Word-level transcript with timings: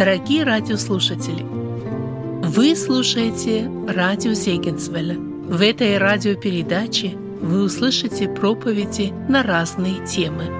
Дорогие 0.00 0.44
радиослушатели, 0.44 1.42
вы 1.42 2.74
слушаете 2.74 3.70
радио 3.86 4.32
Зегенсвелля. 4.32 5.18
В 5.18 5.60
этой 5.60 5.98
радиопередаче 5.98 7.18
вы 7.42 7.64
услышите 7.64 8.26
проповеди 8.26 9.12
на 9.28 9.42
разные 9.42 10.02
темы. 10.06 10.59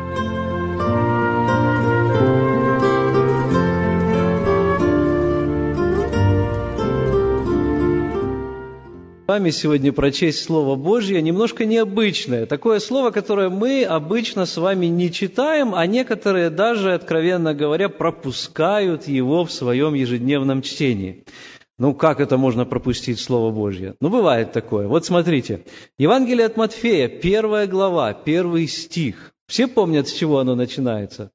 Вами 9.30 9.50
сегодня 9.50 9.92
прочесть 9.92 10.42
Слово 10.42 10.74
Божье, 10.74 11.22
немножко 11.22 11.64
необычное. 11.64 12.46
Такое 12.46 12.80
слово, 12.80 13.12
которое 13.12 13.48
мы 13.48 13.84
обычно 13.84 14.44
с 14.44 14.56
вами 14.56 14.86
не 14.86 15.12
читаем, 15.12 15.72
а 15.72 15.86
некоторые 15.86 16.50
даже, 16.50 16.94
откровенно 16.94 17.54
говоря, 17.54 17.88
пропускают 17.88 19.06
его 19.06 19.44
в 19.44 19.52
своем 19.52 19.94
ежедневном 19.94 20.62
чтении. 20.62 21.22
Ну, 21.78 21.94
как 21.94 22.18
это 22.18 22.38
можно 22.38 22.64
пропустить 22.64 23.20
Слово 23.20 23.52
Божье? 23.52 23.94
Ну, 24.00 24.08
бывает 24.08 24.50
такое. 24.50 24.88
Вот 24.88 25.04
смотрите. 25.04 25.64
Евангелие 25.96 26.46
от 26.46 26.56
Матфея, 26.56 27.06
первая 27.06 27.68
глава, 27.68 28.12
первый 28.12 28.66
стих. 28.66 29.32
Все 29.46 29.68
помнят, 29.68 30.08
с 30.08 30.12
чего 30.12 30.40
оно 30.40 30.56
начинается? 30.56 31.30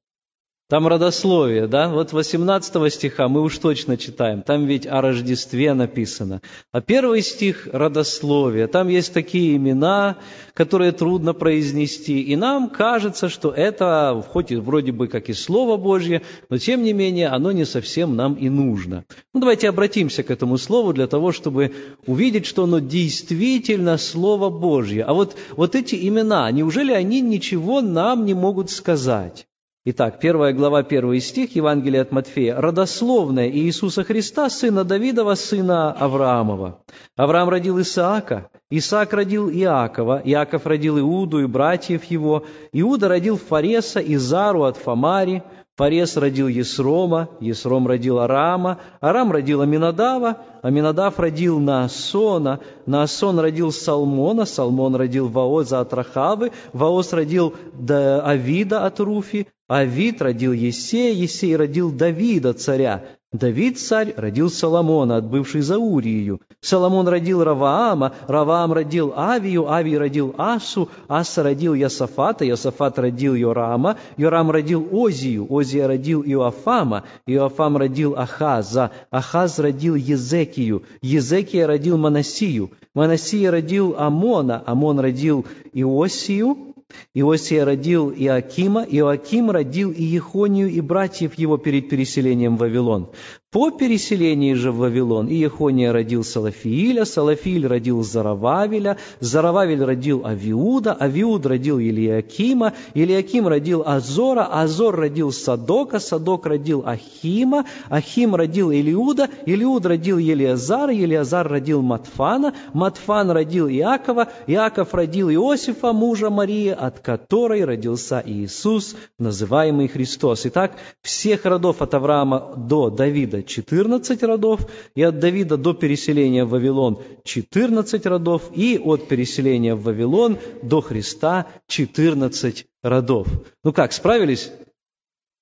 Там 0.68 0.88
родословие, 0.88 1.68
да? 1.68 1.88
Вот 1.88 2.12
18 2.12 2.92
стиха 2.92 3.28
мы 3.28 3.40
уж 3.42 3.56
точно 3.58 3.96
читаем. 3.96 4.42
Там 4.42 4.66
ведь 4.66 4.84
о 4.84 5.00
Рождестве 5.00 5.74
написано. 5.74 6.42
А 6.72 6.80
первый 6.80 7.22
стих– 7.22 7.68
родословие. 7.72 8.66
Там 8.66 8.88
есть 8.88 9.14
такие 9.14 9.56
имена, 9.56 10.16
которые 10.54 10.90
трудно 10.90 11.34
произнести. 11.34 12.20
И 12.20 12.34
нам 12.34 12.68
кажется, 12.68 13.28
что 13.28 13.52
это, 13.52 14.24
хоть 14.28 14.50
и 14.50 14.56
вроде 14.56 14.90
бы 14.90 15.06
как 15.06 15.28
и 15.28 15.34
Слово 15.34 15.76
Божье, 15.76 16.22
но 16.48 16.58
тем 16.58 16.82
не 16.82 16.92
менее 16.92 17.28
оно 17.28 17.52
не 17.52 17.64
совсем 17.64 18.16
нам 18.16 18.34
и 18.34 18.48
нужно. 18.48 19.04
Ну, 19.32 19.38
давайте 19.38 19.68
обратимся 19.68 20.24
к 20.24 20.32
этому 20.32 20.58
Слову 20.58 20.92
для 20.92 21.06
того, 21.06 21.30
чтобы 21.30 21.74
увидеть, 22.06 22.44
что 22.44 22.64
оно 22.64 22.80
действительно 22.80 23.98
Слово 23.98 24.50
Божье. 24.50 25.04
А 25.04 25.14
вот, 25.14 25.36
вот 25.52 25.76
эти 25.76 26.08
имена, 26.08 26.50
неужели 26.50 26.90
они 26.90 27.20
ничего 27.20 27.80
нам 27.82 28.24
не 28.24 28.34
могут 28.34 28.72
сказать? 28.72 29.46
Итак, 29.88 30.18
первая 30.18 30.52
глава, 30.52 30.82
первый 30.82 31.20
стих 31.20 31.54
Евангелия 31.54 32.02
от 32.02 32.10
Матфея. 32.10 32.60
«Родословная 32.60 33.48
Иисуса 33.48 34.02
Христа, 34.02 34.50
сына 34.50 34.82
Давидова, 34.82 35.36
сына 35.36 35.92
Авраамова. 35.92 36.80
Авраам 37.14 37.48
родил 37.48 37.80
Исаака, 37.80 38.50
Исаак 38.68 39.12
родил 39.12 39.48
Иакова, 39.48 40.20
Иаков 40.24 40.66
родил 40.66 40.98
Иуду 40.98 41.38
и 41.38 41.46
братьев 41.46 42.02
его, 42.02 42.44
Иуда 42.72 43.06
родил 43.06 43.38
Фареса 43.38 44.00
и 44.00 44.16
Зару 44.16 44.64
от 44.64 44.76
Фамари, 44.76 45.44
Фарес 45.76 46.16
родил 46.16 46.48
Есрома, 46.48 47.28
Есром 47.38 47.86
родил 47.86 48.18
Арама, 48.18 48.80
Арам 49.00 49.30
родил 49.30 49.60
Аминадава, 49.60 50.38
Аминадав 50.62 51.20
родил 51.20 51.60
Наасона, 51.60 52.58
Наасон 52.86 53.38
родил 53.38 53.70
Салмона, 53.70 54.46
Салмон 54.46 54.96
родил 54.96 55.28
Ваоза 55.28 55.78
от 55.78 55.92
Рахавы, 55.92 56.50
Ваоз 56.72 57.12
родил 57.12 57.54
Авида 57.88 58.86
от 58.86 58.98
Руфи, 58.98 59.46
Авид 59.68 60.22
родил 60.22 60.52
Есея, 60.52 61.12
Есей 61.12 61.56
родил 61.56 61.90
Давида, 61.90 62.52
царя. 62.52 63.04
Давид, 63.32 63.78
царь, 63.78 64.14
родил 64.16 64.48
Соломона, 64.48 65.16
отбывший 65.16 65.60
за 65.60 65.76
Урию. 65.78 66.40
Соломон 66.60 67.08
родил 67.08 67.42
Раваама, 67.42 68.12
Раваам 68.28 68.72
родил 68.72 69.12
Авию, 69.16 69.68
Авий 69.68 69.98
родил 69.98 70.34
Асу, 70.38 70.88
Аса 71.08 71.42
родил 71.42 71.74
Ясафата, 71.74 72.44
Ясафат 72.44 72.98
родил 73.00 73.34
Йорама, 73.34 73.96
Йорам 74.16 74.52
родил 74.52 74.88
Озию, 74.92 75.46
Озия 75.50 75.88
родил 75.88 76.22
Иоафама, 76.22 77.02
Иоафам 77.26 77.76
родил 77.76 78.14
Ахаза, 78.16 78.92
Ахаз 79.10 79.58
родил 79.58 79.96
Езекию, 79.96 80.84
Езекия 81.02 81.66
родил 81.66 81.98
Манасию, 81.98 82.70
Манасия 82.94 83.50
родил 83.50 83.96
Амона, 83.98 84.62
Амон 84.64 85.00
родил 85.00 85.44
Иосию, 85.72 86.75
Иосия 87.14 87.64
родил 87.64 88.12
Иакима, 88.12 88.84
Иоаким 88.84 89.50
родил 89.50 89.90
Иехонию 89.90 90.68
и 90.68 90.80
братьев 90.80 91.34
его 91.34 91.56
перед 91.56 91.88
переселением 91.88 92.56
в 92.56 92.60
Вавилон. 92.60 93.10
По 93.52 93.70
переселении 93.70 94.54
же 94.54 94.72
в 94.72 94.78
Вавилон 94.78 95.28
Иехония 95.28 95.92
родил 95.92 96.24
Салафииля, 96.24 97.04
Салафииль 97.04 97.68
родил 97.68 98.02
Зарававеля, 98.02 98.98
Зарававель 99.20 99.84
родил 99.84 100.26
Авиуда, 100.26 100.96
Авиуд 101.00 101.46
родил 101.46 101.78
Илиакима, 101.78 102.72
Илиаким 102.94 103.46
родил 103.46 103.84
Азора, 103.86 104.48
Азор 104.50 104.96
родил 104.96 105.30
Садока, 105.30 106.00
Садок 106.00 106.44
родил 106.46 106.82
Ахима, 106.84 107.66
Ахим 107.88 108.34
родил 108.34 108.72
Илиуда, 108.72 109.30
Илиуд 109.46 109.86
родил 109.86 110.18
Елиазар, 110.18 110.90
Елиазар 110.90 111.48
родил 111.48 111.82
Матфана, 111.82 112.52
Матфан 112.72 113.30
родил 113.30 113.68
Иакова, 113.68 114.28
Иаков 114.48 114.92
родил 114.92 115.30
Иосифа, 115.30 115.92
мужа 115.92 116.30
Марии, 116.30 116.70
от 116.70 116.98
которой 116.98 117.64
родился 117.64 118.20
Иисус, 118.26 118.96
называемый 119.20 119.86
Христос. 119.86 120.46
Итак, 120.46 120.72
всех 121.00 121.44
родов 121.44 121.80
от 121.80 121.94
Авраама 121.94 122.52
до 122.56 122.90
Давида 122.90 123.35
14 123.42 124.22
родов, 124.22 124.68
и 124.94 125.02
от 125.02 125.18
Давида 125.18 125.56
до 125.56 125.74
переселения 125.74 126.44
в 126.44 126.50
Вавилон 126.50 127.02
14 127.24 128.06
родов, 128.06 128.50
и 128.54 128.78
от 128.78 129.08
переселения 129.08 129.74
в 129.74 129.82
Вавилон 129.82 130.38
до 130.62 130.80
Христа 130.80 131.46
14 131.66 132.66
родов. 132.82 133.28
Ну 133.64 133.72
как, 133.72 133.92
справились? 133.92 134.50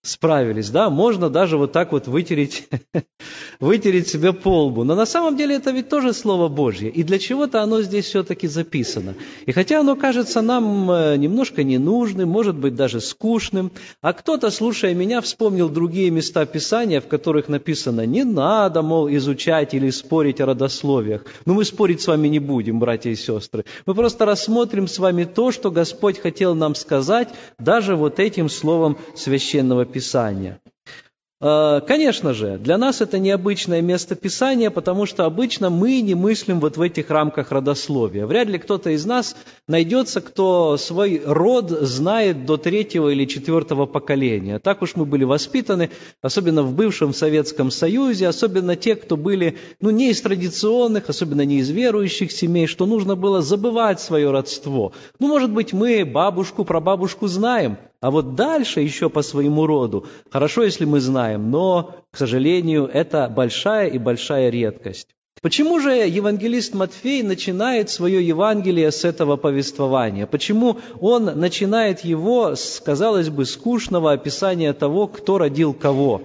Справились, 0.04 0.70
да, 0.70 0.90
можно 0.90 1.30
даже 1.30 1.56
вот 1.56 1.72
так 1.72 1.92
вот 1.92 2.06
вытереть, 2.06 2.68
вытереть 3.60 4.06
себе 4.06 4.32
полбу. 4.32 4.84
Но 4.84 4.94
на 4.94 5.06
самом 5.06 5.36
деле 5.36 5.56
это 5.56 5.70
ведь 5.70 5.88
тоже 5.88 6.12
Слово 6.12 6.48
Божье, 6.48 6.90
и 6.90 7.02
для 7.02 7.18
чего-то 7.18 7.62
оно 7.62 7.80
здесь 7.80 8.04
все-таки 8.04 8.46
записано. 8.46 9.14
И 9.46 9.52
хотя 9.52 9.80
оно 9.80 9.96
кажется 9.96 10.42
нам 10.42 10.90
э, 10.90 11.16
немножко 11.16 11.64
ненужным, 11.64 12.28
может 12.28 12.56
быть 12.56 12.74
даже 12.74 13.00
скучным, 13.00 13.72
а 14.02 14.12
кто-то, 14.12 14.50
слушая 14.50 14.94
меня, 14.94 15.22
вспомнил 15.22 15.70
другие 15.70 16.10
места 16.10 16.44
Писания, 16.44 17.00
в 17.00 17.08
которых 17.08 17.48
написано 17.48 18.04
«не 18.04 18.24
надо, 18.24 18.82
мол, 18.82 19.08
изучать 19.08 19.72
или 19.72 19.88
спорить 19.88 20.40
о 20.40 20.46
родословиях». 20.46 21.24
Но 21.46 21.54
мы 21.54 21.64
спорить 21.64 22.02
с 22.02 22.06
вами 22.06 22.28
не 22.28 22.40
будем, 22.40 22.78
братья 22.78 23.08
и 23.08 23.16
сестры. 23.16 23.64
Мы 23.86 23.94
просто 23.94 24.26
рассмотрим 24.26 24.86
с 24.86 24.98
вами 24.98 25.24
то, 25.24 25.50
что 25.50 25.70
Господь 25.70 26.18
хотел 26.18 26.54
нам 26.54 26.74
сказать 26.74 27.30
даже 27.58 27.96
вот 27.96 28.20
этим 28.20 28.50
словом 28.50 28.98
священного. 29.14 29.86
Э, 31.46 31.82
конечно 31.86 32.32
же, 32.32 32.56
для 32.56 32.78
нас 32.78 33.02
это 33.02 33.18
необычное 33.18 33.82
место 33.82 34.14
Писания, 34.14 34.70
потому 34.70 35.04
что 35.04 35.26
обычно 35.26 35.68
мы 35.68 36.00
не 36.00 36.14
мыслим 36.14 36.58
вот 36.58 36.78
в 36.78 36.80
этих 36.80 37.10
рамках 37.10 37.52
родословия. 37.52 38.24
Вряд 38.24 38.48
ли 38.48 38.58
кто-то 38.58 38.88
из 38.88 39.04
нас 39.04 39.36
найдется, 39.68 40.22
кто 40.22 40.78
свой 40.78 41.20
род 41.22 41.68
знает 41.68 42.46
до 42.46 42.56
третьего 42.56 43.10
или 43.10 43.26
четвертого 43.26 43.84
поколения. 43.84 44.58
Так 44.58 44.80
уж 44.80 44.96
мы 44.96 45.04
были 45.04 45.24
воспитаны, 45.24 45.90
особенно 46.22 46.62
в 46.62 46.74
бывшем 46.74 47.12
Советском 47.12 47.70
Союзе, 47.70 48.28
особенно 48.28 48.74
те, 48.74 48.94
кто 48.94 49.18
были 49.18 49.58
ну, 49.82 49.90
не 49.90 50.10
из 50.12 50.22
традиционных, 50.22 51.10
особенно 51.10 51.44
не 51.44 51.58
из 51.58 51.68
верующих 51.68 52.32
семей, 52.32 52.66
что 52.66 52.86
нужно 52.86 53.16
было 53.16 53.42
забывать 53.42 54.00
свое 54.00 54.30
родство. 54.30 54.92
Ну, 55.18 55.28
может 55.28 55.50
быть, 55.50 55.74
мы 55.74 56.06
бабушку, 56.06 56.64
прабабушку 56.64 57.26
знаем, 57.26 57.76
а 58.04 58.10
вот 58.10 58.34
дальше 58.34 58.82
еще 58.82 59.08
по 59.08 59.22
своему 59.22 59.64
роду, 59.66 60.06
хорошо, 60.30 60.62
если 60.62 60.84
мы 60.84 61.00
знаем, 61.00 61.50
но, 61.50 62.04
к 62.10 62.18
сожалению, 62.18 62.84
это 62.84 63.32
большая 63.34 63.88
и 63.88 63.96
большая 63.96 64.50
редкость. 64.50 65.08
Почему 65.40 65.80
же 65.80 65.92
евангелист 65.92 66.74
Матфей 66.74 67.22
начинает 67.22 67.88
свое 67.88 68.22
Евангелие 68.28 68.92
с 68.92 69.06
этого 69.06 69.36
повествования? 69.36 70.26
Почему 70.26 70.80
он 71.00 71.24
начинает 71.24 72.00
его 72.00 72.54
с, 72.56 72.78
казалось 72.84 73.30
бы, 73.30 73.46
скучного 73.46 74.12
описания 74.12 74.74
того, 74.74 75.06
кто 75.06 75.38
родил 75.38 75.72
кого? 75.72 76.20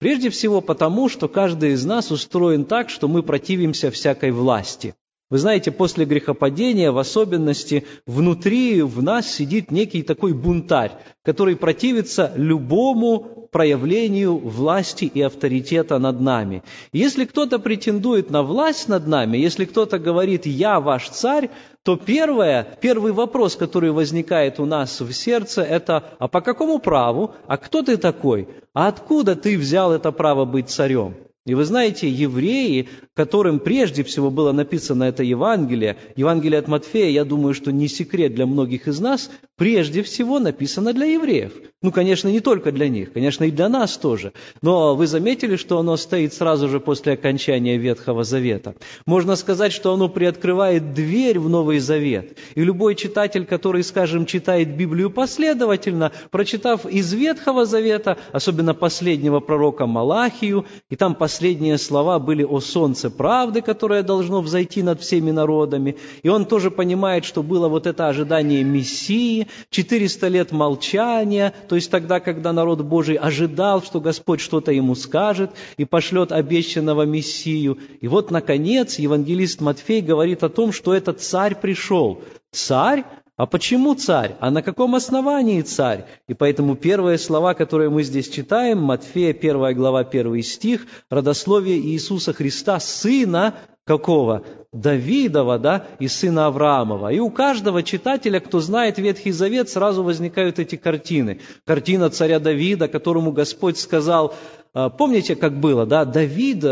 Прежде 0.00 0.30
всего 0.30 0.60
потому, 0.60 1.08
что 1.08 1.28
каждый 1.28 1.74
из 1.74 1.84
нас 1.84 2.10
устроен 2.10 2.64
так, 2.64 2.90
что 2.90 3.06
мы 3.06 3.22
противимся 3.22 3.92
всякой 3.92 4.32
власти. 4.32 4.96
Вы 5.30 5.38
знаете, 5.38 5.70
после 5.70 6.04
грехопадения, 6.04 6.92
в 6.92 6.98
особенности 6.98 7.86
внутри 8.06 8.82
в 8.82 9.02
нас 9.02 9.26
сидит 9.26 9.70
некий 9.70 10.02
такой 10.02 10.34
бунтарь, 10.34 10.92
который 11.22 11.56
противится 11.56 12.32
любому 12.36 13.48
проявлению 13.50 14.36
власти 14.36 15.04
и 15.04 15.22
авторитета 15.22 15.98
над 15.98 16.20
нами. 16.20 16.62
Если 16.92 17.24
кто-то 17.24 17.58
претендует 17.58 18.28
на 18.28 18.42
власть 18.42 18.88
над 18.88 19.06
нами, 19.06 19.38
если 19.38 19.64
кто-то 19.64 19.98
говорит 19.98 20.44
«я 20.44 20.80
ваш 20.80 21.08
царь», 21.08 21.50
то 21.84 21.96
первое, 21.96 22.76
первый 22.80 23.12
вопрос, 23.12 23.56
который 23.56 23.92
возникает 23.92 24.58
у 24.58 24.66
нас 24.66 25.00
в 25.00 25.12
сердце, 25.12 25.62
это 25.62 26.02
«а 26.18 26.28
по 26.28 26.40
какому 26.40 26.80
праву? 26.80 27.34
А 27.46 27.56
кто 27.56 27.82
ты 27.82 27.96
такой? 27.96 28.48
А 28.74 28.88
откуда 28.88 29.36
ты 29.36 29.56
взял 29.56 29.92
это 29.92 30.10
право 30.12 30.44
быть 30.44 30.68
царем?» 30.68 31.14
И 31.46 31.54
вы 31.54 31.64
знаете, 31.66 32.08
евреи, 32.08 32.88
которым 33.12 33.60
прежде 33.60 34.02
всего 34.02 34.30
было 34.30 34.52
написано 34.52 35.04
это 35.04 35.22
Евангелие, 35.22 35.98
Евангелие 36.16 36.58
от 36.58 36.68
Матфея, 36.68 37.10
я 37.10 37.24
думаю, 37.24 37.52
что 37.52 37.70
не 37.70 37.86
секрет 37.86 38.34
для 38.34 38.46
многих 38.46 38.88
из 38.88 38.98
нас, 38.98 39.30
прежде 39.56 40.02
всего 40.02 40.38
написано 40.38 40.94
для 40.94 41.04
евреев. 41.04 41.52
Ну, 41.84 41.92
конечно, 41.92 42.28
не 42.28 42.40
только 42.40 42.72
для 42.72 42.88
них, 42.88 43.12
конечно, 43.12 43.44
и 43.44 43.50
для 43.50 43.68
нас 43.68 43.98
тоже. 43.98 44.32
Но 44.62 44.96
вы 44.96 45.06
заметили, 45.06 45.56
что 45.56 45.78
оно 45.78 45.98
стоит 45.98 46.32
сразу 46.32 46.66
же 46.66 46.80
после 46.80 47.12
окончания 47.12 47.76
Ветхого 47.76 48.24
Завета? 48.24 48.74
Можно 49.04 49.36
сказать, 49.36 49.70
что 49.70 49.92
оно 49.92 50.08
приоткрывает 50.08 50.94
дверь 50.94 51.38
в 51.38 51.50
Новый 51.50 51.80
Завет. 51.80 52.38
И 52.54 52.64
любой 52.64 52.94
читатель, 52.94 53.44
который, 53.44 53.84
скажем, 53.84 54.24
читает 54.24 54.74
Библию 54.74 55.10
последовательно, 55.10 56.10
прочитав 56.30 56.86
из 56.86 57.12
Ветхого 57.12 57.66
Завета, 57.66 58.16
особенно 58.32 58.72
последнего 58.72 59.40
пророка 59.40 59.84
Малахию, 59.84 60.64
и 60.88 60.96
там 60.96 61.14
последние 61.14 61.76
слова 61.76 62.18
были 62.18 62.44
о 62.44 62.60
солнце 62.60 63.10
правды, 63.10 63.60
которое 63.60 64.02
должно 64.02 64.40
взойти 64.40 64.82
над 64.82 65.02
всеми 65.02 65.32
народами, 65.32 65.98
и 66.22 66.30
он 66.30 66.46
тоже 66.46 66.70
понимает, 66.70 67.26
что 67.26 67.42
было 67.42 67.68
вот 67.68 67.86
это 67.86 68.08
ожидание 68.08 68.64
Мессии, 68.64 69.48
400 69.68 70.28
лет 70.28 70.50
молчания, 70.50 71.52
то 71.74 71.76
есть 71.76 71.90
тогда, 71.90 72.20
когда 72.20 72.52
народ 72.52 72.82
Божий 72.82 73.16
ожидал, 73.16 73.82
что 73.82 74.00
Господь 74.00 74.38
что-то 74.38 74.70
ему 74.70 74.94
скажет 74.94 75.50
и 75.76 75.84
пошлет 75.84 76.30
обещанного 76.30 77.02
Мессию. 77.02 77.78
И 78.00 78.06
вот, 78.06 78.30
наконец, 78.30 79.00
евангелист 79.00 79.60
Матфей 79.60 80.00
говорит 80.00 80.44
о 80.44 80.48
том, 80.48 80.70
что 80.70 80.94
этот 80.94 81.20
царь 81.20 81.56
пришел. 81.56 82.22
Царь, 82.52 83.02
а 83.36 83.46
почему 83.46 83.96
царь? 83.96 84.36
А 84.38 84.52
на 84.52 84.62
каком 84.62 84.94
основании 84.94 85.62
царь? 85.62 86.04
И 86.28 86.34
поэтому 86.34 86.76
первые 86.76 87.18
слова, 87.18 87.54
которые 87.54 87.90
мы 87.90 88.04
здесь 88.04 88.28
читаем, 88.28 88.78
Матфея 88.78 89.32
1 89.32 89.74
глава 89.74 90.02
1 90.02 90.42
стих, 90.44 90.86
родословие 91.10 91.80
Иисуса 91.80 92.32
Христа, 92.32 92.78
сына 92.78 93.54
какого? 93.84 94.42
Давидова, 94.72 95.58
да, 95.58 95.86
и 96.00 96.08
сына 96.08 96.46
Авраамова. 96.46 97.12
И 97.12 97.20
у 97.20 97.30
каждого 97.30 97.82
читателя, 97.82 98.40
кто 98.40 98.60
знает 98.60 98.98
Ветхий 98.98 99.30
Завет, 99.30 99.68
сразу 99.68 100.02
возникают 100.02 100.58
эти 100.58 100.76
картины. 100.76 101.40
Картина 101.64 102.10
царя 102.10 102.40
Давида, 102.40 102.88
которому 102.88 103.30
Господь 103.30 103.78
сказал, 103.78 104.34
а, 104.72 104.90
помните, 104.90 105.36
как 105.36 105.60
было, 105.60 105.86
да, 105.86 106.04
Давид, 106.04 106.62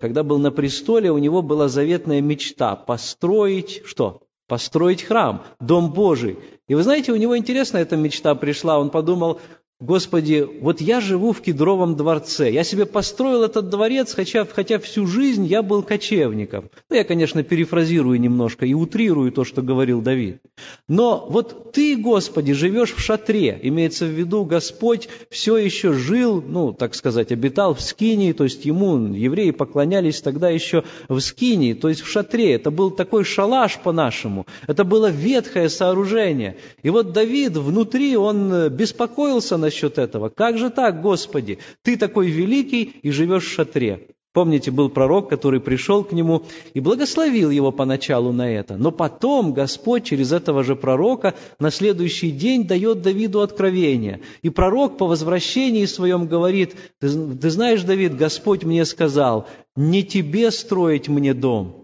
когда 0.00 0.22
был 0.22 0.38
на 0.38 0.50
престоле, 0.50 1.12
у 1.12 1.18
него 1.18 1.42
была 1.42 1.68
заветная 1.68 2.22
мечта 2.22 2.76
построить, 2.76 3.82
что? 3.84 4.22
Построить 4.48 5.02
храм, 5.02 5.44
Дом 5.60 5.92
Божий. 5.92 6.38
И 6.66 6.74
вы 6.74 6.82
знаете, 6.82 7.12
у 7.12 7.16
него 7.16 7.36
интересно 7.36 7.76
эта 7.78 7.96
мечта 7.96 8.34
пришла, 8.34 8.78
он 8.78 8.90
подумал, 8.90 9.40
Господи, 9.80 10.46
вот 10.60 10.82
я 10.82 11.00
живу 11.00 11.32
в 11.32 11.40
кедровом 11.40 11.96
дворце, 11.96 12.50
я 12.52 12.64
себе 12.64 12.84
построил 12.84 13.44
этот 13.44 13.70
дворец, 13.70 14.12
хотя, 14.12 14.44
хотя 14.44 14.78
всю 14.78 15.06
жизнь 15.06 15.46
я 15.46 15.62
был 15.62 15.82
кочевником. 15.82 16.68
Ну, 16.90 16.96
я, 16.96 17.04
конечно, 17.04 17.42
перефразирую 17.42 18.20
немножко 18.20 18.66
и 18.66 18.74
утрирую 18.74 19.32
то, 19.32 19.42
что 19.44 19.62
говорил 19.62 20.02
Давид. 20.02 20.42
Но 20.86 21.26
вот 21.30 21.72
ты, 21.72 21.96
Господи, 21.96 22.52
живешь 22.52 22.92
в 22.94 23.00
шатре, 23.00 23.58
имеется 23.62 24.04
в 24.04 24.10
виду, 24.10 24.44
Господь 24.44 25.08
все 25.30 25.56
еще 25.56 25.94
жил, 25.94 26.42
ну, 26.46 26.74
так 26.74 26.94
сказать, 26.94 27.32
обитал 27.32 27.74
в 27.74 27.80
Скинии, 27.80 28.32
то 28.32 28.44
есть 28.44 28.66
ему 28.66 29.14
евреи 29.14 29.50
поклонялись 29.50 30.20
тогда 30.20 30.50
еще 30.50 30.84
в 31.08 31.18
Скинии, 31.20 31.72
то 31.72 31.88
есть 31.88 32.02
в 32.02 32.06
шатре. 32.06 32.52
Это 32.54 32.70
был 32.70 32.90
такой 32.90 33.24
шалаш 33.24 33.78
по-нашему, 33.78 34.46
это 34.66 34.84
было 34.84 35.10
ветхое 35.10 35.70
сооружение. 35.70 36.58
И 36.82 36.90
вот 36.90 37.12
Давид 37.12 37.56
внутри, 37.56 38.14
он 38.18 38.68
беспокоился 38.68 39.56
насчет 39.70 39.98
этого. 39.98 40.28
Как 40.28 40.58
же 40.58 40.68
так, 40.70 41.00
Господи? 41.00 41.58
Ты 41.82 41.96
такой 41.96 42.28
великий 42.28 42.82
и 42.82 43.10
живешь 43.10 43.44
в 43.44 43.54
шатре. 43.54 44.08
Помните, 44.32 44.70
был 44.70 44.90
пророк, 44.90 45.28
который 45.28 45.60
пришел 45.60 46.04
к 46.04 46.12
нему 46.12 46.42
и 46.74 46.80
благословил 46.80 47.50
его 47.50 47.72
поначалу 47.72 48.32
на 48.32 48.48
это. 48.48 48.76
Но 48.76 48.92
потом 48.92 49.52
Господь 49.52 50.04
через 50.04 50.32
этого 50.32 50.62
же 50.62 50.76
пророка 50.76 51.34
на 51.58 51.70
следующий 51.70 52.30
день 52.30 52.64
дает 52.66 53.02
Давиду 53.02 53.40
откровение. 53.40 54.20
И 54.42 54.50
пророк 54.50 54.98
по 54.98 55.06
возвращении 55.06 55.84
своем 55.84 56.26
говорит, 56.26 56.76
ты, 57.00 57.08
ты 57.08 57.50
знаешь, 57.50 57.82
Давид, 57.82 58.16
Господь 58.16 58.62
мне 58.62 58.84
сказал, 58.84 59.48
не 59.74 60.04
тебе 60.04 60.52
строить 60.52 61.08
мне 61.08 61.34
дом, 61.34 61.79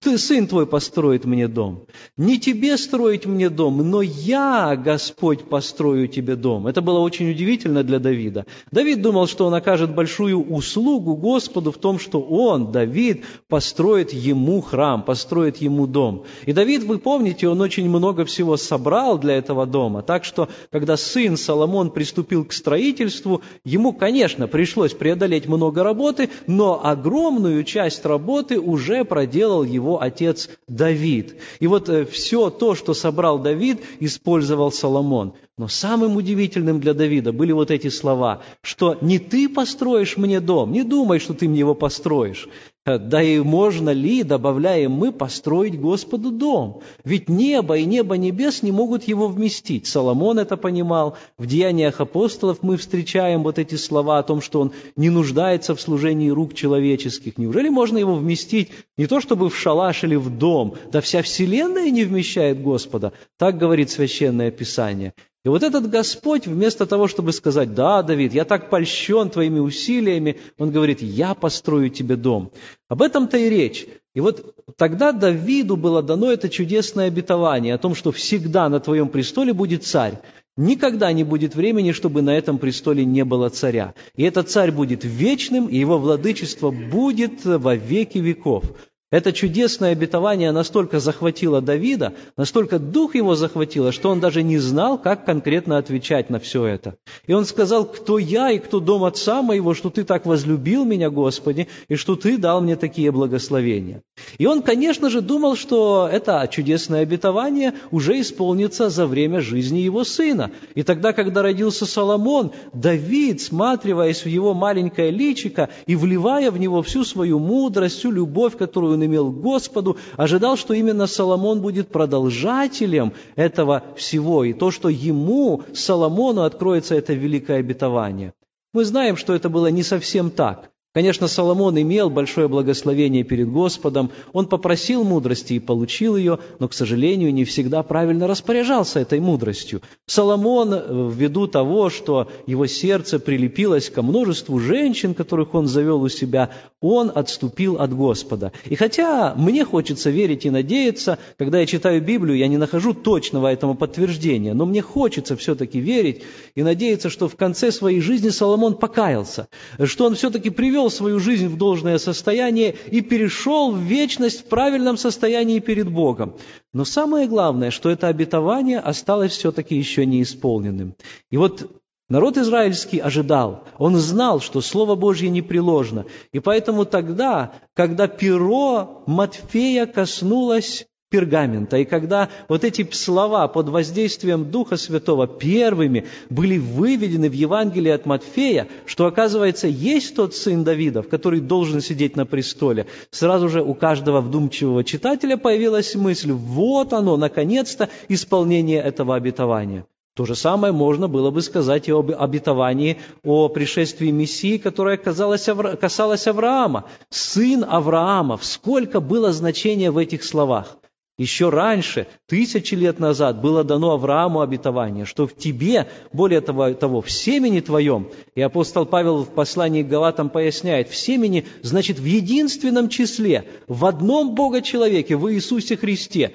ты, 0.00 0.18
сын 0.18 0.46
твой, 0.46 0.66
построит 0.66 1.24
мне 1.24 1.48
дом. 1.48 1.86
Не 2.18 2.38
тебе 2.38 2.76
строить 2.76 3.24
мне 3.24 3.48
дом, 3.48 3.78
но 3.90 4.02
я, 4.02 4.76
Господь, 4.76 5.44
построю 5.44 6.08
тебе 6.08 6.36
дом. 6.36 6.66
Это 6.66 6.82
было 6.82 6.98
очень 6.98 7.30
удивительно 7.30 7.82
для 7.82 7.98
Давида. 7.98 8.44
Давид 8.70 9.00
думал, 9.00 9.26
что 9.26 9.46
он 9.46 9.54
окажет 9.54 9.94
большую 9.94 10.44
услугу 10.44 11.16
Господу 11.16 11.72
в 11.72 11.78
том, 11.78 11.98
что 11.98 12.20
он, 12.20 12.70
Давид, 12.70 13.24
построит 13.48 14.12
ему 14.12 14.60
храм, 14.60 15.02
построит 15.02 15.56
ему 15.56 15.86
дом. 15.86 16.24
И 16.44 16.52
Давид, 16.52 16.82
вы 16.82 16.98
помните, 16.98 17.48
он 17.48 17.60
очень 17.62 17.88
много 17.88 18.26
всего 18.26 18.58
собрал 18.58 19.16
для 19.18 19.36
этого 19.36 19.64
дома. 19.64 20.02
Так 20.02 20.24
что, 20.24 20.50
когда 20.70 20.98
сын 20.98 21.38
Соломон 21.38 21.92
приступил 21.92 22.44
к 22.44 22.52
строительству, 22.52 23.40
ему, 23.64 23.94
конечно, 23.94 24.48
пришлось 24.48 24.92
преодолеть 24.92 25.46
много 25.46 25.82
работы, 25.82 26.28
но 26.46 26.84
огромную 26.84 27.64
часть 27.64 28.04
работы 28.04 28.60
уже 28.60 29.04
проделал 29.04 29.62
его 29.62 29.77
его 29.78 30.02
отец 30.02 30.50
Давид. 30.66 31.36
И 31.60 31.66
вот 31.66 31.88
э, 31.88 32.04
все 32.04 32.50
то, 32.50 32.74
что 32.74 32.94
собрал 32.94 33.38
Давид, 33.38 33.80
использовал 34.00 34.72
Соломон. 34.72 35.34
Но 35.58 35.66
самым 35.66 36.16
удивительным 36.16 36.78
для 36.80 36.94
Давида 36.94 37.32
были 37.32 37.50
вот 37.50 37.72
эти 37.72 37.88
слова, 37.88 38.42
что 38.62 38.96
не 39.00 39.18
ты 39.18 39.48
построишь 39.48 40.16
мне 40.16 40.40
дом, 40.40 40.72
не 40.72 40.84
думай, 40.84 41.18
что 41.18 41.34
ты 41.34 41.48
мне 41.48 41.58
его 41.58 41.74
построишь. 41.74 42.48
Да 42.86 43.22
и 43.22 43.38
можно 43.40 43.90
ли, 43.90 44.22
добавляем 44.22 44.92
мы, 44.92 45.12
построить 45.12 45.78
Господу 45.78 46.30
дом? 46.30 46.80
Ведь 47.04 47.28
небо 47.28 47.76
и 47.76 47.84
небо 47.84 48.16
небес 48.16 48.62
не 48.62 48.72
могут 48.72 49.04
его 49.04 49.28
вместить. 49.28 49.86
Соломон 49.86 50.38
это 50.38 50.56
понимал. 50.56 51.18
В 51.36 51.44
деяниях 51.44 52.00
апостолов 52.00 52.62
мы 52.62 52.78
встречаем 52.78 53.42
вот 53.42 53.58
эти 53.58 53.74
слова 53.74 54.18
о 54.18 54.22
том, 54.22 54.40
что 54.40 54.60
он 54.60 54.72
не 54.96 55.10
нуждается 55.10 55.74
в 55.74 55.80
служении 55.80 56.30
рук 56.30 56.54
человеческих. 56.54 57.36
Неужели 57.36 57.68
можно 57.68 57.98
его 57.98 58.14
вместить 58.14 58.70
не 58.96 59.06
то 59.06 59.20
чтобы 59.20 59.50
в 59.50 59.56
шалаш 59.56 60.04
или 60.04 60.14
в 60.14 60.30
дом? 60.30 60.76
Да 60.90 61.02
вся 61.02 61.20
вселенная 61.20 61.90
не 61.90 62.04
вмещает 62.04 62.62
Господа. 62.62 63.12
Так 63.36 63.58
говорит 63.58 63.90
Священное 63.90 64.50
Писание. 64.50 65.12
И 65.44 65.48
вот 65.48 65.62
этот 65.62 65.88
Господь, 65.88 66.46
вместо 66.46 66.84
того, 66.84 67.06
чтобы 67.06 67.32
сказать, 67.32 67.72
да, 67.74 68.02
Давид, 68.02 68.34
я 68.34 68.44
так 68.44 68.70
польщен 68.70 69.30
твоими 69.30 69.60
усилиями, 69.60 70.38
он 70.58 70.72
говорит, 70.72 71.00
я 71.00 71.34
построю 71.34 71.90
тебе 71.90 72.16
дом. 72.16 72.50
Об 72.88 73.02
этом-то 73.02 73.38
и 73.38 73.48
речь. 73.48 73.86
И 74.14 74.20
вот 74.20 74.56
тогда 74.76 75.12
Давиду 75.12 75.76
было 75.76 76.02
дано 76.02 76.32
это 76.32 76.48
чудесное 76.48 77.06
обетование 77.06 77.74
о 77.74 77.78
том, 77.78 77.94
что 77.94 78.10
всегда 78.10 78.68
на 78.68 78.80
твоем 78.80 79.08
престоле 79.08 79.52
будет 79.52 79.84
царь. 79.84 80.20
Никогда 80.56 81.12
не 81.12 81.22
будет 81.22 81.54
времени, 81.54 81.92
чтобы 81.92 82.20
на 82.20 82.36
этом 82.36 82.58
престоле 82.58 83.04
не 83.04 83.24
было 83.24 83.48
царя. 83.48 83.94
И 84.16 84.24
этот 84.24 84.50
царь 84.50 84.72
будет 84.72 85.04
вечным, 85.04 85.68
и 85.68 85.76
его 85.76 85.98
владычество 85.98 86.72
будет 86.72 87.44
во 87.44 87.76
веки 87.76 88.18
веков. 88.18 88.64
Это 89.10 89.32
чудесное 89.32 89.92
обетование 89.92 90.52
настолько 90.52 91.00
захватило 91.00 91.62
Давида, 91.62 92.12
настолько 92.36 92.78
дух 92.78 93.14
его 93.14 93.34
захватило, 93.36 93.90
что 93.90 94.10
он 94.10 94.20
даже 94.20 94.42
не 94.42 94.58
знал, 94.58 94.98
как 94.98 95.24
конкретно 95.24 95.78
отвечать 95.78 96.28
на 96.28 96.38
все 96.38 96.66
это. 96.66 96.96
И 97.26 97.32
он 97.32 97.46
сказал, 97.46 97.86
кто 97.86 98.18
я 98.18 98.50
и 98.50 98.58
кто 98.58 98.80
дом 98.80 99.04
отца 99.04 99.40
моего, 99.40 99.72
что 99.72 99.88
ты 99.88 100.04
так 100.04 100.26
возлюбил 100.26 100.84
меня, 100.84 101.08
Господи, 101.08 101.68
и 101.88 101.94
что 101.94 102.16
ты 102.16 102.36
дал 102.36 102.60
мне 102.60 102.76
такие 102.76 103.10
благословения. 103.10 104.02
И 104.36 104.44
он, 104.44 104.60
конечно 104.60 105.08
же, 105.08 105.22
думал, 105.22 105.56
что 105.56 106.06
это 106.12 106.46
чудесное 106.52 107.00
обетование 107.00 107.72
уже 107.90 108.20
исполнится 108.20 108.90
за 108.90 109.06
время 109.06 109.40
жизни 109.40 109.78
его 109.78 110.04
сына. 110.04 110.50
И 110.74 110.82
тогда, 110.82 111.14
когда 111.14 111.40
родился 111.40 111.86
Соломон, 111.86 112.52
Давид, 112.74 113.40
сматриваясь 113.40 114.22
в 114.22 114.28
его 114.28 114.52
маленькое 114.52 115.10
личико 115.10 115.70
и 115.86 115.96
вливая 115.96 116.50
в 116.50 116.58
него 116.58 116.82
всю 116.82 117.04
свою 117.04 117.38
мудрость, 117.38 117.96
всю 117.96 118.10
любовь, 118.10 118.58
которую 118.58 118.97
он 118.98 119.06
имел 119.06 119.30
к 119.30 119.40
Господу, 119.40 119.96
ожидал, 120.16 120.56
что 120.56 120.74
именно 120.74 121.06
Соломон 121.06 121.60
будет 121.60 121.88
продолжателем 121.88 123.12
этого 123.36 123.82
всего, 123.96 124.44
и 124.44 124.52
то, 124.52 124.70
что 124.70 124.88
ему, 124.88 125.62
Соломону, 125.72 126.42
откроется 126.42 126.94
это 126.96 127.14
великое 127.14 127.60
обетование. 127.60 128.32
Мы 128.74 128.84
знаем, 128.84 129.16
что 129.16 129.34
это 129.34 129.48
было 129.48 129.68
не 129.68 129.82
совсем 129.82 130.30
так. 130.30 130.70
Конечно, 130.94 131.28
Соломон 131.28 131.78
имел 131.78 132.08
большое 132.08 132.48
благословение 132.48 133.22
перед 133.22 133.50
Господом, 133.50 134.10
он 134.32 134.46
попросил 134.46 135.04
мудрости 135.04 135.52
и 135.52 135.58
получил 135.58 136.16
ее, 136.16 136.38
но, 136.60 136.66
к 136.66 136.72
сожалению, 136.72 137.32
не 137.32 137.44
всегда 137.44 137.82
правильно 137.82 138.26
распоряжался 138.26 139.00
этой 139.00 139.20
мудростью. 139.20 139.82
Соломон, 140.06 140.72
э, 140.72 141.10
ввиду 141.12 141.46
того, 141.46 141.90
что 141.90 142.28
его 142.46 142.66
сердце 142.66 143.18
прилепилось 143.18 143.90
ко 143.90 144.00
множеству 144.00 144.58
женщин, 144.58 145.12
которых 145.12 145.54
он 145.54 145.66
завел 145.66 146.00
у 146.00 146.08
себя, 146.08 146.50
он 146.80 147.12
отступил 147.14 147.76
от 147.76 147.94
Господа. 147.94 148.52
И 148.64 148.74
хотя 148.74 149.34
мне 149.34 149.66
хочется 149.66 150.08
верить 150.08 150.46
и 150.46 150.50
надеяться, 150.50 151.18
когда 151.36 151.60
я 151.60 151.66
читаю 151.66 152.00
Библию, 152.00 152.38
я 152.38 152.48
не 152.48 152.56
нахожу 152.56 152.94
точного 152.94 153.52
этому 153.52 153.74
подтверждения, 153.74 154.54
но 154.54 154.64
мне 154.64 154.80
хочется 154.80 155.36
все-таки 155.36 155.80
верить 155.80 156.22
и 156.54 156.62
надеяться, 156.62 157.10
что 157.10 157.28
в 157.28 157.36
конце 157.36 157.72
своей 157.72 158.00
жизни 158.00 158.30
Соломон 158.30 158.74
покаялся, 158.74 159.48
что 159.84 160.06
он 160.06 160.14
все-таки 160.14 160.48
привел 160.48 160.77
привел 160.78 160.90
свою 160.90 161.18
жизнь 161.18 161.48
в 161.48 161.56
должное 161.56 161.98
состояние 161.98 162.76
и 162.92 163.00
перешел 163.00 163.72
в 163.72 163.78
вечность 163.78 164.42
в 164.42 164.44
правильном 164.44 164.96
состоянии 164.96 165.58
перед 165.58 165.90
Богом. 165.90 166.36
Но 166.72 166.84
самое 166.84 167.26
главное, 167.26 167.72
что 167.72 167.90
это 167.90 168.06
обетование 168.06 168.78
осталось 168.78 169.32
все-таки 169.32 169.74
еще 169.74 170.06
не 170.06 170.22
исполненным. 170.22 170.94
И 171.32 171.36
вот 171.36 171.68
Народ 172.10 172.38
израильский 172.38 173.00
ожидал, 173.00 173.64
он 173.76 173.96
знал, 173.96 174.40
что 174.40 174.62
Слово 174.62 174.94
Божье 174.94 175.28
непреложно. 175.28 176.06
И 176.32 176.40
поэтому 176.40 176.86
тогда, 176.86 177.52
когда 177.74 178.06
перо 178.08 179.02
Матфея 179.06 179.84
коснулось 179.84 180.86
пергамента, 181.10 181.78
и 181.78 181.84
когда 181.84 182.28
вот 182.48 182.64
эти 182.64 182.86
слова 182.92 183.48
под 183.48 183.68
воздействием 183.68 184.50
Духа 184.50 184.76
Святого 184.76 185.26
первыми 185.26 186.06
были 186.28 186.58
выведены 186.58 187.28
в 187.28 187.32
Евангелие 187.32 187.94
от 187.94 188.06
Матфея, 188.06 188.68
что, 188.86 189.06
оказывается, 189.06 189.68
есть 189.68 190.14
тот 190.16 190.34
сын 190.34 190.64
Давидов, 190.64 191.08
который 191.08 191.40
должен 191.40 191.80
сидеть 191.80 192.16
на 192.16 192.26
престоле, 192.26 192.86
сразу 193.10 193.48
же 193.48 193.62
у 193.62 193.74
каждого 193.74 194.20
вдумчивого 194.20 194.84
читателя 194.84 195.36
появилась 195.36 195.94
мысль, 195.94 196.32
вот 196.32 196.92
оно, 196.92 197.16
наконец-то, 197.16 197.88
исполнение 198.08 198.82
этого 198.82 199.14
обетования. 199.14 199.86
То 200.14 200.24
же 200.24 200.34
самое 200.34 200.72
можно 200.72 201.06
было 201.06 201.30
бы 201.30 201.40
сказать 201.42 201.88
и 201.88 201.92
об 201.92 202.10
обетовании 202.10 202.98
о 203.22 203.48
пришествии 203.48 204.10
Мессии, 204.10 204.58
которое 204.58 204.96
касалось 204.96 206.26
Авраама. 206.26 206.86
Сын 207.08 207.64
Авраамов. 207.64 208.44
Сколько 208.44 208.98
было 208.98 209.32
значения 209.32 209.92
в 209.92 209.96
этих 209.96 210.24
словах? 210.24 210.76
Еще 211.18 211.48
раньше, 211.48 212.06
тысячи 212.26 212.76
лет 212.76 213.00
назад, 213.00 213.40
было 213.40 213.64
дано 213.64 213.90
Аврааму 213.90 214.40
обетование, 214.40 215.04
что 215.04 215.26
в 215.26 215.34
тебе, 215.34 215.88
более 216.12 216.40
того, 216.40 216.72
того 216.74 217.02
в 217.02 217.10
семени 217.10 217.58
твоем, 217.58 218.08
и 218.36 218.40
апостол 218.40 218.86
Павел 218.86 219.24
в 219.24 219.34
послании 219.34 219.82
к 219.82 219.88
Галатам 219.88 220.30
поясняет, 220.30 220.88
в 220.88 220.94
семени, 220.94 221.44
значит, 221.62 221.98
в 221.98 222.04
единственном 222.04 222.88
числе, 222.88 223.48
в 223.66 223.84
одном 223.84 224.36
Бога 224.36 224.62
человеке, 224.62 225.16
в 225.16 225.28
Иисусе 225.34 225.76
Христе, 225.76 226.34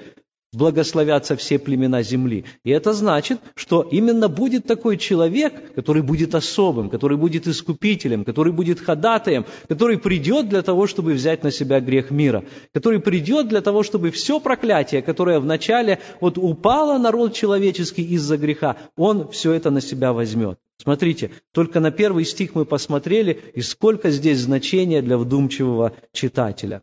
благословятся 0.54 1.36
все 1.36 1.58
племена 1.58 2.02
земли. 2.02 2.44
И 2.64 2.70
это 2.70 2.92
значит, 2.92 3.40
что 3.54 3.82
именно 3.82 4.28
будет 4.28 4.66
такой 4.66 4.96
человек, 4.96 5.74
который 5.74 6.02
будет 6.02 6.34
особым, 6.34 6.90
который 6.90 7.16
будет 7.16 7.46
искупителем, 7.46 8.24
который 8.24 8.52
будет 8.52 8.80
ходатаем, 8.80 9.44
который 9.68 9.98
придет 9.98 10.48
для 10.48 10.62
того, 10.62 10.86
чтобы 10.86 11.12
взять 11.12 11.42
на 11.42 11.50
себя 11.50 11.80
грех 11.80 12.10
мира, 12.10 12.44
который 12.72 13.00
придет 13.00 13.48
для 13.48 13.60
того, 13.60 13.82
чтобы 13.82 14.10
все 14.10 14.40
проклятие, 14.40 15.02
которое 15.02 15.40
вначале 15.40 15.98
вот 16.20 16.38
упало 16.38 16.98
народ 16.98 17.34
человеческий 17.34 18.04
из-за 18.14 18.36
греха, 18.36 18.76
он 18.96 19.30
все 19.30 19.52
это 19.52 19.70
на 19.70 19.80
себя 19.80 20.12
возьмет. 20.12 20.58
Смотрите, 20.76 21.30
только 21.52 21.80
на 21.80 21.90
первый 21.90 22.24
стих 22.24 22.54
мы 22.54 22.64
посмотрели, 22.64 23.40
и 23.54 23.60
сколько 23.62 24.10
здесь 24.10 24.40
значения 24.40 25.02
для 25.02 25.16
вдумчивого 25.16 25.92
читателя. 26.12 26.82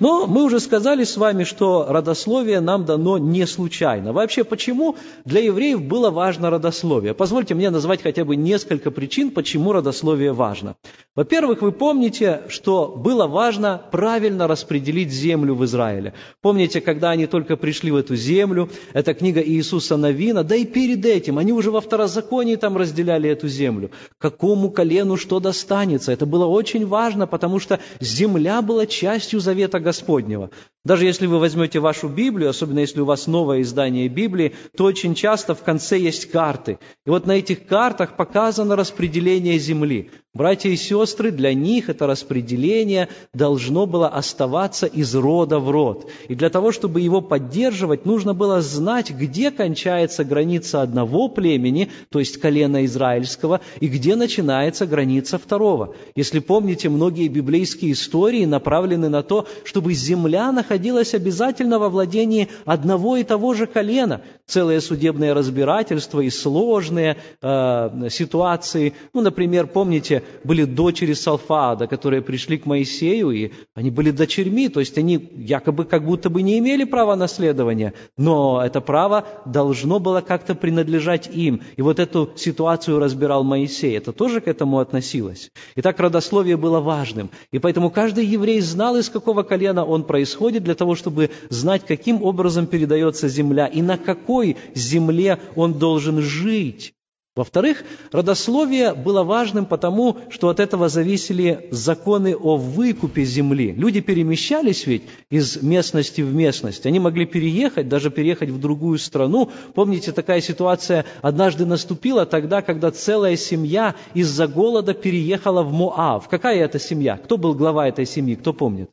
Но 0.00 0.26
мы 0.26 0.44
уже 0.44 0.60
сказали 0.60 1.04
с 1.04 1.16
вами, 1.16 1.44
что 1.44 1.86
родословие 1.88 2.60
нам 2.60 2.84
дано 2.84 3.18
не 3.18 3.46
случайно. 3.46 4.12
Вообще, 4.12 4.44
почему 4.44 4.96
для 5.24 5.40
евреев 5.40 5.82
было 5.82 6.10
важно 6.10 6.50
родословие? 6.50 7.14
Позвольте 7.14 7.54
мне 7.54 7.70
назвать 7.70 8.02
хотя 8.02 8.24
бы 8.24 8.36
несколько 8.36 8.90
причин, 8.90 9.30
почему 9.30 9.72
родословие 9.72 10.32
важно. 10.32 10.76
Во-первых, 11.14 11.62
вы 11.62 11.72
помните, 11.72 12.42
что 12.48 12.88
было 12.88 13.26
важно 13.26 13.80
правильно 13.92 14.48
распределить 14.48 15.10
землю 15.10 15.54
в 15.54 15.64
Израиле. 15.64 16.14
Помните, 16.40 16.80
когда 16.80 17.10
они 17.10 17.26
только 17.26 17.56
пришли 17.56 17.90
в 17.90 17.96
эту 17.96 18.16
землю, 18.16 18.70
это 18.92 19.14
книга 19.14 19.42
Иисуса 19.42 19.96
Новина, 19.96 20.42
да 20.42 20.56
и 20.56 20.64
перед 20.64 21.04
этим, 21.04 21.38
они 21.38 21.52
уже 21.52 21.70
во 21.70 21.80
второзаконии 21.80 22.56
там 22.56 22.76
разделяли 22.76 23.30
эту 23.30 23.48
землю. 23.48 23.90
Какому 24.18 24.70
колену 24.70 25.16
что 25.16 25.40
достанется? 25.40 26.12
Это 26.12 26.26
было 26.26 26.46
очень 26.46 26.86
важно, 26.86 27.26
потому 27.26 27.60
что 27.60 27.78
земля 28.00 28.62
была 28.62 28.86
частью 28.86 29.40
завета 29.40 29.59
завета 29.60 29.80
Господнего. 29.80 30.50
Даже 30.82 31.04
если 31.04 31.26
вы 31.26 31.38
возьмете 31.38 31.78
вашу 31.78 32.08
Библию, 32.08 32.48
особенно 32.48 32.78
если 32.78 33.00
у 33.00 33.04
вас 33.04 33.26
новое 33.26 33.60
издание 33.60 34.08
Библии, 34.08 34.54
то 34.74 34.84
очень 34.84 35.14
часто 35.14 35.54
в 35.54 35.62
конце 35.62 35.98
есть 35.98 36.30
карты. 36.30 36.78
И 37.04 37.10
вот 37.10 37.26
на 37.26 37.32
этих 37.32 37.66
картах 37.66 38.16
показано 38.16 38.76
распределение 38.76 39.58
земли. 39.58 40.10
Братья 40.32 40.70
и 40.70 40.76
сестры, 40.76 41.32
для 41.32 41.52
них 41.52 41.90
это 41.90 42.06
распределение 42.06 43.08
должно 43.34 43.84
было 43.84 44.08
оставаться 44.08 44.86
из 44.86 45.14
рода 45.14 45.58
в 45.58 45.70
род. 45.70 46.08
И 46.28 46.36
для 46.36 46.50
того, 46.50 46.70
чтобы 46.70 47.00
его 47.00 47.20
поддерживать, 47.20 48.06
нужно 48.06 48.32
было 48.32 48.62
знать, 48.62 49.10
где 49.10 49.50
кончается 49.50 50.24
граница 50.24 50.82
одного 50.82 51.28
племени, 51.28 51.90
то 52.10 52.20
есть 52.20 52.40
колена 52.40 52.84
израильского, 52.84 53.60
и 53.80 53.88
где 53.88 54.14
начинается 54.14 54.86
граница 54.86 55.36
второго. 55.36 55.96
Если 56.14 56.38
помните, 56.38 56.88
многие 56.88 57.26
библейские 57.26 57.92
истории 57.92 58.44
направлены 58.44 59.08
на 59.08 59.24
то, 59.24 59.48
чтобы 59.64 59.94
земля 59.94 60.52
находилась 60.52 60.69
обязательно 60.70 61.78
во 61.78 61.88
владении 61.88 62.48
одного 62.64 63.16
и 63.16 63.24
того 63.24 63.54
же 63.54 63.66
колена. 63.66 64.22
Целые 64.46 64.80
судебные 64.80 65.32
разбирательства 65.32 66.20
и 66.20 66.30
сложные 66.30 67.16
э, 67.40 68.08
ситуации. 68.10 68.94
Ну, 69.12 69.20
например, 69.20 69.66
помните, 69.66 70.22
были 70.44 70.64
дочери 70.64 71.12
Салфаада, 71.12 71.86
которые 71.86 72.22
пришли 72.22 72.58
к 72.58 72.66
Моисею, 72.66 73.30
и 73.30 73.52
они 73.74 73.90
были 73.90 74.10
дочерьми, 74.10 74.68
то 74.68 74.80
есть 74.80 74.98
они 74.98 75.30
якобы 75.36 75.84
как 75.84 76.04
будто 76.04 76.30
бы 76.30 76.42
не 76.42 76.58
имели 76.58 76.84
права 76.84 77.16
наследования, 77.16 77.94
но 78.16 78.62
это 78.64 78.80
право 78.80 79.24
должно 79.46 79.98
было 80.00 80.20
как-то 80.20 80.54
принадлежать 80.54 81.28
им. 81.32 81.62
И 81.76 81.82
вот 81.82 81.98
эту 81.98 82.30
ситуацию 82.36 82.98
разбирал 82.98 83.44
Моисей. 83.44 83.96
Это 83.96 84.12
тоже 84.12 84.40
к 84.40 84.48
этому 84.48 84.78
относилось. 84.78 85.50
Итак, 85.76 86.00
родословие 86.00 86.56
было 86.56 86.80
важным. 86.80 87.30
И 87.52 87.58
поэтому 87.58 87.90
каждый 87.90 88.26
еврей 88.26 88.60
знал, 88.60 88.96
из 88.96 89.08
какого 89.08 89.42
колена 89.42 89.84
он 89.84 90.04
происходит, 90.04 90.59
для 90.62 90.74
того, 90.74 90.94
чтобы 90.94 91.30
знать, 91.48 91.84
каким 91.86 92.22
образом 92.22 92.66
передается 92.66 93.28
земля 93.28 93.66
и 93.66 93.82
на 93.82 93.98
какой 93.98 94.56
земле 94.74 95.38
он 95.56 95.74
должен 95.74 96.20
жить. 96.20 96.94
Во-вторых, 97.36 97.84
родословие 98.10 98.92
было 98.92 99.22
важным 99.22 99.64
потому, 99.64 100.18
что 100.30 100.48
от 100.48 100.58
этого 100.58 100.88
зависели 100.88 101.68
законы 101.70 102.34
о 102.36 102.56
выкупе 102.56 103.22
земли. 103.24 103.72
Люди 103.72 104.00
перемещались 104.00 104.84
ведь 104.84 105.04
из 105.30 105.62
местности 105.62 106.22
в 106.22 106.34
местность. 106.34 106.86
Они 106.86 106.98
могли 106.98 107.26
переехать, 107.26 107.88
даже 107.88 108.10
переехать 108.10 108.50
в 108.50 108.58
другую 108.58 108.98
страну. 108.98 109.48
Помните, 109.74 110.10
такая 110.10 110.40
ситуация 110.40 111.04
однажды 111.22 111.66
наступила 111.66 112.26
тогда, 112.26 112.62
когда 112.62 112.90
целая 112.90 113.36
семья 113.36 113.94
из-за 114.12 114.48
голода 114.48 114.92
переехала 114.92 115.62
в 115.62 115.72
Моав. 115.72 116.28
Какая 116.28 116.64
это 116.64 116.80
семья? 116.80 117.16
Кто 117.16 117.36
был 117.36 117.54
глава 117.54 117.86
этой 117.86 118.06
семьи? 118.06 118.34
Кто 118.34 118.52
помнит? 118.52 118.90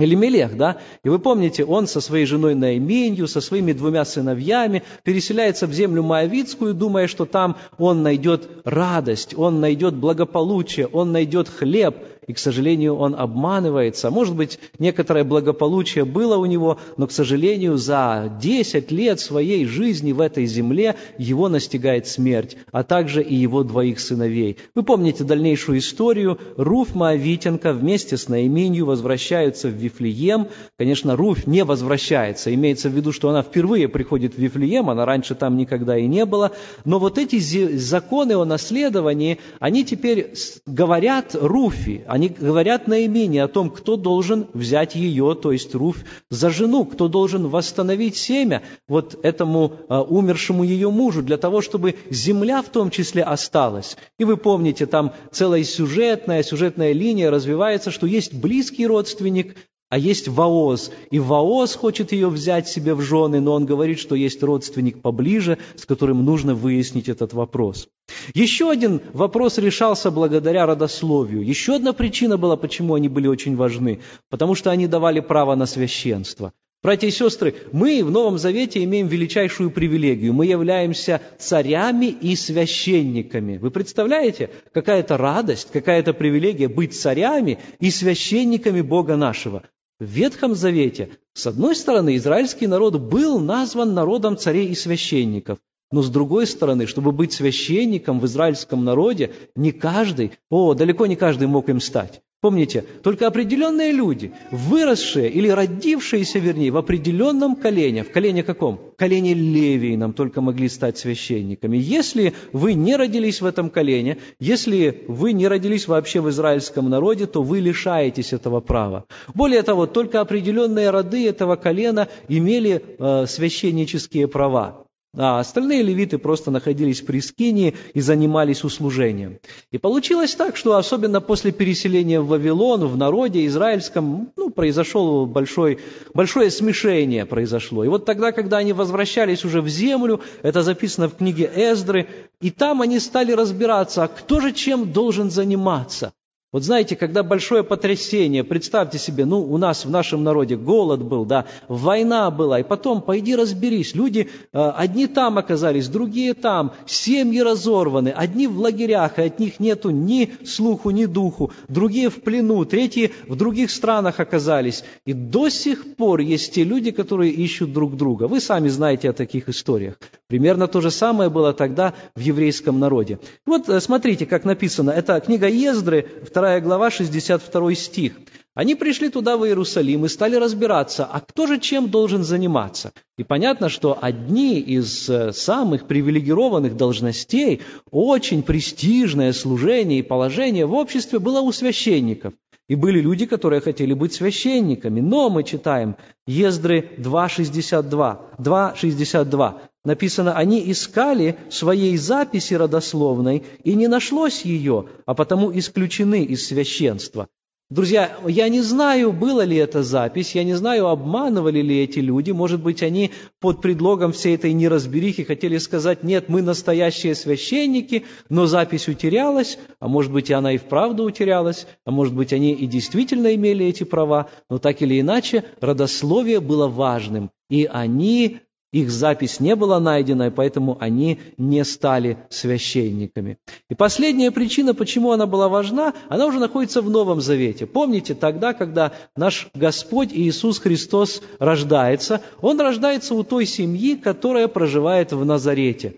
Элимелех, 0.00 0.56
да? 0.56 0.78
И 1.04 1.08
вы 1.08 1.18
помните, 1.18 1.64
он 1.64 1.86
со 1.86 2.00
своей 2.00 2.26
женой 2.26 2.54
Наименью, 2.54 3.28
со 3.28 3.40
своими 3.40 3.72
двумя 3.72 4.04
сыновьями 4.04 4.82
переселяется 5.04 5.66
в 5.66 5.72
землю 5.72 6.02
Моавицкую, 6.02 6.74
думая, 6.74 7.06
что 7.06 7.26
там 7.26 7.56
он 7.78 8.02
найдет 8.02 8.48
радость, 8.64 9.34
он 9.36 9.60
найдет 9.60 9.94
благополучие, 9.94 10.86
он 10.86 11.12
найдет 11.12 11.48
хлеб, 11.48 11.96
и, 12.30 12.32
к 12.32 12.38
сожалению, 12.38 12.94
он 12.94 13.16
обманывается. 13.16 14.08
Может 14.08 14.36
быть, 14.36 14.60
некоторое 14.78 15.24
благополучие 15.24 16.04
было 16.04 16.36
у 16.36 16.46
него, 16.46 16.78
но, 16.96 17.08
к 17.08 17.12
сожалению, 17.12 17.76
за 17.76 18.32
10 18.40 18.92
лет 18.92 19.18
своей 19.18 19.66
жизни 19.66 20.12
в 20.12 20.20
этой 20.20 20.46
земле 20.46 20.94
его 21.18 21.48
настигает 21.48 22.06
смерть, 22.06 22.56
а 22.70 22.84
также 22.84 23.20
и 23.20 23.34
его 23.34 23.64
двоих 23.64 23.98
сыновей. 23.98 24.58
Вы 24.76 24.84
помните 24.84 25.24
дальнейшую 25.24 25.80
историю. 25.80 26.38
Руф 26.56 26.94
Моавитенко 26.94 27.72
вместе 27.72 28.16
с 28.16 28.28
Наименью 28.28 28.86
возвращаются 28.86 29.66
в 29.66 29.72
Вифлеем. 29.72 30.46
Конечно, 30.78 31.16
Руф 31.16 31.48
не 31.48 31.64
возвращается. 31.64 32.54
Имеется 32.54 32.88
в 32.90 32.92
виду, 32.92 33.10
что 33.10 33.30
она 33.30 33.42
впервые 33.42 33.88
приходит 33.88 34.34
в 34.34 34.38
Вифлеем, 34.38 34.88
она 34.88 35.04
раньше 35.04 35.34
там 35.34 35.56
никогда 35.56 35.98
и 35.98 36.06
не 36.06 36.24
была. 36.26 36.52
Но 36.84 37.00
вот 37.00 37.18
эти 37.18 37.40
законы 37.76 38.36
о 38.36 38.44
наследовании, 38.44 39.38
они 39.58 39.84
теперь 39.84 40.32
говорят 40.64 41.34
Руфи, 41.34 42.04
они 42.06 42.19
говорят 42.28 42.86
наименее 42.86 43.44
о 43.44 43.48
том, 43.48 43.70
кто 43.70 43.96
должен 43.96 44.46
взять 44.52 44.94
ее, 44.94 45.36
то 45.40 45.52
есть 45.52 45.74
Руфь, 45.74 46.04
за 46.30 46.50
жену, 46.50 46.84
кто 46.84 47.08
должен 47.08 47.48
восстановить 47.48 48.16
семя 48.16 48.62
вот 48.88 49.18
этому 49.22 49.74
а, 49.88 50.02
умершему 50.02 50.64
ее 50.64 50.90
мужу, 50.90 51.22
для 51.22 51.36
того, 51.36 51.60
чтобы 51.60 51.96
земля 52.10 52.62
в 52.62 52.68
том 52.68 52.90
числе 52.90 53.22
осталась. 53.22 53.96
И 54.18 54.24
вы 54.24 54.36
помните, 54.36 54.86
там 54.86 55.12
целая 55.30 55.64
сюжетная, 55.64 56.42
сюжетная 56.42 56.92
линия 56.92 57.30
развивается, 57.30 57.90
что 57.90 58.06
есть 58.06 58.34
близкий 58.34 58.86
родственник, 58.86 59.56
а 59.90 59.98
есть 59.98 60.28
Ваоз, 60.28 60.92
и 61.10 61.18
Ваоз 61.18 61.74
хочет 61.74 62.12
ее 62.12 62.28
взять 62.28 62.68
себе 62.68 62.94
в 62.94 63.00
жены, 63.02 63.40
но 63.40 63.52
он 63.54 63.66
говорит, 63.66 63.98
что 63.98 64.14
есть 64.14 64.40
родственник 64.42 65.02
поближе, 65.02 65.58
с 65.74 65.84
которым 65.84 66.24
нужно 66.24 66.54
выяснить 66.54 67.08
этот 67.08 67.32
вопрос. 67.32 67.88
Еще 68.32 68.70
один 68.70 69.00
вопрос 69.12 69.58
решался 69.58 70.12
благодаря 70.12 70.64
родословию. 70.64 71.42
Еще 71.42 71.74
одна 71.74 71.92
причина 71.92 72.38
была, 72.38 72.56
почему 72.56 72.94
они 72.94 73.08
были 73.08 73.26
очень 73.26 73.56
важны, 73.56 74.00
потому 74.28 74.54
что 74.54 74.70
они 74.70 74.86
давали 74.86 75.18
право 75.18 75.56
на 75.56 75.66
священство. 75.66 76.52
Братья 76.82 77.08
и 77.08 77.10
сестры, 77.10 77.56
мы 77.72 78.02
в 78.04 78.10
Новом 78.12 78.38
Завете 78.38 78.82
имеем 78.84 79.08
величайшую 79.08 79.72
привилегию. 79.72 80.32
Мы 80.32 80.46
являемся 80.46 81.20
царями 81.36 82.06
и 82.06 82.36
священниками. 82.36 83.58
Вы 83.58 83.70
представляете, 83.70 84.50
какая 84.72 85.00
это 85.00 85.18
радость, 85.18 85.68
какая 85.72 85.98
это 85.98 86.14
привилегия 86.14 86.68
быть 86.68 86.98
царями 86.98 87.58
и 87.80 87.90
священниками 87.90 88.80
Бога 88.80 89.16
нашего. 89.16 89.64
В 90.00 90.04
Ветхом 90.04 90.54
Завете, 90.54 91.10
с 91.34 91.46
одной 91.46 91.76
стороны, 91.76 92.16
израильский 92.16 92.66
народ 92.66 92.98
был 92.98 93.38
назван 93.38 93.92
народом 93.92 94.38
царей 94.38 94.68
и 94.68 94.74
священников. 94.74 95.58
Но 95.92 96.00
с 96.00 96.08
другой 96.08 96.46
стороны, 96.46 96.86
чтобы 96.86 97.12
быть 97.12 97.34
священником 97.34 98.18
в 98.18 98.24
израильском 98.24 98.82
народе, 98.82 99.32
не 99.54 99.72
каждый, 99.72 100.32
о, 100.48 100.72
далеко 100.72 101.04
не 101.04 101.16
каждый 101.16 101.48
мог 101.48 101.68
им 101.68 101.80
стать. 101.80 102.22
Помните, 102.40 102.86
только 103.02 103.26
определенные 103.26 103.92
люди, 103.92 104.32
выросшие 104.50 105.28
или 105.28 105.48
родившиеся, 105.48 106.38
вернее, 106.38 106.70
в 106.70 106.78
определенном 106.78 107.54
колене, 107.54 108.02
в 108.02 108.10
колене 108.10 108.42
каком? 108.42 108.76
В 108.76 108.96
колене 108.96 109.34
Левии 109.34 109.94
нам 109.94 110.14
только 110.14 110.40
могли 110.40 110.70
стать 110.70 110.96
священниками. 110.96 111.76
Если 111.76 112.32
вы 112.54 112.72
не 112.72 112.96
родились 112.96 113.42
в 113.42 113.46
этом 113.46 113.68
колене, 113.68 114.16
если 114.38 115.04
вы 115.06 115.34
не 115.34 115.48
родились 115.48 115.86
вообще 115.86 116.22
в 116.22 116.30
израильском 116.30 116.88
народе, 116.88 117.26
то 117.26 117.42
вы 117.42 117.60
лишаетесь 117.60 118.32
этого 118.32 118.60
права. 118.60 119.04
Более 119.34 119.62
того, 119.62 119.84
только 119.84 120.22
определенные 120.22 120.88
роды 120.88 121.28
этого 121.28 121.56
колена 121.56 122.08
имели 122.28 122.82
э, 122.98 123.26
священнические 123.26 124.28
права 124.28 124.86
а 125.16 125.40
остальные 125.40 125.82
левиты 125.82 126.18
просто 126.18 126.50
находились 126.50 127.00
при 127.00 127.20
Скинии 127.20 127.74
и 127.94 128.00
занимались 128.00 128.62
услужением. 128.62 129.38
И 129.72 129.78
получилось 129.78 130.34
так, 130.34 130.56
что 130.56 130.76
особенно 130.76 131.20
после 131.20 131.50
переселения 131.50 132.20
в 132.20 132.28
Вавилон, 132.28 132.86
в 132.86 132.96
народе 132.96 133.44
израильском, 133.46 134.32
ну, 134.36 134.50
произошло 134.50 135.26
большой, 135.26 135.80
большое 136.14 136.50
смешение 136.50 137.26
произошло. 137.26 137.84
И 137.84 137.88
вот 137.88 138.04
тогда, 138.04 138.30
когда 138.30 138.58
они 138.58 138.72
возвращались 138.72 139.44
уже 139.44 139.62
в 139.62 139.68
землю, 139.68 140.20
это 140.42 140.62
записано 140.62 141.08
в 141.08 141.16
книге 141.16 141.50
Эздры, 141.54 142.06
и 142.40 142.50
там 142.50 142.80
они 142.80 143.00
стали 143.00 143.32
разбираться, 143.32 144.04
а 144.04 144.08
кто 144.08 144.40
же 144.40 144.52
чем 144.52 144.92
должен 144.92 145.30
заниматься. 145.30 146.12
Вот 146.52 146.64
знаете, 146.64 146.96
когда 146.96 147.22
большое 147.22 147.62
потрясение, 147.62 148.42
представьте 148.42 148.98
себе, 148.98 149.24
ну, 149.24 149.40
у 149.40 149.56
нас 149.56 149.84
в 149.84 149.90
нашем 149.90 150.24
народе 150.24 150.56
голод 150.56 151.00
был, 151.00 151.24
да, 151.24 151.46
война 151.68 152.28
была, 152.32 152.58
и 152.58 152.64
потом, 152.64 153.02
пойди 153.02 153.36
разберись, 153.36 153.94
люди, 153.94 154.28
э, 154.52 154.58
одни 154.58 155.06
там 155.06 155.38
оказались, 155.38 155.86
другие 155.86 156.34
там, 156.34 156.72
семьи 156.86 157.40
разорваны, 157.40 158.08
одни 158.08 158.48
в 158.48 158.58
лагерях, 158.58 159.20
и 159.20 159.22
от 159.22 159.38
них 159.38 159.60
нету 159.60 159.90
ни 159.90 160.32
слуху, 160.44 160.90
ни 160.90 161.04
духу, 161.04 161.52
другие 161.68 162.10
в 162.10 162.20
плену, 162.20 162.64
третьи 162.64 163.12
в 163.28 163.36
других 163.36 163.70
странах 163.70 164.18
оказались. 164.18 164.82
И 165.06 165.12
до 165.12 165.50
сих 165.50 165.94
пор 165.94 166.18
есть 166.18 166.52
те 166.54 166.64
люди, 166.64 166.90
которые 166.90 167.30
ищут 167.30 167.72
друг 167.72 167.96
друга. 167.96 168.24
Вы 168.24 168.40
сами 168.40 168.66
знаете 168.68 169.10
о 169.10 169.12
таких 169.12 169.48
историях. 169.48 170.00
Примерно 170.26 170.66
то 170.66 170.80
же 170.80 170.90
самое 170.90 171.30
было 171.30 171.52
тогда 171.52 171.94
в 172.16 172.20
еврейском 172.20 172.80
народе. 172.80 173.20
Вот 173.46 173.68
э, 173.68 173.80
смотрите, 173.80 174.26
как 174.26 174.44
написано, 174.44 174.90
это 174.90 175.20
книга 175.20 175.46
Ездры, 175.48 176.08
2 176.32 176.39
глава, 176.60 176.90
62 176.90 177.74
стих. 177.74 178.12
Они 178.54 178.74
пришли 178.74 179.08
туда, 179.08 179.36
в 179.36 179.46
Иерусалим, 179.46 180.04
и 180.04 180.08
стали 180.08 180.34
разбираться, 180.34 181.04
а 181.04 181.20
кто 181.20 181.46
же 181.46 181.60
чем 181.60 181.88
должен 181.88 182.24
заниматься. 182.24 182.92
И 183.16 183.22
понятно, 183.22 183.68
что 183.68 183.96
одни 184.00 184.58
из 184.58 185.08
э, 185.08 185.32
самых 185.32 185.86
привилегированных 185.86 186.76
должностей, 186.76 187.62
очень 187.90 188.42
престижное 188.42 189.32
служение 189.32 190.00
и 190.00 190.02
положение 190.02 190.66
в 190.66 190.74
обществе 190.74 191.18
было 191.18 191.40
у 191.40 191.52
священников. 191.52 192.34
И 192.68 192.74
были 192.74 193.00
люди, 193.00 193.26
которые 193.26 193.60
хотели 193.60 193.94
быть 193.94 194.12
священниками. 194.12 195.00
Но 195.00 195.30
мы 195.30 195.42
читаем 195.42 195.96
Ездры 196.26 196.90
2.62. 196.98 198.18
2.62 198.38 199.60
написано, 199.84 200.36
они 200.36 200.70
искали 200.70 201.36
своей 201.50 201.96
записи 201.96 202.54
родословной, 202.54 203.44
и 203.64 203.74
не 203.74 203.88
нашлось 203.88 204.42
ее, 204.42 204.86
а 205.06 205.14
потому 205.14 205.56
исключены 205.56 206.24
из 206.24 206.46
священства. 206.46 207.28
Друзья, 207.70 208.18
я 208.26 208.48
не 208.48 208.62
знаю, 208.62 209.12
была 209.12 209.44
ли 209.44 209.56
это 209.56 209.84
запись, 209.84 210.34
я 210.34 210.42
не 210.42 210.54
знаю, 210.54 210.88
обманывали 210.88 211.62
ли 211.62 211.84
эти 211.84 212.00
люди. 212.00 212.32
Может 212.32 212.60
быть, 212.60 212.82
они 212.82 213.12
под 213.38 213.62
предлогом 213.62 214.10
всей 214.12 214.34
этой 214.34 214.52
неразберихи 214.52 215.22
хотели 215.22 215.56
сказать, 215.58 216.02
нет, 216.02 216.28
мы 216.28 216.42
настоящие 216.42 217.14
священники, 217.14 218.06
но 218.28 218.46
запись 218.46 218.88
утерялась, 218.88 219.56
а 219.78 219.86
может 219.86 220.10
быть, 220.10 220.32
она 220.32 220.54
и 220.54 220.58
вправду 220.58 221.04
утерялась, 221.04 221.68
а 221.84 221.92
может 221.92 222.12
быть, 222.12 222.32
они 222.32 222.54
и 222.54 222.66
действительно 222.66 223.32
имели 223.36 223.64
эти 223.64 223.84
права, 223.84 224.28
но 224.48 224.58
так 224.58 224.82
или 224.82 225.00
иначе, 225.00 225.44
родословие 225.60 226.40
было 226.40 226.66
важным, 226.66 227.30
и 227.48 227.68
они 227.70 228.40
их 228.72 228.90
запись 228.90 229.40
не 229.40 229.56
была 229.56 229.80
найдена, 229.80 230.28
и 230.28 230.30
поэтому 230.30 230.76
они 230.80 231.18
не 231.36 231.64
стали 231.64 232.18
священниками. 232.28 233.38
И 233.68 233.74
последняя 233.74 234.30
причина, 234.30 234.74
почему 234.74 235.10
она 235.10 235.26
была 235.26 235.48
важна, 235.48 235.94
она 236.08 236.26
уже 236.26 236.38
находится 236.38 236.80
в 236.80 236.88
Новом 236.88 237.20
Завете. 237.20 237.66
Помните, 237.66 238.14
тогда, 238.14 238.52
когда 238.52 238.92
наш 239.16 239.48
Господь 239.54 240.12
Иисус 240.12 240.60
Христос 240.60 241.20
рождается, 241.38 242.22
Он 242.40 242.60
рождается 242.60 243.14
у 243.14 243.24
той 243.24 243.44
семьи, 243.44 243.96
которая 243.96 244.46
проживает 244.46 245.12
в 245.12 245.24
Назарете. 245.24 245.96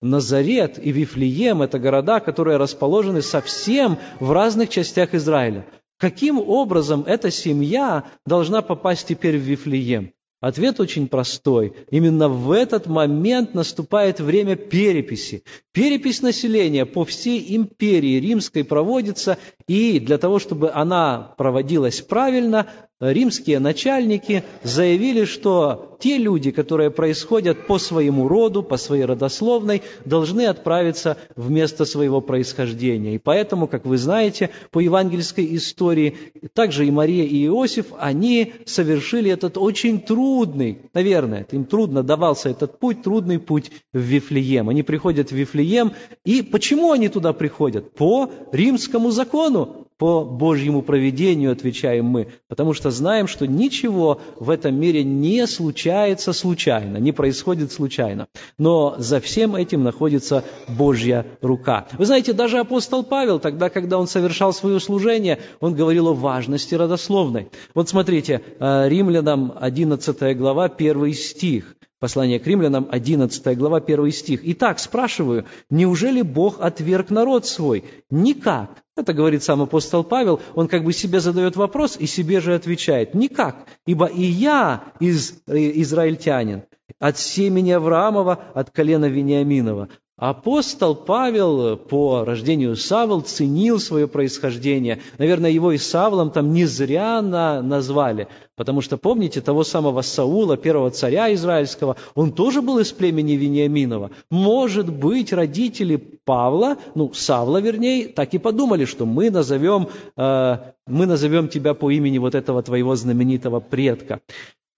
Назарет 0.00 0.78
и 0.78 0.92
Вифлеем– 0.92 1.62
это 1.62 1.78
города, 1.78 2.20
которые 2.20 2.58
расположены 2.58 3.22
совсем 3.22 3.98
в 4.20 4.32
разных 4.32 4.68
частях 4.68 5.14
Израиля. 5.14 5.66
Каким 5.98 6.38
образом 6.38 7.04
эта 7.06 7.30
семья 7.30 8.04
должна 8.26 8.60
попасть 8.60 9.08
теперь 9.08 9.38
в 9.38 9.42
Вифлеем? 9.42 10.12
Ответ 10.44 10.78
очень 10.78 11.08
простой. 11.08 11.72
Именно 11.90 12.28
в 12.28 12.52
этот 12.52 12.86
момент 12.86 13.54
наступает 13.54 14.20
время 14.20 14.56
переписи. 14.56 15.42
Перепись 15.72 16.20
населения 16.20 16.84
по 16.84 17.06
всей 17.06 17.56
империи 17.56 18.20
римской 18.20 18.62
проводится, 18.62 19.38
и 19.66 19.98
для 19.98 20.18
того, 20.18 20.38
чтобы 20.38 20.70
она 20.70 21.34
проводилась 21.38 22.02
правильно, 22.02 22.66
римские 23.00 23.58
начальники 23.58 24.44
заявили, 24.62 25.24
что 25.24 25.96
те 26.00 26.18
люди, 26.18 26.50
которые 26.50 26.90
происходят 26.90 27.66
по 27.66 27.78
своему 27.78 28.28
роду, 28.28 28.62
по 28.62 28.76
своей 28.76 29.04
родословной, 29.04 29.82
должны 30.04 30.46
отправиться 30.46 31.16
в 31.34 31.50
место 31.50 31.84
своего 31.84 32.20
происхождения. 32.20 33.14
И 33.14 33.18
поэтому, 33.18 33.66
как 33.66 33.84
вы 33.86 33.96
знаете, 33.96 34.50
по 34.70 34.80
евангельской 34.80 35.56
истории, 35.56 36.14
также 36.52 36.86
и 36.86 36.90
Мария, 36.90 37.24
и 37.24 37.46
Иосиф, 37.46 37.86
они 37.98 38.52
совершили 38.66 39.30
этот 39.30 39.56
очень 39.56 40.00
трудный, 40.00 40.78
наверное, 40.92 41.46
им 41.50 41.64
трудно 41.64 42.02
давался 42.02 42.50
этот 42.50 42.78
путь, 42.78 43.02
трудный 43.02 43.38
путь 43.38 43.70
в 43.92 43.98
Вифлеем. 43.98 44.68
Они 44.68 44.82
приходят 44.82 45.30
в 45.30 45.34
Вифлеем, 45.34 45.92
и 46.24 46.42
почему 46.42 46.92
они 46.92 47.08
туда 47.08 47.32
приходят? 47.32 47.94
По 47.94 48.30
римскому 48.52 49.10
закону 49.10 49.83
по 49.98 50.24
Божьему 50.24 50.82
проведению, 50.82 51.52
отвечаем 51.52 52.06
мы, 52.06 52.28
потому 52.48 52.74
что 52.74 52.90
знаем, 52.90 53.28
что 53.28 53.46
ничего 53.46 54.20
в 54.36 54.50
этом 54.50 54.74
мире 54.74 55.04
не 55.04 55.46
случается 55.46 56.32
случайно, 56.32 56.96
не 56.96 57.12
происходит 57.12 57.72
случайно. 57.72 58.26
Но 58.58 58.96
за 58.98 59.20
всем 59.20 59.54
этим 59.54 59.84
находится 59.84 60.44
Божья 60.68 61.26
рука. 61.40 61.86
Вы 61.92 62.06
знаете, 62.06 62.32
даже 62.32 62.58
апостол 62.58 63.04
Павел, 63.04 63.38
тогда, 63.38 63.70
когда 63.70 63.98
он 63.98 64.08
совершал 64.08 64.52
свое 64.52 64.80
служение, 64.80 65.38
он 65.60 65.74
говорил 65.74 66.08
о 66.08 66.14
важности 66.14 66.74
родословной. 66.74 67.48
Вот 67.74 67.88
смотрите, 67.88 68.42
э, 68.58 68.88
Римлянам 68.88 69.52
11 69.56 70.36
глава, 70.36 70.68
1 70.68 71.12
стих. 71.14 71.76
Послание 72.04 72.38
к 72.38 72.46
римлянам, 72.46 72.86
11 72.90 73.56
глава, 73.56 73.80
1 73.80 74.12
стих. 74.12 74.40
«Итак, 74.42 74.78
спрашиваю, 74.78 75.46
неужели 75.70 76.20
Бог 76.20 76.60
отверг 76.60 77.08
народ 77.08 77.46
свой? 77.46 77.84
Никак. 78.10 78.82
Это 78.94 79.14
говорит 79.14 79.42
сам 79.42 79.62
апостол 79.62 80.04
Павел, 80.04 80.42
он 80.54 80.68
как 80.68 80.84
бы 80.84 80.92
себе 80.92 81.20
задает 81.20 81.56
вопрос 81.56 81.96
и 81.98 82.04
себе 82.04 82.42
же 82.42 82.54
отвечает. 82.54 83.14
Никак, 83.14 83.56
ибо 83.86 84.04
и 84.04 84.20
я 84.20 84.84
из, 85.00 85.42
э, 85.46 85.56
израильтянин, 85.80 86.64
от 86.98 87.16
семени 87.16 87.70
Авраамова, 87.70 88.38
от 88.52 88.70
колена 88.70 89.06
Вениаминова. 89.06 89.88
Апостол 90.16 90.94
Павел 90.94 91.76
по 91.76 92.24
рождению 92.24 92.76
Савл 92.76 93.22
ценил 93.22 93.80
свое 93.80 94.06
происхождение. 94.06 95.00
Наверное, 95.18 95.50
его 95.50 95.72
и 95.72 95.78
Савлом 95.78 96.30
там 96.30 96.52
не 96.52 96.66
зря 96.66 97.20
на, 97.20 97.60
назвали, 97.62 98.28
потому 98.54 98.80
что, 98.80 98.96
помните, 98.96 99.40
того 99.40 99.64
самого 99.64 100.02
Саула, 100.02 100.56
первого 100.56 100.92
царя 100.92 101.34
израильского, 101.34 101.96
он 102.14 102.30
тоже 102.30 102.62
был 102.62 102.78
из 102.78 102.92
племени 102.92 103.32
Вениаминова. 103.32 104.12
Может 104.30 104.88
быть, 104.88 105.32
родители 105.32 105.96
Павла, 105.96 106.76
ну, 106.94 107.12
Савла 107.12 107.60
вернее, 107.60 108.06
так 108.06 108.34
и 108.34 108.38
подумали, 108.38 108.84
что 108.84 109.06
мы 109.06 109.32
назовем, 109.32 109.88
э, 110.16 110.56
мы 110.86 111.06
назовем 111.06 111.48
тебя 111.48 111.74
по 111.74 111.90
имени 111.90 112.18
вот 112.18 112.36
этого 112.36 112.62
твоего 112.62 112.94
знаменитого 112.94 113.58
предка. 113.58 114.20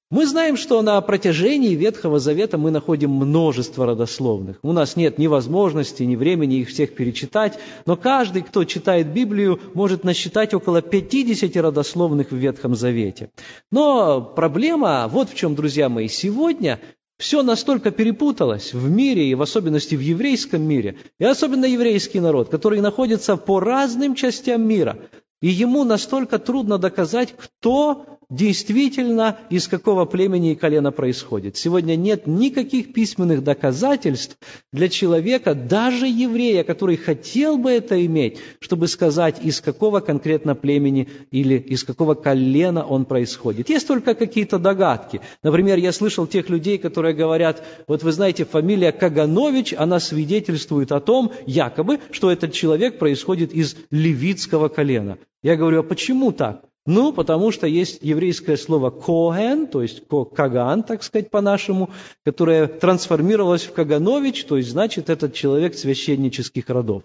Мы 0.08 0.24
знаем, 0.24 0.56
что 0.56 0.82
на 0.82 1.00
протяжении 1.00 1.74
Ветхого 1.74 2.20
Завета 2.20 2.58
мы 2.58 2.70
находим 2.70 3.10
множество 3.10 3.86
родословных. 3.86 4.60
У 4.62 4.72
нас 4.72 4.94
нет 4.94 5.18
ни 5.18 5.26
возможности, 5.26 6.04
ни 6.04 6.14
времени 6.14 6.60
их 6.60 6.68
всех 6.68 6.94
перечитать, 6.94 7.58
но 7.86 7.96
каждый, 7.96 8.42
кто 8.42 8.62
читает 8.62 9.12
Библию, 9.12 9.58
может 9.74 10.04
насчитать 10.04 10.54
около 10.54 10.80
50 10.80 11.56
родословных 11.56 12.30
в 12.30 12.36
Ветхом 12.36 12.76
Завете. 12.76 13.30
Но 13.72 14.20
проблема, 14.20 15.08
вот 15.10 15.30
в 15.30 15.34
чем, 15.34 15.56
друзья 15.56 15.88
мои, 15.88 16.06
сегодня 16.06 16.78
все 17.18 17.42
настолько 17.42 17.90
перепуталось 17.90 18.74
в 18.74 18.88
мире, 18.88 19.28
и 19.28 19.34
в 19.34 19.42
особенности 19.42 19.96
в 19.96 20.00
еврейском 20.00 20.62
мире, 20.62 20.98
и 21.18 21.24
особенно 21.24 21.64
еврейский 21.64 22.20
народ, 22.20 22.48
который 22.48 22.80
находится 22.80 23.36
по 23.36 23.58
разным 23.58 24.14
частям 24.14 24.68
мира, 24.68 24.98
и 25.42 25.48
ему 25.48 25.82
настолько 25.82 26.38
трудно 26.38 26.78
доказать, 26.78 27.34
кто 27.36 28.15
действительно 28.28 29.38
из 29.50 29.68
какого 29.68 30.04
племени 30.04 30.52
и 30.52 30.56
колена 30.56 30.90
происходит. 30.90 31.56
Сегодня 31.56 31.96
нет 31.96 32.26
никаких 32.26 32.92
письменных 32.92 33.44
доказательств 33.44 34.36
для 34.72 34.88
человека, 34.88 35.54
даже 35.54 36.06
еврея, 36.06 36.64
который 36.64 36.96
хотел 36.96 37.56
бы 37.56 37.70
это 37.70 38.04
иметь, 38.04 38.38
чтобы 38.60 38.88
сказать, 38.88 39.44
из 39.44 39.60
какого 39.60 40.00
конкретно 40.00 40.54
племени 40.54 41.08
или 41.30 41.56
из 41.56 41.84
какого 41.84 42.14
колена 42.14 42.84
он 42.84 43.04
происходит. 43.04 43.68
Есть 43.68 43.86
только 43.86 44.14
какие-то 44.14 44.58
догадки. 44.58 45.20
Например, 45.42 45.78
я 45.78 45.92
слышал 45.92 46.26
тех 46.26 46.48
людей, 46.48 46.78
которые 46.78 47.14
говорят, 47.14 47.62
вот 47.86 48.02
вы 48.02 48.12
знаете, 48.12 48.44
фамилия 48.44 48.92
Каганович, 48.92 49.74
она 49.76 50.00
свидетельствует 50.00 50.92
о 50.92 51.00
том, 51.00 51.32
якобы, 51.46 52.00
что 52.10 52.30
этот 52.30 52.52
человек 52.52 52.98
происходит 52.98 53.52
из 53.52 53.76
левитского 53.90 54.68
колена. 54.68 55.18
Я 55.42 55.56
говорю, 55.56 55.80
а 55.80 55.82
почему 55.82 56.32
так? 56.32 56.64
Ну, 56.86 57.12
потому 57.12 57.50
что 57.50 57.66
есть 57.66 57.98
еврейское 58.02 58.56
слово 58.56 58.90
«коэн», 58.90 59.66
то 59.66 59.82
есть 59.82 60.04
«каган», 60.34 60.84
так 60.84 61.02
сказать, 61.02 61.30
по-нашему, 61.30 61.90
которое 62.24 62.68
трансформировалось 62.68 63.64
в 63.64 63.72
«каганович», 63.72 64.44
то 64.44 64.56
есть, 64.56 64.70
значит, 64.70 65.10
этот 65.10 65.34
человек 65.34 65.74
священнических 65.74 66.70
родов. 66.70 67.02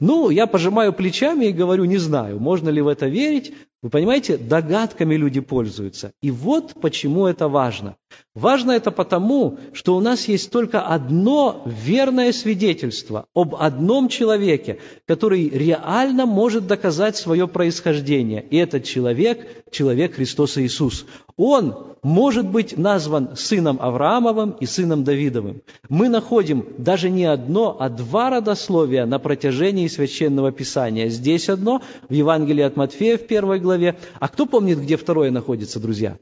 Ну, 0.00 0.30
я 0.30 0.46
пожимаю 0.46 0.92
плечами 0.92 1.46
и 1.46 1.52
говорю, 1.52 1.84
не 1.84 1.98
знаю, 1.98 2.38
можно 2.38 2.68
ли 2.68 2.80
в 2.80 2.88
это 2.88 3.06
верить. 3.06 3.52
Вы 3.82 3.90
понимаете, 3.90 4.36
догадками 4.38 5.16
люди 5.16 5.40
пользуются. 5.40 6.12
И 6.22 6.30
вот 6.30 6.74
почему 6.80 7.26
это 7.26 7.48
важно. 7.48 7.96
Важно 8.34 8.72
это 8.72 8.90
потому, 8.90 9.58
что 9.72 9.96
у 9.96 10.00
нас 10.00 10.28
есть 10.28 10.50
только 10.50 10.80
одно 10.80 11.62
верное 11.66 12.32
свидетельство 12.32 13.26
об 13.34 13.56
одном 13.56 14.08
человеке, 14.08 14.78
который 15.06 15.48
реально 15.48 16.24
может 16.24 16.66
доказать 16.66 17.16
свое 17.16 17.48
происхождение. 17.48 18.44
И 18.48 18.56
этот 18.56 18.84
человек– 18.84 19.46
человек 19.70 20.14
Христос 20.14 20.56
Иисус. 20.58 21.06
Он 21.36 21.94
может 22.02 22.48
быть 22.48 22.76
назван 22.78 23.36
сыном 23.36 23.78
Авраамовым 23.80 24.52
и 24.52 24.66
сыном 24.66 25.04
Давидовым. 25.04 25.62
Мы 25.88 26.08
находим 26.08 26.66
даже 26.78 27.10
не 27.10 27.24
одно, 27.24 27.76
а 27.78 27.88
два 27.88 28.30
родословия 28.30 29.04
на 29.06 29.18
протяжении 29.18 29.88
Священного 29.88 30.52
Писания. 30.52 31.08
Здесь 31.08 31.48
одно, 31.48 31.82
в 32.08 32.12
Евангелии 32.12 32.62
от 32.62 32.76
Матфея 32.76 33.18
в 33.18 33.26
первой 33.26 33.60
главе. 33.60 33.96
А 34.20 34.28
кто 34.28 34.46
помнит, 34.46 34.78
где 34.80 34.96
второе 34.96 35.30
находится, 35.30 35.80
друзья? 35.80 36.18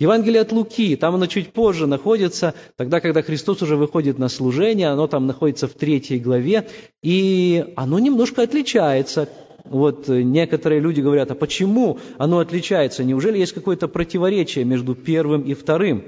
Евангелие 0.00 0.40
от 0.40 0.50
Луки, 0.50 0.96
там 0.96 1.14
оно 1.14 1.26
чуть 1.26 1.52
позже 1.52 1.86
находится, 1.86 2.54
тогда, 2.76 3.00
когда 3.00 3.22
Христос 3.22 3.60
уже 3.60 3.76
выходит 3.76 4.18
на 4.18 4.30
служение, 4.30 4.88
оно 4.88 5.06
там 5.06 5.26
находится 5.26 5.68
в 5.68 5.74
третьей 5.74 6.18
главе, 6.18 6.66
и 7.02 7.66
оно 7.76 7.98
немножко 7.98 8.42
отличается. 8.42 9.28
Вот 9.66 10.08
некоторые 10.08 10.80
люди 10.80 11.02
говорят, 11.02 11.30
а 11.30 11.34
почему 11.34 11.98
оно 12.16 12.38
отличается? 12.38 13.04
Неужели 13.04 13.38
есть 13.38 13.52
какое-то 13.52 13.88
противоречие 13.88 14.64
между 14.64 14.94
первым 14.94 15.42
и 15.42 15.52
вторым? 15.52 16.02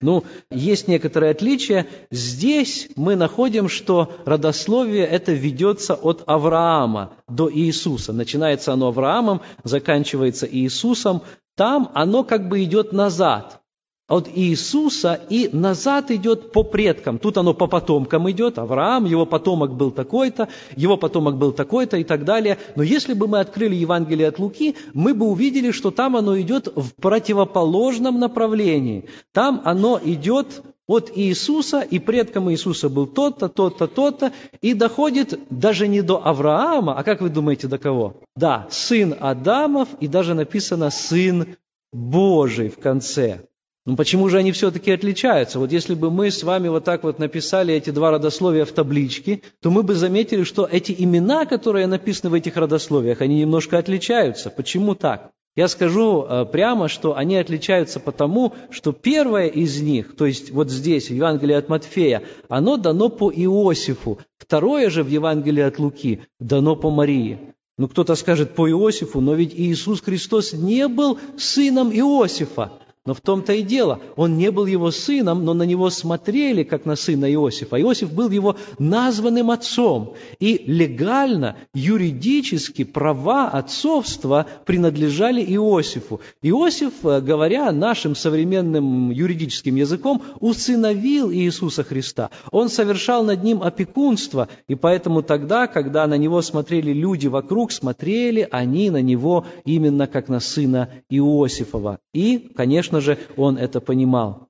Ну, 0.00 0.24
есть 0.50 0.88
некоторые 0.88 1.30
отличия. 1.30 1.86
Здесь 2.10 2.88
мы 2.96 3.14
находим, 3.14 3.68
что 3.68 4.12
родословие 4.24 5.06
это 5.06 5.32
ведется 5.32 5.94
от 5.94 6.22
Авраама 6.26 7.12
до 7.28 7.50
Иисуса. 7.50 8.12
Начинается 8.12 8.72
оно 8.72 8.88
Авраамом, 8.88 9.40
заканчивается 9.62 10.46
Иисусом. 10.50 11.22
Там 11.56 11.90
оно 11.94 12.24
как 12.24 12.48
бы 12.48 12.64
идет 12.64 12.92
назад 12.92 13.60
от 14.06 14.28
Иисуса 14.34 15.18
и 15.30 15.48
назад 15.52 16.10
идет 16.10 16.52
по 16.52 16.62
предкам. 16.62 17.18
Тут 17.18 17.38
оно 17.38 17.54
по 17.54 17.66
потомкам 17.66 18.30
идет. 18.30 18.58
Авраам, 18.58 19.06
его 19.06 19.24
потомок 19.24 19.74
был 19.74 19.90
такой-то, 19.90 20.48
его 20.76 20.98
потомок 20.98 21.36
был 21.36 21.52
такой-то 21.52 21.96
и 21.96 22.04
так 22.04 22.24
далее. 22.24 22.58
Но 22.76 22.82
если 22.82 23.14
бы 23.14 23.28
мы 23.28 23.40
открыли 23.40 23.74
Евангелие 23.74 24.28
от 24.28 24.38
Луки, 24.38 24.76
мы 24.92 25.14
бы 25.14 25.26
увидели, 25.26 25.70
что 25.70 25.90
там 25.90 26.16
оно 26.16 26.38
идет 26.38 26.68
в 26.74 26.94
противоположном 27.00 28.20
направлении. 28.20 29.08
Там 29.32 29.62
оно 29.64 29.98
идет 30.04 30.62
от 30.86 31.10
Иисуса, 31.14 31.80
и 31.80 31.98
предком 31.98 32.50
Иисуса 32.50 32.88
был 32.88 33.06
тот-то, 33.06 33.48
тот-то, 33.48 33.86
тот-то, 33.86 34.32
и 34.60 34.74
доходит 34.74 35.38
даже 35.50 35.88
не 35.88 36.02
до 36.02 36.26
Авраама, 36.26 36.98
а 36.98 37.02
как 37.02 37.20
вы 37.20 37.30
думаете, 37.30 37.68
до 37.68 37.78
кого? 37.78 38.20
Да, 38.36 38.66
сын 38.70 39.14
Адамов, 39.18 39.88
и 40.00 40.08
даже 40.08 40.34
написано 40.34 40.90
сын 40.90 41.56
Божий 41.92 42.68
в 42.68 42.78
конце. 42.78 43.40
Ну 43.86 43.96
почему 43.96 44.30
же 44.30 44.38
они 44.38 44.50
все-таки 44.52 44.90
отличаются? 44.90 45.58
Вот 45.58 45.70
если 45.70 45.94
бы 45.94 46.10
мы 46.10 46.30
с 46.30 46.42
вами 46.42 46.68
вот 46.68 46.84
так 46.84 47.04
вот 47.04 47.18
написали 47.18 47.74
эти 47.74 47.90
два 47.90 48.10
родословия 48.10 48.64
в 48.64 48.72
табличке, 48.72 49.42
то 49.60 49.70
мы 49.70 49.82
бы 49.82 49.94
заметили, 49.94 50.42
что 50.42 50.66
эти 50.70 50.94
имена, 50.96 51.44
которые 51.44 51.86
написаны 51.86 52.30
в 52.30 52.34
этих 52.34 52.56
родословиях, 52.56 53.20
они 53.20 53.40
немножко 53.40 53.76
отличаются. 53.76 54.48
Почему 54.48 54.94
так? 54.94 55.32
Я 55.56 55.68
скажу 55.68 56.24
э, 56.24 56.46
прямо, 56.46 56.88
что 56.88 57.16
они 57.16 57.36
отличаются 57.36 58.00
потому, 58.00 58.54
что 58.70 58.92
первое 58.92 59.46
из 59.46 59.80
них, 59.80 60.16
то 60.16 60.26
есть 60.26 60.50
вот 60.50 60.68
здесь, 60.68 61.08
в 61.08 61.14
Евангелии 61.14 61.54
от 61.54 61.68
Матфея, 61.68 62.24
оно 62.48 62.76
дано 62.76 63.08
по 63.08 63.30
Иосифу, 63.30 64.18
второе 64.36 64.90
же 64.90 65.04
в 65.04 65.08
Евангелии 65.08 65.62
от 65.62 65.78
Луки 65.78 66.22
дано 66.40 66.74
по 66.74 66.90
Марии. 66.90 67.38
Ну, 67.78 67.86
кто-то 67.88 68.16
скажет 68.16 68.54
по 68.56 68.68
Иосифу, 68.68 69.20
но 69.20 69.34
ведь 69.34 69.54
Иисус 69.54 70.00
Христос 70.00 70.52
не 70.52 70.88
был 70.88 71.18
сыном 71.36 71.92
Иосифа. 71.92 72.72
Но 73.06 73.12
в 73.12 73.20
том-то 73.20 73.52
и 73.52 73.60
дело, 73.60 74.00
он 74.16 74.38
не 74.38 74.50
был 74.50 74.64
его 74.64 74.90
сыном, 74.90 75.44
но 75.44 75.52
на 75.52 75.64
него 75.64 75.90
смотрели, 75.90 76.62
как 76.62 76.86
на 76.86 76.96
сына 76.96 77.30
Иосифа. 77.30 77.78
Иосиф 77.78 78.10
был 78.10 78.30
его 78.30 78.56
названным 78.78 79.50
отцом. 79.50 80.14
И 80.40 80.62
легально, 80.66 81.58
юридически 81.74 82.82
права 82.82 83.50
отцовства 83.50 84.46
принадлежали 84.64 85.42
Иосифу. 85.42 86.22
Иосиф, 86.40 87.04
э, 87.04 87.20
говоря 87.20 87.70
нашим 87.72 88.14
современным 88.16 89.10
юридическим 89.10 89.74
языком, 89.74 90.22
усыновил 90.40 91.30
Иисуса 91.30 91.84
Христа. 91.84 92.30
Он 92.52 92.70
совершал 92.70 93.22
над 93.22 93.44
ним 93.44 93.62
опекунство, 93.62 94.48
и 94.66 94.76
поэтому 94.76 95.20
тогда, 95.20 95.66
когда 95.66 96.06
на 96.06 96.16
него 96.16 96.40
смотрели 96.40 96.94
люди 96.94 97.26
вокруг, 97.26 97.70
смотрели 97.70 98.48
они 98.50 98.88
на 98.88 99.02
него 99.02 99.44
именно 99.66 100.06
как 100.06 100.30
на 100.30 100.40
сына 100.40 100.88
Иосифова. 101.10 101.98
И, 102.14 102.50
конечно, 102.56 102.93
конечно 102.94 103.00
же, 103.00 103.18
он 103.36 103.56
это 103.56 103.80
понимал. 103.80 104.48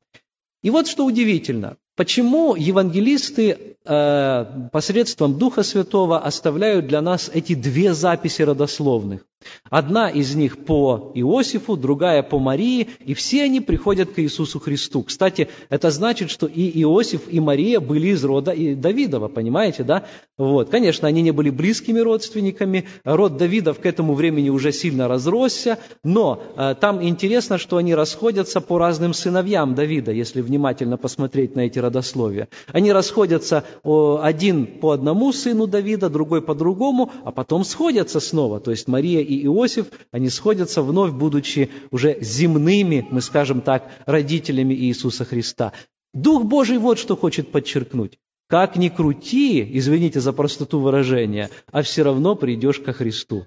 И 0.62 0.70
вот 0.70 0.86
что 0.86 1.04
удивительно. 1.04 1.76
Почему 1.96 2.54
евангелисты 2.56 3.73
посредством 3.84 5.38
Духа 5.38 5.62
Святого 5.62 6.18
оставляют 6.18 6.86
для 6.86 7.02
нас 7.02 7.30
эти 7.32 7.54
две 7.54 7.94
записи 7.94 8.42
родословных? 8.42 9.24
Одна 9.70 10.08
из 10.08 10.34
них 10.34 10.64
по 10.64 11.12
Иосифу, 11.14 11.76
другая 11.76 12.22
по 12.22 12.38
Марии, 12.38 12.88
и 13.04 13.14
все 13.14 13.44
они 13.44 13.60
приходят 13.60 14.12
к 14.12 14.18
Иисусу 14.18 14.60
Христу. 14.60 15.02
Кстати, 15.02 15.48
это 15.68 15.90
значит, 15.90 16.30
что 16.30 16.46
и 16.46 16.82
Иосиф, 16.82 17.22
и 17.28 17.40
Мария 17.40 17.80
были 17.80 18.08
из 18.08 18.24
рода 18.24 18.54
Давидова, 18.54 19.28
понимаете, 19.28 19.82
да? 19.84 20.04
Вот. 20.36 20.70
Конечно, 20.70 21.08
они 21.08 21.22
не 21.22 21.30
были 21.30 21.50
близкими 21.50 22.00
родственниками, 22.00 22.86
род 23.04 23.36
Давидов 23.36 23.80
к 23.80 23.86
этому 23.86 24.14
времени 24.14 24.50
уже 24.50 24.72
сильно 24.72 25.08
разросся, 25.08 25.78
но 26.02 26.42
э, 26.56 26.74
там 26.80 27.02
интересно, 27.02 27.58
что 27.58 27.76
они 27.76 27.94
расходятся 27.94 28.60
по 28.60 28.78
разным 28.78 29.14
сыновьям 29.14 29.74
Давида, 29.74 30.12
если 30.12 30.40
внимательно 30.40 30.96
посмотреть 30.96 31.54
на 31.54 31.60
эти 31.60 31.78
родословия. 31.78 32.48
Они 32.72 32.92
расходятся 32.92 33.64
один 33.82 34.78
по 34.80 34.92
одному 34.92 35.32
сыну 35.32 35.66
Давида, 35.66 36.10
другой 36.10 36.42
по 36.42 36.54
другому, 36.54 37.10
а 37.24 37.32
потом 37.32 37.64
сходятся 37.64 38.20
снова, 38.20 38.60
то 38.60 38.70
есть 38.70 38.88
Мария 38.88 39.20
и 39.20 39.44
Иосиф, 39.44 39.86
они 40.12 40.28
сходятся 40.28 40.82
вновь, 40.82 41.12
будучи 41.12 41.70
уже 41.90 42.18
земными, 42.20 43.06
мы 43.10 43.20
скажем 43.20 43.60
так, 43.60 43.90
родителями 44.06 44.74
Иисуса 44.74 45.24
Христа. 45.24 45.72
Дух 46.12 46.44
Божий 46.44 46.78
вот 46.78 46.98
что 46.98 47.16
хочет 47.16 47.50
подчеркнуть. 47.50 48.18
Как 48.46 48.76
ни 48.76 48.88
крути, 48.88 49.66
извините 49.78 50.20
за 50.20 50.32
простоту 50.32 50.78
выражения, 50.78 51.50
а 51.72 51.82
все 51.82 52.02
равно 52.02 52.36
придешь 52.36 52.78
ко 52.78 52.92
Христу. 52.92 53.46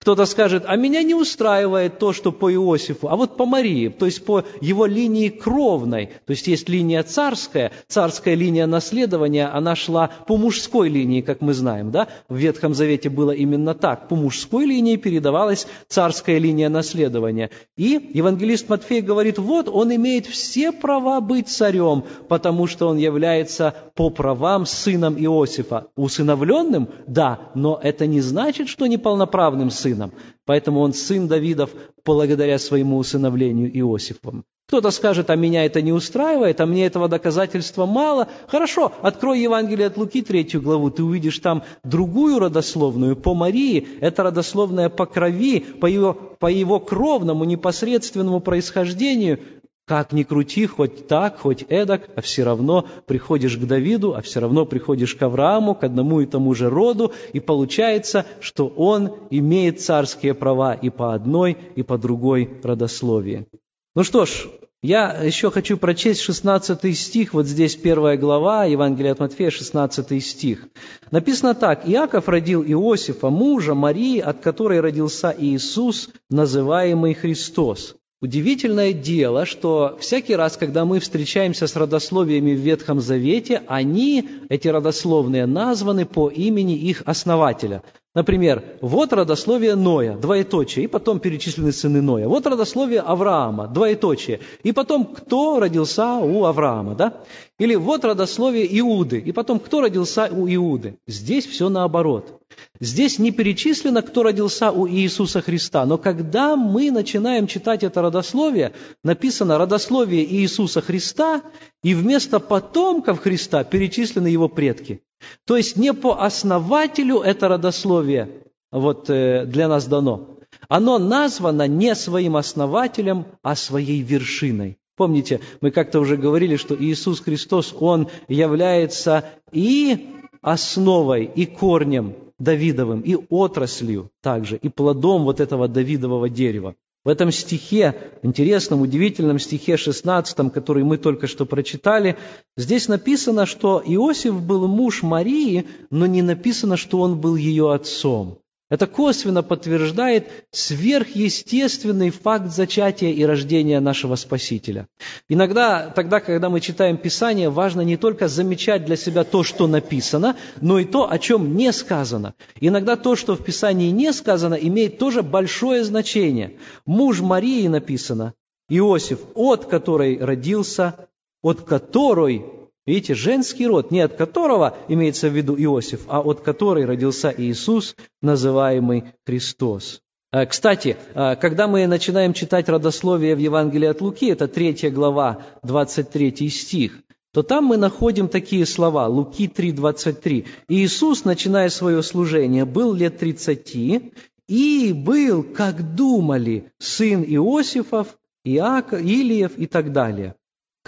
Кто-то 0.00 0.26
скажет, 0.26 0.64
а 0.66 0.76
меня 0.76 1.02
не 1.02 1.14
устраивает 1.14 1.98
то, 1.98 2.12
что 2.12 2.32
по 2.32 2.52
Иосифу, 2.52 3.08
а 3.08 3.16
вот 3.16 3.36
по 3.36 3.46
Марии, 3.46 3.88
то 3.88 4.06
есть 4.06 4.24
по 4.24 4.44
его 4.60 4.86
линии 4.86 5.28
кровной. 5.28 6.10
То 6.26 6.30
есть 6.32 6.46
есть 6.46 6.68
линия 6.68 7.02
царская, 7.02 7.72
царская 7.86 8.34
линия 8.34 8.66
наследования, 8.66 9.46
она 9.46 9.76
шла 9.76 10.08
по 10.26 10.36
мужской 10.36 10.88
линии, 10.88 11.20
как 11.20 11.40
мы 11.40 11.52
знаем. 11.54 11.90
Да? 11.90 12.08
В 12.28 12.36
Ветхом 12.36 12.74
Завете 12.74 13.10
было 13.10 13.32
именно 13.32 13.74
так. 13.74 14.08
По 14.08 14.16
мужской 14.16 14.66
линии 14.66 14.96
передавалась 14.96 15.66
царская 15.88 16.38
линия 16.38 16.68
наследования. 16.68 17.50
И 17.76 18.10
евангелист 18.14 18.68
Матфей 18.68 19.00
говорит, 19.00 19.38
вот 19.38 19.68
он 19.68 19.94
имеет 19.94 20.26
все 20.26 20.72
права 20.72 21.20
быть 21.20 21.48
царем, 21.48 22.04
потому 22.28 22.66
что 22.66 22.88
он 22.88 22.98
является 22.98 23.74
по 23.94 24.10
правам 24.10 24.66
сыном 24.66 25.16
Иосифа. 25.16 25.88
Усыновленным? 25.96 26.88
Да, 27.06 27.50
но 27.54 27.78
это 27.82 28.06
не 28.06 28.20
значит, 28.20 28.68
что 28.68 28.86
неполноправным 28.86 29.67
называем 29.68 29.70
сыном. 29.70 30.12
Поэтому 30.44 30.80
он 30.80 30.92
сын 30.92 31.28
Давидов 31.28 31.70
благодаря 32.04 32.58
своему 32.58 32.98
усыновлению 32.98 33.70
Иосифом. 33.78 34.44
Кто-то 34.68 34.90
скажет, 34.90 35.30
а 35.30 35.36
меня 35.36 35.64
это 35.64 35.80
не 35.80 35.92
устраивает, 35.92 36.60
а 36.60 36.66
мне 36.66 36.84
этого 36.84 37.08
доказательства 37.08 37.86
мало. 37.86 38.28
Хорошо, 38.48 38.92
открой 39.00 39.40
Евангелие 39.40 39.86
от 39.86 39.96
Луки, 39.96 40.20
третью 40.20 40.60
главу, 40.60 40.90
ты 40.90 41.02
увидишь 41.02 41.38
там 41.38 41.62
другую 41.84 42.38
родословную 42.38 43.16
по 43.16 43.34
Марии. 43.34 43.88
Это 44.00 44.24
родословная 44.24 44.90
по 44.90 45.06
крови, 45.06 45.60
по 45.60 45.86
его, 45.86 46.12
по 46.12 46.48
его 46.48 46.80
кровному, 46.80 47.44
непосредственному 47.44 48.40
происхождению. 48.40 49.40
Как 49.88 50.12
ни 50.12 50.22
крути, 50.22 50.66
хоть 50.66 51.08
так, 51.08 51.38
хоть 51.38 51.64
эдак, 51.70 52.10
а 52.14 52.20
все 52.20 52.44
равно 52.44 52.86
приходишь 53.06 53.56
к 53.56 53.64
Давиду, 53.64 54.14
а 54.14 54.20
все 54.20 54.40
равно 54.40 54.66
приходишь 54.66 55.14
к 55.14 55.22
Аврааму, 55.22 55.74
к 55.74 55.82
одному 55.82 56.20
и 56.20 56.26
тому 56.26 56.54
же 56.54 56.68
роду, 56.68 57.12
и 57.32 57.40
получается, 57.40 58.26
что 58.40 58.68
он 58.68 59.14
имеет 59.30 59.80
царские 59.80 60.34
права 60.34 60.74
и 60.74 60.90
по 60.90 61.14
одной, 61.14 61.56
и 61.74 61.82
по 61.82 61.96
другой 61.96 62.50
родословии. 62.62 63.46
Ну 63.94 64.04
что 64.04 64.26
ж, 64.26 64.48
я 64.82 65.22
еще 65.22 65.50
хочу 65.50 65.78
прочесть 65.78 66.20
16 66.20 66.96
стих, 66.96 67.32
вот 67.32 67.46
здесь 67.46 67.74
первая 67.74 68.18
глава, 68.18 68.66
Евангелия 68.66 69.12
от 69.12 69.20
Матфея, 69.20 69.50
16 69.50 70.22
стих. 70.22 70.68
Написано 71.10 71.54
так, 71.54 71.88
«Иаков 71.88 72.28
родил 72.28 72.62
Иосифа, 72.62 73.30
мужа 73.30 73.74
Марии, 73.74 74.20
от 74.20 74.40
которой 74.40 74.80
родился 74.80 75.34
Иисус, 75.36 76.10
называемый 76.28 77.14
Христос». 77.14 77.97
Удивительное 78.20 78.92
дело, 78.92 79.46
что 79.46 79.96
всякий 80.00 80.34
раз, 80.34 80.56
когда 80.56 80.84
мы 80.84 80.98
встречаемся 80.98 81.68
с 81.68 81.76
родословиями 81.76 82.50
в 82.50 82.58
Ветхом 82.58 83.00
Завете, 83.00 83.62
они, 83.68 84.28
эти 84.48 84.66
родословные, 84.66 85.46
названы 85.46 86.04
по 86.04 86.28
имени 86.28 86.76
их 86.76 87.04
основателя. 87.06 87.84
Например, 88.16 88.64
вот 88.80 89.12
родословие 89.12 89.76
Ноя, 89.76 90.16
двоеточие, 90.16 90.86
и 90.86 90.88
потом 90.88 91.20
перечислены 91.20 91.70
сыны 91.70 92.02
Ноя. 92.02 92.26
Вот 92.26 92.44
родословие 92.44 93.02
Авраама, 93.02 93.68
двоеточие, 93.68 94.40
и 94.64 94.72
потом 94.72 95.04
кто 95.04 95.60
родился 95.60 96.16
у 96.16 96.44
Авраама, 96.44 96.96
да? 96.96 97.22
Или 97.60 97.76
вот 97.76 98.04
родословие 98.04 98.66
Иуды, 98.80 99.20
и 99.20 99.30
потом 99.30 99.60
кто 99.60 99.80
родился 99.80 100.28
у 100.32 100.48
Иуды. 100.48 100.98
Здесь 101.06 101.46
все 101.46 101.68
наоборот. 101.68 102.40
Здесь 102.80 103.18
не 103.18 103.32
перечислено, 103.32 104.02
кто 104.02 104.22
родился 104.22 104.70
у 104.70 104.88
Иисуса 104.88 105.40
Христа, 105.40 105.84
но 105.84 105.98
когда 105.98 106.54
мы 106.54 106.92
начинаем 106.92 107.48
читать 107.48 107.82
это 107.82 108.02
родословие, 108.02 108.72
написано 109.02 109.58
родословие 109.58 110.24
Иисуса 110.24 110.80
Христа, 110.80 111.42
и 111.82 111.94
вместо 111.94 112.38
потомков 112.38 113.20
Христа 113.20 113.64
перечислены 113.64 114.28
его 114.28 114.48
предки. 114.48 115.02
То 115.44 115.56
есть 115.56 115.76
не 115.76 115.92
по 115.92 116.22
основателю 116.24 117.18
это 117.18 117.48
родословие 117.48 118.28
вот, 118.70 119.10
э, 119.10 119.44
для 119.44 119.66
нас 119.66 119.86
дано. 119.86 120.38
Оно 120.68 120.98
названо 120.98 121.66
не 121.66 121.94
своим 121.96 122.36
основателем, 122.36 123.26
а 123.42 123.56
своей 123.56 124.02
вершиной. 124.02 124.78
Помните, 124.96 125.40
мы 125.60 125.72
как-то 125.72 125.98
уже 125.98 126.16
говорили, 126.16 126.56
что 126.56 126.76
Иисус 126.76 127.20
Христос, 127.20 127.74
Он 127.78 128.08
является 128.28 129.24
и 129.52 130.10
основой, 130.42 131.24
и 131.24 131.46
корнем 131.46 132.14
Давидовым, 132.38 133.00
и 133.00 133.16
отраслью 133.28 134.10
также, 134.22 134.56
и 134.56 134.68
плодом 134.68 135.24
вот 135.24 135.40
этого 135.40 135.68
Давидового 135.68 136.28
дерева. 136.28 136.74
В 137.04 137.08
этом 137.08 137.32
стихе, 137.32 138.12
интересном, 138.22 138.82
удивительном 138.82 139.38
стихе 139.38 139.76
16, 139.76 140.52
который 140.52 140.84
мы 140.84 140.98
только 140.98 141.26
что 141.26 141.46
прочитали, 141.46 142.16
здесь 142.56 142.88
написано, 142.88 143.46
что 143.46 143.82
Иосиф 143.84 144.42
был 144.42 144.66
муж 144.68 145.02
Марии, 145.02 145.66
но 145.90 146.06
не 146.06 146.22
написано, 146.22 146.76
что 146.76 147.00
он 147.00 147.20
был 147.20 147.36
ее 147.36 147.72
отцом. 147.72 148.40
Это 148.70 148.86
косвенно 148.86 149.42
подтверждает 149.42 150.28
сверхъестественный 150.50 152.10
факт 152.10 152.52
зачатия 152.52 153.10
и 153.10 153.24
рождения 153.24 153.80
нашего 153.80 154.14
Спасителя. 154.14 154.88
Иногда, 155.26 155.88
тогда, 155.88 156.20
когда 156.20 156.50
мы 156.50 156.60
читаем 156.60 156.98
Писание, 156.98 157.48
важно 157.48 157.80
не 157.80 157.96
только 157.96 158.28
замечать 158.28 158.84
для 158.84 158.96
себя 158.96 159.24
то, 159.24 159.42
что 159.42 159.66
написано, 159.66 160.36
но 160.60 160.78
и 160.78 160.84
то, 160.84 161.10
о 161.10 161.18
чем 161.18 161.56
не 161.56 161.72
сказано. 161.72 162.34
Иногда 162.60 162.96
то, 162.96 163.16
что 163.16 163.36
в 163.36 163.42
Писании 163.42 163.90
не 163.90 164.12
сказано, 164.12 164.54
имеет 164.54 164.98
тоже 164.98 165.22
большое 165.22 165.82
значение. 165.82 166.58
Муж 166.84 167.20
Марии 167.20 167.66
написано, 167.68 168.34
Иосиф, 168.68 169.20
от 169.34 169.64
которой 169.64 170.18
родился, 170.18 171.08
от 171.42 171.62
которой 171.62 172.57
Видите, 172.88 173.14
женский 173.14 173.66
род, 173.66 173.90
не 173.90 174.00
от 174.00 174.16
которого 174.16 174.74
имеется 174.88 175.28
в 175.28 175.36
виду 175.36 175.54
Иосиф, 175.58 176.06
а 176.08 176.22
от 176.22 176.40
которой 176.40 176.86
родился 176.86 177.34
Иисус, 177.36 177.94
называемый 178.22 179.04
Христос. 179.26 180.00
Э, 180.32 180.46
кстати, 180.46 180.96
э, 181.14 181.36
когда 181.36 181.68
мы 181.68 181.86
начинаем 181.86 182.32
читать 182.32 182.66
родословие 182.70 183.34
в 183.34 183.40
Евангелии 183.40 183.88
от 183.88 184.00
Луки, 184.00 184.28
это 184.30 184.48
3 184.48 184.88
глава, 184.88 185.42
23 185.64 186.48
стих, 186.48 187.00
то 187.34 187.42
там 187.42 187.66
мы 187.66 187.76
находим 187.76 188.26
такие 188.26 188.64
слова, 188.64 189.06
Луки 189.06 189.48
3:23. 189.48 190.46
«Иисус, 190.68 191.26
начиная 191.26 191.68
свое 191.68 192.02
служение, 192.02 192.64
был 192.64 192.94
лет 192.94 193.18
30, 193.18 194.12
и 194.48 194.92
был, 194.94 195.42
как 195.42 195.94
думали, 195.94 196.72
сын 196.78 197.22
Иосифов, 197.22 198.16
Иаков, 198.44 199.02
Илиев 199.02 199.58
и 199.58 199.66
так 199.66 199.92
далее 199.92 200.37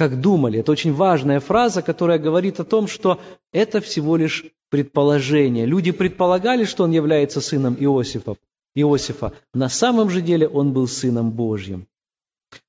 как 0.00 0.18
думали. 0.18 0.60
Это 0.60 0.72
очень 0.72 0.94
важная 0.94 1.40
фраза, 1.40 1.82
которая 1.82 2.18
говорит 2.18 2.58
о 2.58 2.64
том, 2.64 2.88
что 2.88 3.20
это 3.52 3.82
всего 3.82 4.16
лишь 4.16 4.46
предположение. 4.70 5.66
Люди 5.66 5.92
предполагали, 5.92 6.64
что 6.64 6.84
он 6.84 6.90
является 6.92 7.42
сыном 7.42 7.76
Иосифа. 7.78 8.36
Иосифа. 8.74 9.34
На 9.52 9.68
самом 9.68 10.08
же 10.08 10.22
деле 10.22 10.48
он 10.48 10.72
был 10.72 10.88
сыном 10.88 11.32
Божьим. 11.32 11.86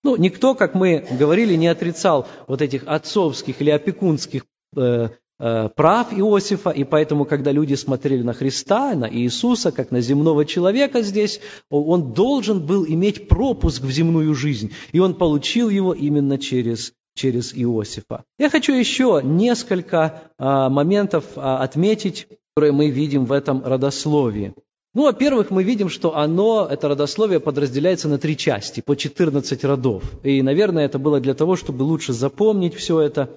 Ну, 0.03 0.17
никто, 0.17 0.55
как 0.55 0.75
мы 0.75 1.05
говорили, 1.19 1.55
не 1.55 1.67
отрицал 1.67 2.27
вот 2.47 2.61
этих 2.61 2.83
отцовских 2.85 3.61
или 3.61 3.69
опекунских 3.69 4.43
э, 4.75 5.07
э, 5.39 5.69
прав 5.69 6.11
Иосифа, 6.11 6.71
и 6.71 6.83
поэтому, 6.83 7.23
когда 7.23 7.53
люди 7.53 7.75
смотрели 7.75 8.23
на 8.23 8.33
Христа, 8.33 8.93
на 8.93 9.09
Иисуса, 9.09 9.71
как 9.71 9.91
на 9.91 10.01
земного 10.01 10.43
человека 10.43 11.01
здесь, 11.01 11.39
он 11.69 12.11
должен 12.11 12.59
был 12.65 12.85
иметь 12.85 13.29
пропуск 13.29 13.83
в 13.83 13.89
земную 13.89 14.35
жизнь, 14.35 14.73
и 14.91 14.99
он 14.99 15.13
получил 15.13 15.69
его 15.69 15.93
именно 15.93 16.37
через 16.37 16.93
через 17.15 17.53
Иосифа. 17.53 18.23
Я 18.37 18.49
хочу 18.49 18.73
еще 18.73 19.21
несколько 19.23 20.23
а, 20.37 20.69
моментов 20.69 21.25
а, 21.35 21.63
отметить, 21.63 22.27
которые 22.53 22.73
мы 22.73 22.89
видим 22.89 23.25
в 23.25 23.31
этом 23.31 23.63
родословии. 23.63 24.53
Ну, 24.93 25.03
во-первых, 25.03 25.51
мы 25.51 25.63
видим, 25.63 25.87
что 25.87 26.17
оно, 26.17 26.67
это 26.69 26.89
родословие 26.89 27.39
подразделяется 27.39 28.09
на 28.09 28.17
три 28.17 28.35
части, 28.35 28.81
по 28.81 28.97
14 28.97 29.63
родов. 29.63 30.03
И, 30.23 30.41
наверное, 30.41 30.85
это 30.85 30.99
было 30.99 31.21
для 31.21 31.33
того, 31.33 31.55
чтобы 31.55 31.83
лучше 31.83 32.11
запомнить 32.11 32.75
все 32.75 32.99
это. 32.99 33.29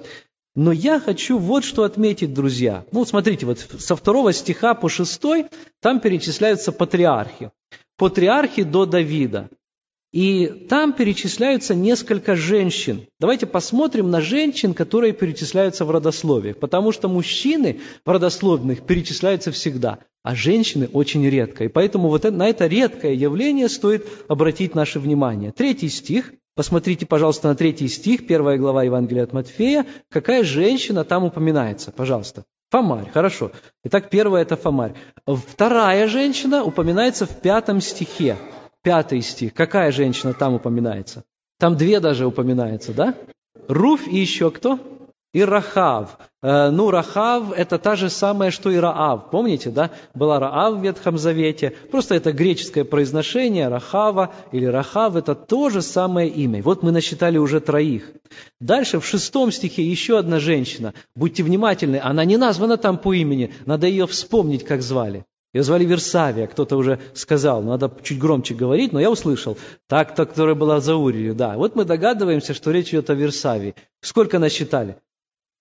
Но 0.57 0.73
я 0.73 0.99
хочу 0.99 1.39
вот 1.39 1.65
что 1.65 1.85
отметить, 1.85 2.35
друзья. 2.35 2.85
Ну, 2.91 3.05
смотрите, 3.05 3.47
вот 3.47 3.59
со 3.59 3.95
второго 3.95 4.33
стиха 4.33 4.75
по 4.75 4.89
шестой 4.89 5.47
там 5.81 6.01
перечисляются 6.01 6.73
патриархи. 6.73 7.53
Патриархи 7.97 8.65
до 8.65 8.85
Давида. 8.85 9.49
И 10.15 10.47
там 10.69 10.93
перечисляются 10.93 11.75
несколько 11.75 12.37
женщин. 12.37 13.09
Давайте 13.19 13.47
посмотрим 13.47 14.13
на 14.13 14.21
женщин, 14.21 14.73
которые 14.73 15.13
перечисляются 15.13 15.85
в 15.85 15.91
родословиях, 15.91 16.59
потому 16.59 16.93
что 16.93 17.09
мужчины 17.09 17.81
в 18.07 18.09
родословных 18.09 18.87
перечисляются 18.87 19.51
всегда, 19.51 19.99
а 20.23 20.37
женщины 20.37 20.89
очень 20.93 21.29
редко. 21.29 21.65
И 21.65 21.69
поэтому 21.69 22.11
вот 22.11 22.23
на 22.31 22.49
это 22.49 22.69
редкое 22.69 23.15
явление 23.15 23.69
стоит 23.69 24.07
обратить 24.29 24.77
наше 24.77 25.01
внимание. 25.01 25.51
Третий 25.51 25.89
стих. 25.89 26.33
Посмотрите, 26.55 27.07
пожалуйста, 27.07 27.49
на 27.49 27.57
третий 27.57 27.89
стих, 27.89 28.29
первая 28.29 28.57
глава 28.57 28.85
Евангелия 28.85 29.25
от 29.25 29.33
Матфея. 29.33 29.85
Какая 30.11 30.45
женщина 30.45 31.03
там 31.03 31.25
упоминается? 31.25 31.91
Пожалуйста. 31.91 32.45
Фомарь, 32.71 33.11
хорошо. 33.13 33.51
Итак, 33.83 34.11
первая– 34.11 34.43
это 34.45 34.57
Фомарь. 34.57 34.95
Вторая 35.27 36.07
женщина 36.07 36.63
упоминается 36.63 37.27
в 37.27 37.41
пятом 37.41 37.81
стихе 37.81 38.37
пятый 38.85 39.23
стих. 39.23 39.55
Какая 39.55 39.91
женщина 39.91 40.35
там 40.35 40.55
упоминается? 40.55 41.25
Там 41.59 41.77
две 41.77 41.99
даже 41.99 42.27
упоминается, 42.27 42.93
да? 42.93 43.15
Руф 43.67 44.07
и 44.07 44.19
еще 44.19 44.51
кто? 44.51 44.79
И 45.33 45.43
Рахав. 45.43 46.19
Э, 46.43 46.71
ну, 46.71 46.91
Рахав– 46.91 47.53
это 47.57 47.79
та 47.79 47.97
же 47.97 48.09
самая, 48.09 48.53
что 48.53 48.71
и 48.71 48.77
Раав. 48.77 49.31
Помните, 49.31 49.71
да? 49.71 49.91
Была 50.15 50.39
Раав 50.39 50.75
в 50.75 50.83
Ветхом 50.83 51.19
Завете. 51.19 51.73
Просто 51.91 52.15
это 52.15 52.31
греческое 52.33 52.85
произношение 52.85 53.67
Рахава 53.67 54.33
или 54.53 54.67
Рахав– 54.67 55.17
это 55.17 55.35
то 55.35 55.71
же 55.71 55.83
самое 55.83 56.29
имя. 56.29 56.63
Вот 56.63 56.85
мы 56.85 56.93
насчитали 56.93 57.39
уже 57.39 57.59
троих. 57.59 58.13
Дальше 58.61 59.01
в 59.01 59.07
шестом 59.07 59.51
стихе 59.51 59.83
еще 59.83 60.19
одна 60.19 60.39
женщина. 60.39 60.95
Будьте 61.17 61.43
внимательны, 61.43 62.01
она 62.01 62.25
не 62.25 62.37
названа 62.37 62.77
там 62.77 62.99
по 62.99 63.13
имени, 63.13 63.53
надо 63.67 63.89
ее 63.89 64.07
вспомнить, 64.07 64.65
как 64.65 64.83
звали. 64.83 65.25
Ее 65.55 65.63
звали 65.63 65.85
Версавия, 65.85 66.49
кто-то 66.49 66.77
уже 66.77 66.99
сказал, 67.15 67.63
надо 67.63 67.91
чуть 68.03 68.19
громче 68.19 68.55
говорить, 68.55 68.93
но 68.93 69.01
я 69.01 69.09
услышал. 69.09 69.57
Так-то, 69.87 70.27
которая 70.27 70.57
была 70.57 70.81
за 70.81 70.97
Урию, 70.97 71.37
да. 71.37 71.57
Вот 71.57 71.77
мы 71.77 71.85
догадываемся, 71.85 72.55
что 72.55 72.73
речь 72.73 72.89
идет 72.89 73.09
о 73.09 73.15
Версавии. 73.15 73.77
Сколько 74.01 74.41
насчитали? 74.41 74.97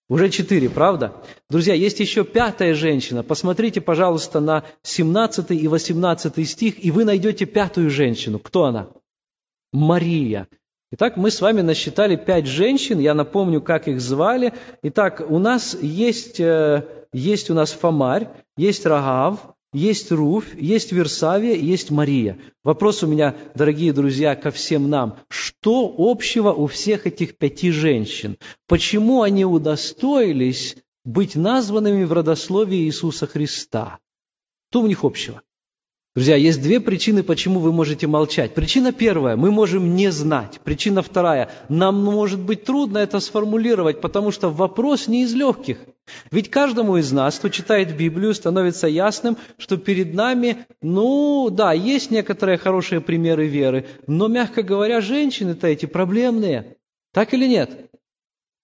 Уже 0.09 0.29
четыре, 0.29 0.67
правда? 0.69 1.13
Друзья, 1.47 1.75
есть 1.75 1.99
еще 1.99 2.23
пятая 2.23 2.73
женщина. 2.73 3.21
Посмотрите, 3.21 3.81
пожалуйста, 3.81 4.39
на 4.39 4.63
17 4.81 5.51
и 5.51 5.67
18 5.67 6.49
стих, 6.49 6.83
и 6.83 6.89
вы 6.89 7.05
найдете 7.05 7.45
пятую 7.45 7.91
женщину. 7.91 8.39
Кто 8.39 8.65
она? 8.65 8.89
Мария. 9.71 10.47
Итак, 10.91 11.17
мы 11.17 11.29
с 11.29 11.39
вами 11.39 11.61
насчитали 11.61 12.15
пять 12.15 12.47
женщин, 12.47 12.99
я 12.99 13.13
напомню, 13.13 13.61
как 13.61 13.87
их 13.87 14.01
звали. 14.01 14.53
Итак, 14.81 15.23
у 15.27 15.37
нас 15.37 15.77
есть, 15.79 16.39
э, 16.39 16.83
есть 17.13 17.51
у 17.51 17.53
нас 17.53 17.71
Фомарь, 17.71 18.29
есть 18.57 18.85
Рагав, 18.85 19.53
есть 19.73 20.11
Руфь, 20.11 20.55
есть 20.55 20.91
Версавия, 20.91 21.55
есть 21.55 21.91
Мария. 21.91 22.37
Вопрос 22.63 23.03
у 23.03 23.07
меня, 23.07 23.35
дорогие 23.55 23.91
друзья, 23.91 24.35
ко 24.35 24.51
всем 24.51 24.89
нам. 24.89 25.19
Что 25.29 25.93
общего 25.97 26.51
у 26.53 26.67
всех 26.67 27.07
этих 27.07 27.37
пяти 27.37 27.71
женщин? 27.71 28.37
Почему 28.67 29.23
они 29.23 29.45
удостоились 29.45 30.77
быть 31.03 31.35
названными 31.35 32.03
в 32.03 32.13
родословии 32.13 32.85
Иисуса 32.85 33.27
Христа? 33.27 33.99
Что 34.69 34.81
у 34.81 34.87
них 34.87 35.03
общего? 35.03 35.41
Друзья, 36.15 36.35
есть 36.35 36.61
две 36.61 36.79
причины, 36.79 37.23
почему 37.23 37.59
вы 37.59 37.71
можете 37.71 38.05
молчать. 38.05 38.53
Причина 38.53 38.91
первая– 38.91 39.35
мы 39.37 39.49
можем 39.49 39.95
не 39.95 40.11
знать. 40.11 40.59
Причина 40.63 41.01
вторая– 41.01 41.49
нам 41.69 42.03
может 42.03 42.39
быть 42.39 42.65
трудно 42.65 42.99
это 42.99 43.19
сформулировать, 43.19 43.99
потому 43.99 44.29
что 44.29 44.51
вопрос 44.51 45.07
не 45.07 45.23
из 45.23 45.33
легких. 45.33 45.79
Ведь 46.29 46.51
каждому 46.51 46.97
из 46.97 47.11
нас, 47.11 47.39
кто 47.39 47.49
читает 47.49 47.97
Библию, 47.97 48.35
становится 48.35 48.87
ясным, 48.87 49.37
что 49.57 49.77
перед 49.77 50.13
нами, 50.13 50.67
ну 50.83 51.49
да, 51.49 51.73
есть 51.73 52.11
некоторые 52.11 52.59
хорошие 52.59 53.01
примеры 53.01 53.47
веры, 53.47 53.87
но, 54.05 54.27
мягко 54.27 54.61
говоря, 54.61 55.01
женщины-то 55.01 55.65
эти 55.65 55.87
проблемные. 55.87 56.77
Так 57.11 57.33
или 57.33 57.47
нет? 57.47 57.89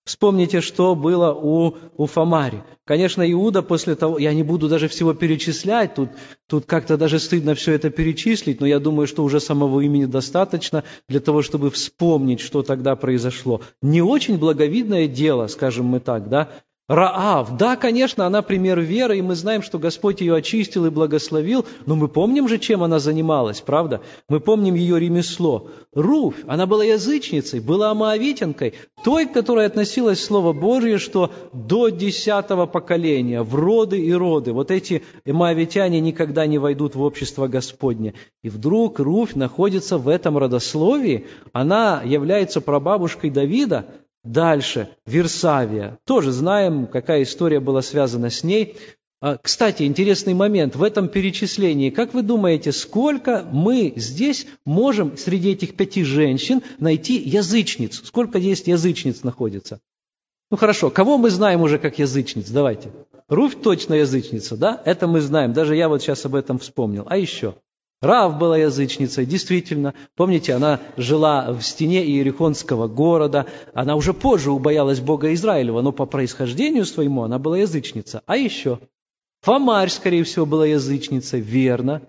Вспомните, 0.09 0.61
что 0.61 0.95
было 0.95 1.33
у, 1.33 1.77
у 1.95 2.07
Фомари. 2.07 2.63
Конечно, 2.83 3.21
Иуда 3.31 3.61
после 3.61 3.93
того, 3.93 4.17
я 4.17 4.33
не 4.33 4.41
буду 4.41 4.67
даже 4.67 4.87
всего 4.87 5.13
перечислять, 5.13 5.93
тут, 5.93 6.09
тут 6.47 6.65
как-то 6.65 6.97
даже 6.97 7.19
стыдно 7.19 7.53
все 7.53 7.73
это 7.73 7.91
перечислить, 7.91 8.59
но 8.59 8.65
я 8.65 8.79
думаю, 8.79 9.05
что 9.05 9.23
уже 9.23 9.39
самого 9.39 9.81
имени 9.81 10.05
достаточно 10.05 10.83
для 11.07 11.19
того, 11.19 11.43
чтобы 11.43 11.69
вспомнить, 11.69 12.39
что 12.39 12.63
тогда 12.63 12.95
произошло. 12.95 13.61
Не 13.83 14.01
очень 14.01 14.39
благовидное 14.39 15.07
дело, 15.07 15.45
скажем 15.45 15.85
мы 15.85 15.99
так, 15.99 16.27
да, 16.27 16.49
Раав, 16.89 17.55
да, 17.55 17.75
конечно, 17.75 18.25
она 18.25 18.41
пример 18.41 18.79
веры, 18.79 19.19
и 19.19 19.21
мы 19.21 19.35
знаем, 19.35 19.61
что 19.61 19.77
Господь 19.77 20.21
ее 20.21 20.35
очистил 20.35 20.87
и 20.87 20.89
благословил, 20.89 21.67
но 21.85 21.95
мы 21.95 22.07
помним 22.07 22.47
же, 22.47 22.57
чем 22.57 22.81
она 22.81 22.97
занималась, 22.97 23.61
правда? 23.61 24.01
Мы 24.27 24.39
помним 24.39 24.73
ее 24.73 24.99
ремесло. 24.99 25.69
Руфь, 25.93 26.37
она 26.47 26.65
была 26.65 26.83
язычницей, 26.83 27.59
была 27.59 27.93
моавитянкой, 27.93 28.73
той, 29.03 29.27
к 29.27 29.33
которой 29.33 29.67
относилось 29.67 30.19
Слово 30.19 30.51
Божье, 30.51 30.97
что 30.97 31.31
до 31.53 31.89
десятого 31.89 32.65
поколения, 32.65 33.43
в 33.43 33.53
роды 33.53 34.01
и 34.01 34.11
роды, 34.11 34.51
вот 34.51 34.71
эти 34.71 35.03
моавитяне 35.27 35.99
никогда 35.99 36.47
не 36.47 36.57
войдут 36.57 36.95
в 36.95 37.03
общество 37.03 37.47
Господне. 37.47 38.15
И 38.41 38.49
вдруг 38.49 38.97
Руфь 38.97 39.35
находится 39.35 39.99
в 39.99 40.07
этом 40.07 40.39
родословии, 40.39 41.27
она 41.53 42.01
является 42.03 42.61
прабабушкой 42.61 43.29
Давида, 43.29 43.85
Дальше, 44.23 44.89
Версавия. 45.05 45.97
Тоже 46.05 46.31
знаем, 46.31 46.87
какая 46.87 47.23
история 47.23 47.59
была 47.59 47.81
связана 47.81 48.29
с 48.29 48.43
ней. 48.43 48.75
А, 49.21 49.37
кстати, 49.37 49.83
интересный 49.83 50.33
момент. 50.33 50.75
В 50.75 50.83
этом 50.83 51.09
перечислении, 51.09 51.89
как 51.89 52.13
вы 52.13 52.21
думаете, 52.21 52.71
сколько 52.71 53.47
мы 53.51 53.93
здесь 53.95 54.47
можем 54.65 55.17
среди 55.17 55.51
этих 55.51 55.75
пяти 55.75 56.03
женщин 56.03 56.61
найти 56.79 57.17
язычниц? 57.17 58.01
Сколько 58.05 58.37
есть 58.37 58.67
язычниц 58.67 59.23
находится? 59.23 59.79
Ну 60.51 60.57
хорошо, 60.57 60.89
кого 60.89 61.17
мы 61.17 61.29
знаем 61.29 61.61
уже 61.61 61.77
как 61.77 61.99
язычниц? 61.99 62.49
Давайте. 62.49 62.91
Руфь 63.27 63.61
точно 63.61 63.95
язычница, 63.95 64.57
да? 64.57 64.81
Это 64.85 65.05
мы 65.05 65.21
знаем. 65.21 65.53
Даже 65.53 65.75
я 65.75 65.87
вот 65.89 66.01
сейчас 66.01 66.25
об 66.25 66.35
этом 66.35 66.57
вспомнил. 66.57 67.05
А 67.07 67.17
еще? 67.17 67.55
Рав 68.01 68.37
была 68.37 68.57
язычницей, 68.57 69.25
действительно. 69.25 69.93
Помните, 70.15 70.53
она 70.53 70.79
жила 70.95 71.51
в 71.51 71.61
стене 71.61 72.05
Иерихонского 72.05 72.87
города. 72.87 73.45
Она 73.73 73.95
уже 73.95 74.13
позже 74.13 74.51
убоялась 74.51 75.01
Бога 75.01 75.33
Израилева, 75.33 75.81
но 75.81 75.91
по 75.91 76.05
происхождению 76.05 76.85
своему 76.85 77.23
она 77.23 77.39
была 77.39 77.57
язычница. 77.57 78.23
А 78.25 78.37
еще? 78.37 78.79
Фомарь, 79.41 79.89
скорее 79.89 80.23
всего, 80.23 80.45
была 80.45 80.65
язычницей, 80.65 81.41
верно. 81.41 82.01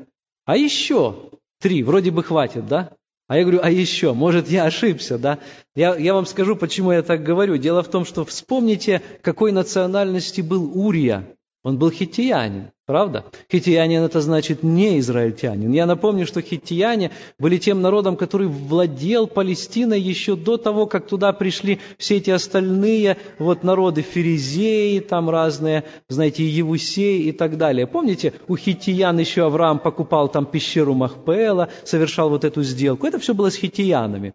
А 0.44 0.56
еще? 0.56 1.16
Три, 1.60 1.82
вроде 1.82 2.12
бы 2.12 2.22
хватит, 2.22 2.68
да? 2.68 2.92
А 3.26 3.36
я 3.36 3.42
говорю, 3.42 3.60
а 3.62 3.70
еще, 3.70 4.12
может, 4.12 4.48
я 4.48 4.64
ошибся, 4.64 5.18
да? 5.18 5.38
Я, 5.76 5.96
я 5.96 6.14
вам 6.14 6.26
скажу, 6.26 6.56
почему 6.56 6.90
я 6.92 7.02
так 7.02 7.22
говорю. 7.22 7.56
Дело 7.58 7.82
в 7.82 7.88
том, 7.88 8.04
что 8.04 8.24
вспомните, 8.24 9.02
какой 9.22 9.52
национальности 9.52 10.40
был 10.40 10.70
Урия. 10.74 11.36
Он 11.62 11.76
был 11.78 11.90
хитиянин, 11.90 12.70
правда? 12.86 13.26
Хитиянин– 13.52 14.02
это 14.04 14.22
значит 14.22 14.62
не 14.62 14.98
израильтянин. 14.98 15.70
Я 15.72 15.84
напомню, 15.84 16.26
что 16.26 16.40
хитияне 16.40 17.10
были 17.38 17.58
тем 17.58 17.82
народом, 17.82 18.16
который 18.16 18.46
владел 18.46 19.26
Палестиной 19.26 20.00
еще 20.00 20.36
до 20.36 20.56
того, 20.56 20.86
как 20.86 21.06
туда 21.06 21.34
пришли 21.34 21.78
все 21.98 22.16
эти 22.16 22.30
остальные 22.30 23.18
вот 23.38 23.62
народы, 23.62 24.00
ферезеи 24.00 25.00
там 25.00 25.28
разные, 25.28 25.84
знаете, 26.08 26.46
Евусей 26.48 27.24
и 27.24 27.32
так 27.32 27.58
далее. 27.58 27.86
Помните, 27.86 28.32
у 28.48 28.56
хитиян 28.56 29.18
еще 29.18 29.44
Авраам 29.44 29.80
покупал 29.80 30.30
там 30.30 30.46
пещеру 30.46 30.94
Махпела, 30.94 31.68
совершал 31.84 32.30
вот 32.30 32.44
эту 32.44 32.62
сделку. 32.62 33.06
Это 33.06 33.18
все 33.18 33.34
было 33.34 33.50
с 33.50 33.56
хитиянами. 33.56 34.32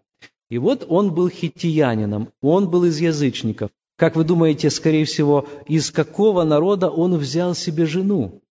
И 0.48 0.58
вот 0.58 0.86
он 0.88 1.12
был 1.12 1.28
хитиянином, 1.28 2.28
он 2.40 2.70
был 2.70 2.84
из 2.84 3.00
язычников. 3.00 3.70
Как 3.96 4.14
вы 4.14 4.24
думаете, 4.24 4.68
скорее 4.70 5.06
всего, 5.06 5.46
из 5.66 5.90
какого 5.90 6.44
народа 6.44 6.90
он 6.90 7.16
взял 7.16 7.54
себе 7.54 7.86
жену? 7.86 8.42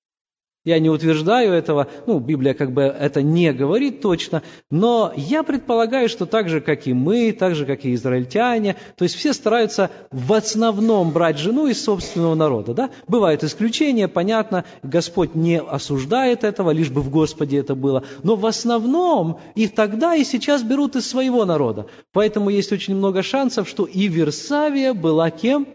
Я 0.66 0.80
не 0.80 0.90
утверждаю 0.90 1.54
этого, 1.54 1.88
ну, 2.08 2.20
Библия 2.20 2.56
как 2.56 2.72
бы 2.72 2.82
это 2.82 3.22
не 3.22 3.54
говорит 3.54 4.02
точно, 4.02 4.42
но 4.72 5.14
я 5.16 5.44
предполагаю, 5.44 6.10
что 6.10 6.26
так 6.26 6.50
же, 6.50 6.60
как 6.60 6.88
и 6.88 6.94
мы, 6.94 7.32
так 7.32 7.54
же, 7.54 7.68
как 7.68 7.86
и 7.86 7.94
израильтяне, 7.94 8.76
то 8.98 9.04
есть 9.04 9.16
все 9.16 9.34
стараются 9.34 9.92
в 10.12 10.34
основном 10.34 11.12
брать 11.12 11.38
жену 11.38 11.68
из 11.68 11.84
собственного 11.84 12.34
народа. 12.34 12.74
Да? 12.74 12.90
Бывают 13.08 13.44
исключения, 13.44 14.08
понятно, 14.08 14.66
Господь 14.82 15.36
не 15.36 15.60
осуждает 15.60 16.44
этого, 16.44 16.72
лишь 16.72 16.90
бы 16.90 17.02
в 17.02 17.12
Господе 17.12 17.60
это 17.60 17.76
было, 17.76 18.04
но 18.24 18.36
в 18.36 18.48
основном 18.48 19.40
и 19.54 19.68
тогда, 19.68 20.16
и 20.16 20.24
сейчас 20.24 20.64
берут 20.64 20.96
из 20.96 21.08
своего 21.08 21.46
народа. 21.46 21.86
Поэтому 22.12 22.50
есть 22.50 22.72
очень 22.72 22.96
много 22.96 23.22
шансов, 23.22 23.70
что 23.70 23.86
и 23.86 24.08
Версавия 24.08 24.96
была 24.96 25.30
кем? 25.30 25.68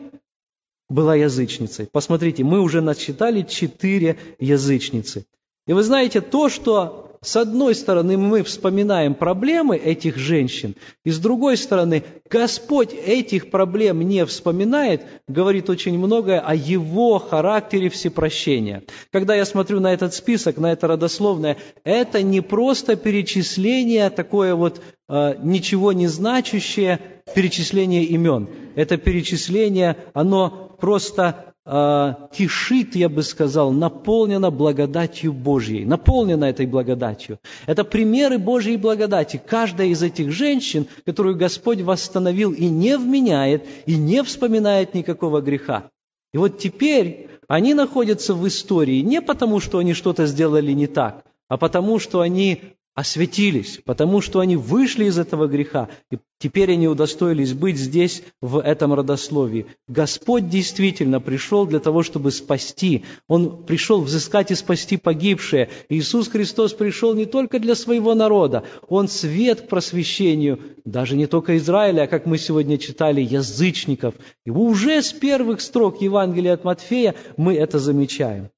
Была 0.91 1.15
язычницей. 1.15 1.89
Посмотрите, 1.91 2.45
мы 2.45 2.61
уже 2.61 2.83
насчитали 2.83 3.43
четыре 3.43 4.19
язычницы. 4.39 5.25
И 5.67 5.73
вы 5.73 5.83
знаете, 5.83 6.21
то, 6.21 6.49
что 6.49 7.10
с 7.23 7.37
одной 7.37 7.75
стороны 7.75 8.17
мы 8.17 8.43
вспоминаем 8.43 9.15
проблемы 9.15 9.77
этих 9.77 10.17
женщин, 10.17 10.75
и 11.05 11.11
с 11.11 11.19
другой 11.19 11.59
стороны 11.59 12.03
Господь 12.31 12.95
этих 12.95 13.51
проблем 13.51 14.01
не 14.01 14.25
вспоминает, 14.25 15.03
говорит 15.29 15.69
очень 15.69 15.99
многое 15.99 16.41
о 16.41 16.55
Его 16.55 17.19
характере 17.19 17.91
всепрощения. 17.91 18.85
Когда 19.13 19.35
я 19.35 19.45
смотрю 19.45 19.81
на 19.81 19.93
этот 19.93 20.15
список, 20.15 20.57
на 20.57 20.73
это 20.73 20.87
родословное, 20.87 21.59
это 21.85 22.23
не 22.23 22.41
просто 22.41 22.97
перечисление, 22.97 24.09
такое 24.09 24.55
вот 24.55 24.81
э, 25.09 25.35
ничего 25.43 25.93
не 25.93 26.07
значащее 26.07 27.01
перечисление 27.35 28.05
имен. 28.05 28.49
Это 28.77 28.97
перечисление, 28.97 29.97
оно 30.15 30.75
просто 30.81 31.50
кишит, 31.67 32.97
я 32.97 33.09
бы 33.09 33.23
сказал, 33.23 33.71
наполнена 33.71 34.51
благодатью 34.51 35.33
Божьей, 35.33 35.85
наполнена 35.85 36.47
этой 36.47 36.67
благодатью. 36.67 37.39
Это 37.67 37.85
примеры 37.85 38.39
Божьей 38.39 38.77
благодати. 38.77 39.41
Каждая 39.45 39.89
из 39.89 40.03
этих 40.03 40.33
женщин, 40.33 40.87
которую 41.05 41.37
Господь 41.37 41.83
восстановил 41.83 42.53
и 42.53 42.67
не 42.67 42.97
вменяет, 42.97 43.67
и 43.87 43.97
не 43.97 44.23
вспоминает 44.23 44.95
никакого 44.95 45.43
греха. 45.43 45.91
И 46.33 46.39
вот 46.39 46.59
теперь 46.59 47.29
они 47.47 47.75
находятся 47.75 48.35
в 48.35 48.47
истории 48.47 49.01
не 49.01 49.21
потому, 49.21 49.61
что 49.61 49.79
они 49.79 49.93
что-то 49.93 50.27
сделали 50.27 50.73
не 50.73 50.87
так, 50.87 51.25
а 51.49 51.57
потому, 51.57 51.99
что 51.99 52.21
они 52.21 52.63
осветились, 53.01 53.81
потому 53.87 54.21
что 54.21 54.41
они 54.41 54.57
вышли 54.57 55.07
из 55.07 55.19
этого 55.19 55.47
греха, 55.47 55.89
и 56.11 56.19
теперь 56.39 56.73
они 56.73 56.87
удостоились 56.87 57.55
быть 57.55 57.79
здесь, 57.79 58.23
в 58.43 58.59
этом 58.59 58.93
родословии. 58.93 59.67
Господь 59.89 60.51
действительно 60.51 61.19
пришел 61.19 61.65
для 61.65 61.79
того, 61.81 62.03
чтобы 62.03 62.31
спасти. 62.31 63.05
Он 63.27 63.65
пришел 63.65 64.03
взыскать 64.03 64.51
и 64.51 64.55
спасти 64.55 64.99
погибшие. 64.99 65.71
Иисус 65.89 66.29
Христос 66.29 66.75
пришел 66.75 67.15
не 67.15 67.25
только 67.25 67.59
для 67.59 67.75
своего 67.75 68.15
народа, 68.15 68.65
Он 68.89 69.09
свет 69.09 69.63
к 69.63 69.69
просвещению, 69.69 70.61
даже 70.85 71.17
не 71.17 71.27
только 71.27 71.57
Израиля, 71.57 72.03
а 72.03 72.07
как 72.07 72.27
мы 72.27 72.37
сегодня 72.37 72.77
читали, 72.77 73.23
язычников. 73.23 74.15
И 74.45 74.51
уже 74.51 75.01
с 75.01 75.11
первых 75.15 75.63
строк 75.63 76.03
Евангелия 76.03 76.53
от 76.53 76.65
Матфея 76.65 77.15
мы 77.39 77.55
это 77.55 77.79
замечаем. 77.79 78.51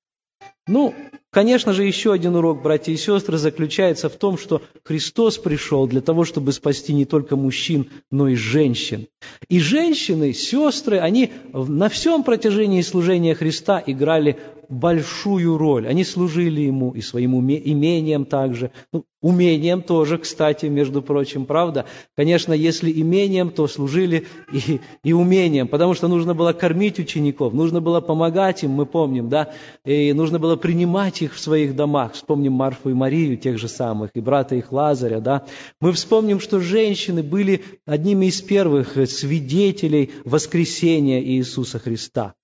Ну, 0.69 0.95
конечно 1.31 1.73
же, 1.73 1.85
еще 1.85 2.13
один 2.13 2.37
урок, 2.37 2.63
братья 2.63 2.93
и 2.93 2.97
сестры, 2.97 3.37
заключается 3.37 4.09
в 4.09 4.17
том, 4.17 4.39
что 4.39 4.63
Христос 4.85 5.39
пришел 5.39 5.89
для 5.89 6.01
того, 6.01 6.25
чтобы 6.25 6.53
спасти 6.53 6.93
не 6.93 7.05
только 7.05 7.35
мужчин, 7.35 7.91
но 8.13 8.29
и 8.29 8.37
женщин. 8.37 9.09
И 9.49 9.59
женщины, 9.59 10.33
сестры, 10.33 10.99
они 10.99 11.33
на 11.53 11.89
всем 11.89 12.23
протяжении 12.23 12.81
служения 12.83 13.35
Христа 13.35 13.83
играли 13.85 14.39
большую 14.69 15.59
роль. 15.59 15.87
Они 15.87 16.05
служили 16.05 16.63
ему 16.63 16.93
и 16.93 17.01
своим 17.01 17.39
имением 17.41 18.25
также. 18.25 18.71
Ну, 18.93 19.05
умением 19.21 19.83
тоже, 19.83 20.19
кстати, 20.19 20.67
между 20.67 21.01
прочим, 21.01 21.47
правда? 21.47 21.87
Конечно, 22.17 22.53
если 22.53 22.91
имением, 22.91 23.51
то 23.51 23.69
служили 23.69 24.27
и, 24.53 24.81
и 25.05 25.13
умением, 25.13 25.69
потому 25.69 25.95
что 25.95 26.09
нужно 26.09 26.35
было 26.35 26.53
кормить 26.53 26.99
учеников, 26.99 27.55
нужно 27.55 27.81
было 27.81 28.01
помогать 28.01 28.65
им, 28.65 28.73
мы 28.73 28.85
помним, 28.85 29.29
да? 29.29 29.55
И 29.85 30.13
нужно 30.13 30.39
было 30.39 30.57
принимать 30.57 31.23
их 31.23 31.35
в 31.35 31.41
своих 31.41 31.77
домах. 31.77 32.13
Вспомним 32.15 32.53
Марфу 32.53 32.91
и 32.91 32.95
Марию, 32.95 33.37
тех 33.37 33.59
же 33.59 33.69
самых, 33.69 34.11
и 34.15 34.21
брата 34.21 34.57
их 34.57 34.73
Лазаря, 34.73 35.21
да? 35.21 35.47
Мы 35.81 35.93
вспомним, 35.93 36.41
что 36.41 36.61
женщины 36.61 37.23
были 37.23 37.63
одними 37.87 38.27
из 38.27 38.43
первых 38.43 38.97
свидетелей 39.09 40.11
воскресения 40.25 41.23
Иисуса 41.23 41.79
Христа. 41.79 42.35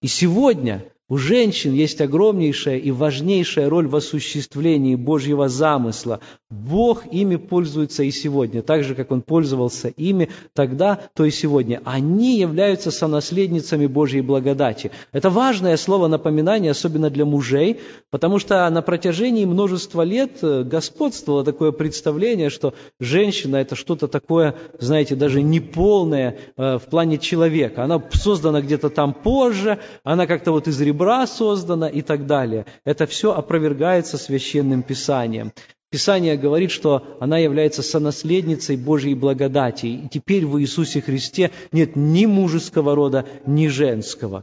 И 0.00 0.06
сегодня 0.06 0.84
у 1.08 1.18
женщин 1.18 1.74
есть 1.74 2.00
огромнейшая 2.00 2.78
и 2.78 2.90
важнейшая 2.90 3.68
роль 3.68 3.86
в 3.86 3.96
осуществлении 3.96 4.94
Божьего 4.94 5.48
замысла. 5.48 6.20
Бог 6.54 7.06
ими 7.12 7.36
пользуется 7.36 8.04
и 8.04 8.10
сегодня, 8.10 8.62
так 8.62 8.84
же, 8.84 8.94
как 8.94 9.10
Он 9.10 9.22
пользовался 9.22 9.88
ими 9.88 10.30
тогда, 10.52 10.98
то 11.14 11.24
и 11.24 11.30
сегодня. 11.30 11.82
Они 11.84 12.38
являются 12.38 12.90
сонаследницами 12.90 13.86
Божьей 13.86 14.20
благодати. 14.20 14.90
Это 15.12 15.30
важное 15.30 15.76
слово 15.76 16.06
напоминание, 16.06 16.70
особенно 16.70 17.10
для 17.10 17.24
мужей, 17.24 17.80
потому 18.10 18.38
что 18.38 18.68
на 18.70 18.82
протяжении 18.82 19.44
множества 19.44 20.02
лет 20.02 20.38
э, 20.42 20.62
господствовало 20.62 21.44
такое 21.44 21.72
представление, 21.72 22.50
что 22.50 22.74
женщина– 23.00 23.56
это 23.64 23.74
что-то 23.74 24.06
такое, 24.08 24.54
знаете, 24.78 25.16
даже 25.16 25.42
неполное 25.42 26.38
э, 26.56 26.78
в 26.78 26.84
плане 26.90 27.18
человека. 27.18 27.84
Она 27.84 28.02
создана 28.12 28.60
где-то 28.60 28.90
там 28.90 29.12
позже, 29.12 29.80
она 30.04 30.26
как-то 30.26 30.52
вот 30.52 30.68
из 30.68 30.80
ребра 30.80 31.26
создана 31.26 31.88
и 31.88 32.02
так 32.02 32.26
далее. 32.26 32.66
Это 32.84 33.06
все 33.06 33.34
опровергается 33.34 34.18
священным 34.18 34.82
писанием. 34.82 35.52
Писание 35.94 36.36
говорит, 36.36 36.72
что 36.72 37.06
она 37.20 37.38
является 37.38 37.80
сонаследницей 37.80 38.76
Божьей 38.76 39.14
благодати. 39.14 39.86
И 39.86 40.08
теперь 40.08 40.44
в 40.44 40.60
Иисусе 40.60 41.00
Христе 41.00 41.52
нет 41.70 41.94
ни 41.94 42.26
мужеского 42.26 42.96
рода, 42.96 43.28
ни 43.46 43.68
женского. 43.68 44.42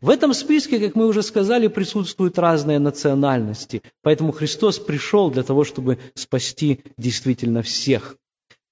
В 0.00 0.10
этом 0.10 0.32
списке, 0.32 0.78
как 0.78 0.94
мы 0.94 1.08
уже 1.08 1.24
сказали, 1.24 1.66
присутствуют 1.66 2.38
разные 2.38 2.78
национальности. 2.78 3.82
Поэтому 4.02 4.30
Христос 4.30 4.78
пришел 4.78 5.28
для 5.28 5.42
того, 5.42 5.64
чтобы 5.64 5.98
спасти 6.14 6.84
действительно 6.96 7.62
всех. 7.62 8.16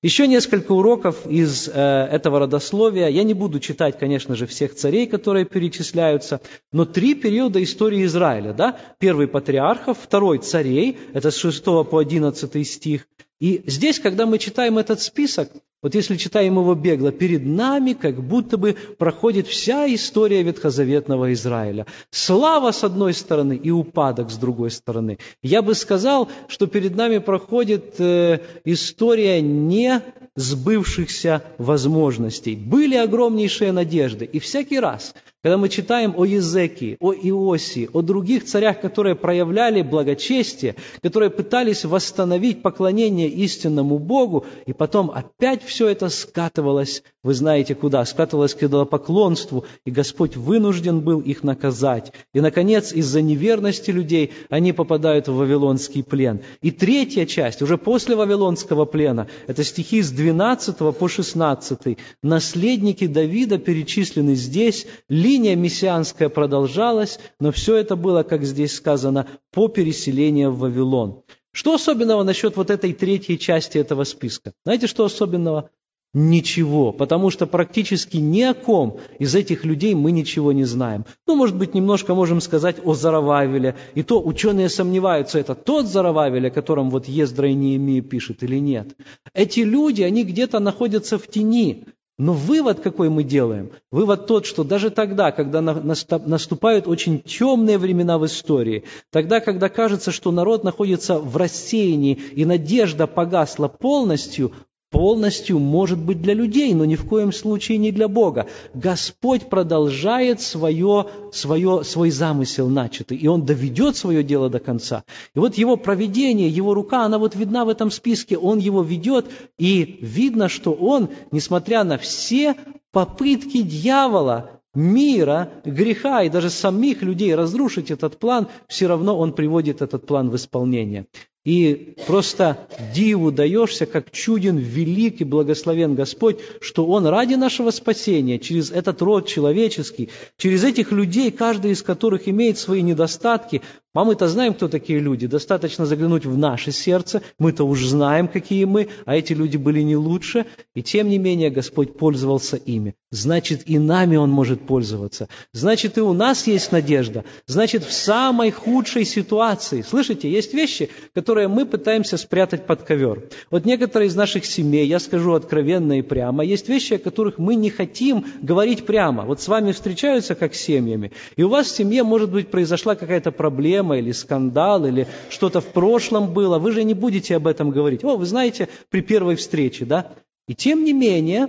Еще 0.02 0.26
несколько 0.26 0.72
уроков 0.72 1.26
из 1.26 1.68
э, 1.68 1.72
этого 1.72 2.38
родословия. 2.38 3.08
Я 3.08 3.22
не 3.22 3.34
буду 3.34 3.60
читать, 3.60 3.98
конечно 3.98 4.34
же, 4.34 4.46
всех 4.46 4.74
царей, 4.74 5.06
которые 5.06 5.44
перечисляются, 5.44 6.40
но 6.72 6.86
три 6.86 7.14
периода 7.14 7.62
истории 7.62 8.06
Израиля. 8.06 8.54
Да? 8.54 8.78
Первый 8.98 9.28
патриархов, 9.28 9.98
второй 10.02 10.38
царей, 10.38 10.98
это 11.12 11.30
с 11.30 11.36
6 11.36 11.62
по 11.64 11.98
11 11.98 12.66
стих. 12.66 13.06
И 13.40 13.62
здесь, 13.66 13.98
когда 13.98 14.26
мы 14.26 14.38
читаем 14.38 14.76
этот 14.76 15.00
список, 15.00 15.50
вот 15.82 15.94
если 15.94 16.16
читаем 16.16 16.58
его 16.58 16.74
бегло, 16.74 17.10
перед 17.10 17.46
нами 17.46 17.94
как 17.94 18.22
будто 18.22 18.58
бы 18.58 18.76
проходит 18.98 19.46
вся 19.46 19.92
история 19.94 20.42
ветхозаветного 20.42 21.32
Израиля. 21.32 21.86
Слава 22.10 22.70
с 22.70 22.84
одной 22.84 23.14
стороны 23.14 23.56
и 23.56 23.70
упадок 23.70 24.30
с 24.30 24.36
другой 24.36 24.70
стороны. 24.70 25.18
Я 25.42 25.62
бы 25.62 25.74
сказал, 25.74 26.28
что 26.48 26.66
перед 26.66 26.94
нами 26.96 27.16
проходит 27.16 27.94
э, 27.98 28.40
история 28.66 29.40
не 29.40 30.02
сбывшихся 30.36 31.42
возможностей. 31.56 32.56
Были 32.56 32.96
огромнейшие 32.96 33.72
надежды. 33.72 34.26
И 34.26 34.38
всякий 34.38 34.78
раз, 34.78 35.14
когда 35.42 35.56
мы 35.56 35.70
читаем 35.70 36.14
о 36.16 36.26
Езекии, 36.26 36.98
о 37.00 37.14
Иосии, 37.14 37.88
о 37.92 38.02
других 38.02 38.44
царях, 38.44 38.80
которые 38.80 39.14
проявляли 39.14 39.80
благочестие, 39.80 40.76
которые 41.02 41.30
пытались 41.30 41.84
восстановить 41.86 42.60
поклонение 42.60 43.28
истинному 43.28 43.98
Богу, 43.98 44.44
и 44.66 44.74
потом 44.74 45.10
опять 45.10 45.62
все 45.64 45.88
это 45.88 46.10
скатывалось, 46.10 47.02
вы 47.22 47.32
знаете 47.32 47.74
куда, 47.74 48.04
скатывалось 48.04 48.54
к 48.54 48.62
идолопоклонству, 48.62 49.64
и 49.86 49.90
Господь 49.90 50.36
вынужден 50.36 51.00
был 51.00 51.20
их 51.20 51.42
наказать. 51.42 52.12
И, 52.34 52.40
наконец, 52.40 52.92
из-за 52.92 53.22
неверности 53.22 53.90
людей 53.90 54.32
они 54.50 54.74
попадают 54.74 55.28
в 55.28 55.34
Вавилонский 55.34 56.02
плен. 56.02 56.40
И 56.60 56.70
третья 56.70 57.24
часть, 57.24 57.62
уже 57.62 57.78
после 57.78 58.14
Вавилонского 58.14 58.84
плена, 58.84 59.26
это 59.46 59.64
стихи 59.64 60.02
с 60.02 60.10
12 60.10 60.76
по 60.76 61.08
16. 61.08 61.98
Наследники 62.22 63.06
Давида 63.06 63.56
перечислены 63.58 64.34
здесь, 64.34 64.86
линия 65.30 65.54
мессианская 65.54 66.28
продолжалась, 66.28 67.20
но 67.38 67.52
все 67.52 67.76
это 67.76 67.94
было, 67.94 68.24
как 68.24 68.42
здесь 68.44 68.74
сказано, 68.74 69.28
по 69.52 69.68
переселению 69.68 70.50
в 70.50 70.58
Вавилон. 70.58 71.22
Что 71.52 71.74
особенного 71.74 72.24
насчет 72.24 72.56
вот 72.56 72.70
этой 72.70 72.92
третьей 72.92 73.38
части 73.38 73.78
этого 73.78 74.02
списка? 74.04 74.52
Знаете, 74.64 74.88
что 74.88 75.04
особенного? 75.04 75.70
Ничего, 76.12 76.90
потому 76.92 77.30
что 77.30 77.46
практически 77.46 78.16
ни 78.16 78.42
о 78.42 78.54
ком 78.54 78.98
из 79.20 79.36
этих 79.36 79.64
людей 79.64 79.94
мы 79.94 80.10
ничего 80.10 80.50
не 80.50 80.64
знаем. 80.64 81.04
Ну, 81.28 81.36
может 81.36 81.56
быть, 81.56 81.74
немножко 81.74 82.16
можем 82.16 82.40
сказать 82.40 82.78
о 82.84 82.94
Зарававеле, 82.94 83.76
и 83.94 84.02
то 84.02 84.20
ученые 84.20 84.68
сомневаются, 84.68 85.38
это 85.38 85.54
тот 85.54 85.86
Зарававель, 85.86 86.48
о 86.48 86.50
котором 86.50 86.90
вот 86.90 87.06
Ездра 87.06 87.48
и 87.48 87.54
Неемия 87.54 88.02
пишет 88.02 88.42
или 88.42 88.58
нет. 88.58 88.96
Эти 89.34 89.60
люди, 89.60 90.02
они 90.02 90.24
где-то 90.24 90.58
находятся 90.58 91.16
в 91.16 91.28
тени, 91.28 91.84
но 92.20 92.34
вывод 92.34 92.80
какой 92.80 93.08
мы 93.08 93.24
делаем? 93.24 93.70
Вывод 93.90 94.26
тот, 94.26 94.44
что 94.44 94.62
даже 94.62 94.90
тогда, 94.90 95.32
когда 95.32 95.62
наступают 95.62 96.86
очень 96.86 97.22
темные 97.22 97.78
времена 97.78 98.18
в 98.18 98.26
истории, 98.26 98.84
тогда, 99.10 99.40
когда 99.40 99.70
кажется, 99.70 100.10
что 100.10 100.30
народ 100.30 100.62
находится 100.62 101.18
в 101.18 101.34
рассеянии 101.38 102.12
и 102.12 102.44
надежда 102.44 103.06
погасла 103.06 103.68
полностью, 103.68 104.52
полностью 104.90 105.58
может 105.58 105.98
быть 105.98 106.20
для 106.20 106.34
людей, 106.34 106.74
но 106.74 106.84
ни 106.84 106.96
в 106.96 107.06
коем 107.06 107.32
случае 107.32 107.78
не 107.78 107.92
для 107.92 108.08
Бога. 108.08 108.46
Господь 108.74 109.48
продолжает 109.48 110.40
свое, 110.40 111.06
свое, 111.32 111.84
свой 111.84 112.10
замысел 112.10 112.68
начатый, 112.68 113.16
и 113.16 113.26
Он 113.28 113.44
доведет 113.44 113.96
свое 113.96 114.22
дело 114.22 114.50
до 114.50 114.58
конца. 114.58 115.04
И 115.34 115.38
вот 115.38 115.54
Его 115.56 115.76
проведение, 115.76 116.48
Его 116.48 116.74
рука, 116.74 117.04
она 117.04 117.18
вот 117.18 117.36
видна 117.36 117.64
в 117.64 117.68
этом 117.68 117.90
списке, 117.90 118.36
Он 118.36 118.58
его 118.58 118.82
ведет, 118.82 119.26
и 119.58 119.98
видно, 120.00 120.48
что 120.48 120.72
Он, 120.72 121.08
несмотря 121.30 121.84
на 121.84 121.96
все 121.96 122.56
попытки 122.92 123.62
дьявола, 123.62 124.60
мира, 124.74 125.50
греха 125.64 126.22
и 126.22 126.28
даже 126.28 126.50
самих 126.50 127.02
людей 127.02 127.34
разрушить 127.34 127.90
этот 127.90 128.18
план, 128.18 128.48
все 128.68 128.86
равно 128.86 129.18
он 129.18 129.32
приводит 129.32 129.82
этот 129.82 130.06
план 130.06 130.30
в 130.30 130.36
исполнение. 130.36 131.06
И 131.44 131.94
просто 132.06 132.68
диву 132.94 133.32
даешься, 133.32 133.86
как 133.86 134.10
чуден, 134.10 134.58
велик 134.58 135.22
и 135.22 135.24
благословен 135.24 135.94
Господь, 135.94 136.38
что 136.60 136.86
Он 136.86 137.06
ради 137.06 137.34
нашего 137.34 137.70
спасения, 137.70 138.38
через 138.38 138.70
этот 138.70 139.00
род 139.00 139.26
человеческий, 139.26 140.10
через 140.36 140.64
этих 140.64 140.92
людей, 140.92 141.30
каждый 141.30 141.70
из 141.70 141.82
которых 141.82 142.28
имеет 142.28 142.58
свои 142.58 142.82
недостатки, 142.82 143.62
а 143.92 144.04
мы-то 144.04 144.28
знаем, 144.28 144.54
кто 144.54 144.68
такие 144.68 145.00
люди. 145.00 145.26
Достаточно 145.26 145.84
заглянуть 145.84 146.24
в 146.24 146.38
наше 146.38 146.70
сердце. 146.70 147.22
Мы-то 147.38 147.64
уж 147.64 147.84
знаем, 147.84 148.28
какие 148.28 148.64
мы, 148.64 148.88
а 149.04 149.16
эти 149.16 149.32
люди 149.32 149.56
были 149.56 149.80
не 149.80 149.96
лучше. 149.96 150.46
И 150.74 150.82
тем 150.82 151.08
не 151.08 151.18
менее 151.18 151.50
Господь 151.50 151.98
пользовался 151.98 152.56
ими. 152.56 152.94
Значит, 153.10 153.62
и 153.68 153.80
нами 153.80 154.14
Он 154.14 154.30
может 154.30 154.64
пользоваться. 154.64 155.28
Значит, 155.52 155.98
и 155.98 156.00
у 156.00 156.12
нас 156.12 156.46
есть 156.46 156.70
надежда. 156.70 157.24
Значит, 157.46 157.82
в 157.82 157.92
самой 157.92 158.52
худшей 158.52 159.04
ситуации. 159.04 159.82
Слышите, 159.82 160.30
есть 160.30 160.54
вещи, 160.54 160.90
которые 161.12 161.48
мы 161.48 161.66
пытаемся 161.66 162.16
спрятать 162.16 162.66
под 162.66 162.82
ковер. 162.82 163.28
Вот 163.50 163.64
некоторые 163.64 164.06
из 164.06 164.14
наших 164.14 164.46
семей, 164.46 164.86
я 164.86 165.00
скажу 165.00 165.32
откровенно 165.32 165.98
и 165.98 166.02
прямо, 166.02 166.44
есть 166.44 166.68
вещи, 166.68 166.94
о 166.94 166.98
которых 166.98 167.38
мы 167.38 167.56
не 167.56 167.70
хотим 167.70 168.24
говорить 168.40 168.86
прямо. 168.86 169.24
Вот 169.24 169.40
с 169.40 169.48
вами 169.48 169.72
встречаются 169.72 170.36
как 170.36 170.54
с 170.54 170.60
семьями. 170.60 171.10
И 171.34 171.42
у 171.42 171.48
вас 171.48 171.66
в 171.66 171.74
семье, 171.74 172.04
может 172.04 172.30
быть, 172.30 172.52
произошла 172.52 172.94
какая-то 172.94 173.32
проблема, 173.32 173.79
проблема 173.80 173.98
или 173.98 174.12
скандал, 174.12 174.86
или 174.86 175.06
что-то 175.30 175.60
в 175.60 175.72
прошлом 175.72 176.32
было, 176.32 176.58
вы 176.58 176.72
же 176.72 176.84
не 176.84 176.94
будете 176.94 177.36
об 177.36 177.46
этом 177.46 177.70
говорить. 177.70 178.04
О, 178.04 178.16
вы 178.16 178.26
знаете, 178.26 178.68
при 178.90 179.00
первой 179.00 179.36
встрече, 179.36 179.84
да? 179.84 180.12
И 180.48 180.54
тем 180.54 180.84
не 180.84 180.92
менее, 180.92 181.48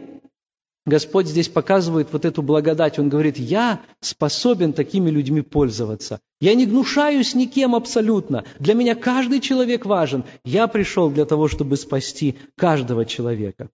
Господь 0.85 1.27
здесь 1.27 1.49
показывает 1.49 2.07
вот 2.11 2.25
эту 2.25 2.41
благодать. 2.41 2.99
Он 2.99 3.09
говорит, 3.09 3.37
я 3.37 3.81
способен 3.99 4.73
такими 4.73 5.09
людьми 5.09 5.41
пользоваться. 5.41 6.19
Я 6.39 6.55
не 6.55 6.65
гнушаюсь 6.65 7.35
никем 7.35 7.75
абсолютно. 7.75 8.43
Для 8.59 8.73
меня 8.73 8.95
каждый 8.95 9.41
человек 9.41 9.85
важен. 9.85 10.23
Я 10.45 10.67
пришел 10.67 11.09
для 11.09 11.25
того, 11.25 11.47
чтобы 11.47 11.77
спасти 11.77 12.35
каждого 12.57 13.05
человека. 13.05 13.69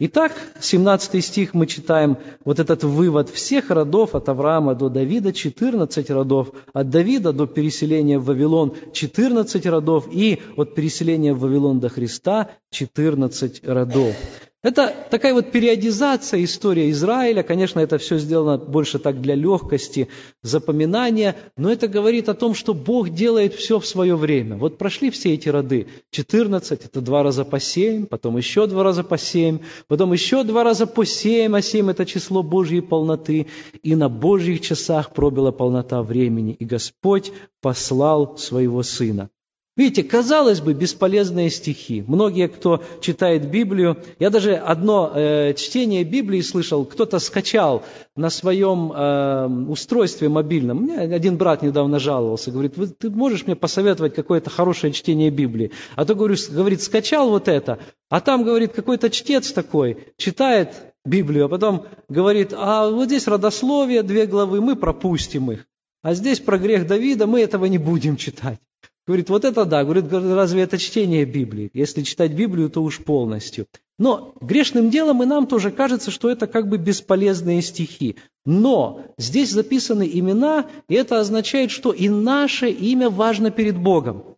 Итак, 0.00 0.32
17 0.60 1.24
стих 1.24 1.54
мы 1.54 1.68
читаем 1.68 2.18
вот 2.44 2.58
этот 2.58 2.82
вывод 2.82 3.30
всех 3.30 3.70
родов 3.70 4.16
от 4.16 4.28
Авраама 4.28 4.74
до 4.74 4.88
Давида, 4.88 5.32
14 5.32 6.10
родов, 6.10 6.50
от 6.72 6.90
Давида 6.90 7.32
до 7.32 7.46
переселения 7.46 8.18
в 8.18 8.24
Вавилон 8.24 8.74
14 8.92 9.64
родов 9.66 10.08
и 10.10 10.42
от 10.56 10.74
переселения 10.74 11.32
в 11.32 11.38
Вавилон 11.38 11.78
до 11.78 11.90
Христа 11.90 12.50
14 12.70 13.64
родов. 13.68 14.16
Это 14.64 14.94
такая 15.10 15.34
вот 15.34 15.52
периодизация 15.52 16.42
истории 16.42 16.90
Израиля. 16.90 17.42
Конечно, 17.42 17.80
это 17.80 17.98
все 17.98 18.16
сделано 18.16 18.56
больше 18.56 18.98
так 18.98 19.20
для 19.20 19.34
легкости, 19.34 20.08
запоминания, 20.40 21.36
но 21.58 21.70
это 21.70 21.86
говорит 21.86 22.30
о 22.30 22.34
том, 22.34 22.54
что 22.54 22.72
Бог 22.72 23.10
делает 23.10 23.52
все 23.52 23.78
в 23.78 23.86
свое 23.86 24.16
время. 24.16 24.56
Вот 24.56 24.78
прошли 24.78 25.10
все 25.10 25.34
эти 25.34 25.50
роды. 25.50 25.88
14– 26.12 26.82
это 26.86 27.02
два 27.02 27.22
раза 27.22 27.44
по 27.44 27.60
семь, 27.60 28.06
потом 28.06 28.38
еще 28.38 28.66
два 28.66 28.84
раза 28.84 29.04
по 29.04 29.18
семь, 29.18 29.58
потом 29.86 30.14
еще 30.14 30.44
два 30.44 30.64
раза 30.64 30.86
по 30.86 31.04
семь, 31.04 31.54
а 31.54 31.60
семь– 31.60 31.90
это 31.90 32.06
число 32.06 32.42
Божьей 32.42 32.80
полноты. 32.80 33.48
И 33.82 33.94
на 33.94 34.08
Божьих 34.08 34.62
часах 34.62 35.12
пробила 35.12 35.50
полнота 35.50 36.02
времени, 36.02 36.54
и 36.54 36.64
Господь 36.64 37.32
послал 37.60 38.38
своего 38.38 38.82
Сына. 38.82 39.28
Видите, 39.76 40.04
казалось 40.04 40.60
бы, 40.60 40.72
бесполезные 40.72 41.50
стихи. 41.50 42.04
Многие, 42.06 42.46
кто 42.46 42.80
читает 43.00 43.50
Библию, 43.50 43.98
я 44.20 44.30
даже 44.30 44.54
одно 44.54 45.10
э, 45.12 45.52
чтение 45.54 46.04
Библии 46.04 46.42
слышал, 46.42 46.84
кто-то 46.84 47.18
скачал 47.18 47.82
на 48.14 48.30
своем 48.30 48.92
э, 48.92 49.46
устройстве 49.68 50.28
мобильном. 50.28 50.82
Мне 50.82 51.00
один 51.00 51.36
брат 51.36 51.62
недавно 51.62 51.98
жаловался, 51.98 52.52
говорит, 52.52 52.76
ты 52.98 53.10
можешь 53.10 53.46
мне 53.46 53.56
посоветовать 53.56 54.14
какое-то 54.14 54.48
хорошее 54.48 54.92
чтение 54.92 55.30
Библии? 55.30 55.72
А 55.96 56.04
то, 56.04 56.14
говорю, 56.14 56.36
говорит, 56.50 56.80
скачал 56.80 57.30
вот 57.30 57.48
это, 57.48 57.80
а 58.10 58.20
там, 58.20 58.44
говорит, 58.44 58.72
какой-то 58.74 59.10
чтец 59.10 59.50
такой, 59.50 59.98
читает 60.16 60.68
Библию, 61.04 61.46
а 61.46 61.48
потом 61.48 61.86
говорит, 62.08 62.54
а 62.56 62.88
вот 62.88 63.06
здесь 63.06 63.26
родословие, 63.26 64.04
две 64.04 64.26
главы, 64.26 64.60
мы 64.60 64.76
пропустим 64.76 65.50
их. 65.50 65.66
А 66.02 66.14
здесь 66.14 66.38
про 66.38 66.58
грех 66.58 66.86
Давида 66.86 67.26
мы 67.26 67.40
этого 67.40 67.64
не 67.64 67.78
будем 67.78 68.16
читать. 68.16 68.60
Говорит, 69.06 69.28
вот 69.28 69.44
это 69.44 69.64
да. 69.64 69.84
Говорит, 69.84 70.10
разве 70.10 70.62
это 70.62 70.78
чтение 70.78 71.24
Библии? 71.24 71.70
Если 71.74 72.02
читать 72.02 72.32
Библию, 72.32 72.70
то 72.70 72.82
уж 72.82 73.00
полностью. 73.00 73.66
Но 73.98 74.34
грешным 74.40 74.90
делом 74.90 75.22
и 75.22 75.26
нам 75.26 75.46
тоже 75.46 75.70
кажется, 75.70 76.10
что 76.10 76.30
это 76.30 76.46
как 76.46 76.68
бы 76.68 76.78
бесполезные 76.78 77.62
стихи. 77.62 78.16
Но 78.44 79.02
здесь 79.18 79.50
записаны 79.50 80.08
имена, 80.12 80.66
и 80.88 80.94
это 80.94 81.20
означает, 81.20 81.70
что 81.70 81.92
и 81.92 82.08
наше 82.08 82.70
имя 82.70 83.10
важно 83.10 83.50
перед 83.50 83.76
Богом. 83.76 84.36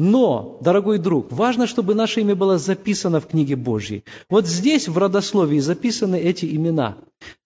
Но, 0.00 0.58
дорогой 0.60 0.98
друг, 0.98 1.32
важно, 1.32 1.66
чтобы 1.66 1.96
наше 1.96 2.20
имя 2.20 2.36
было 2.36 2.56
записано 2.56 3.20
в 3.20 3.26
книге 3.26 3.56
Божьей. 3.56 4.04
Вот 4.30 4.46
здесь 4.46 4.86
в 4.86 4.96
родословии 4.96 5.58
записаны 5.58 6.14
эти 6.14 6.46
имена. 6.46 6.98